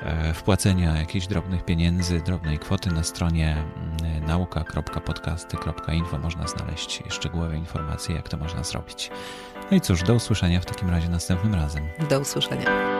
e, 0.00 0.34
wpłacenia 0.34 0.96
jakichś 0.96 1.26
drobnych 1.26 1.64
pieniędzy, 1.64 2.20
drobnej 2.20 2.58
kwoty 2.58 2.90
na 2.90 3.02
stronie 3.02 3.56
mm, 4.02 4.26
nauka.podcasty.info 4.26 6.18
można 6.18 6.46
znaleźć 6.46 7.02
szczegółowe 7.08 7.56
informacje, 7.56 8.16
jak 8.16 8.28
to 8.28 8.36
można 8.36 8.64
zrobić. 8.64 9.10
No 9.70 9.76
i 9.76 9.80
cóż, 9.80 10.02
do 10.02 10.14
usłyszenia 10.14 10.60
w 10.60 10.64
takim 10.64 10.90
razie 10.90 11.08
następnym 11.08 11.54
razem. 11.54 11.88
Do 12.10 12.20
usłyszenia. 12.20 12.93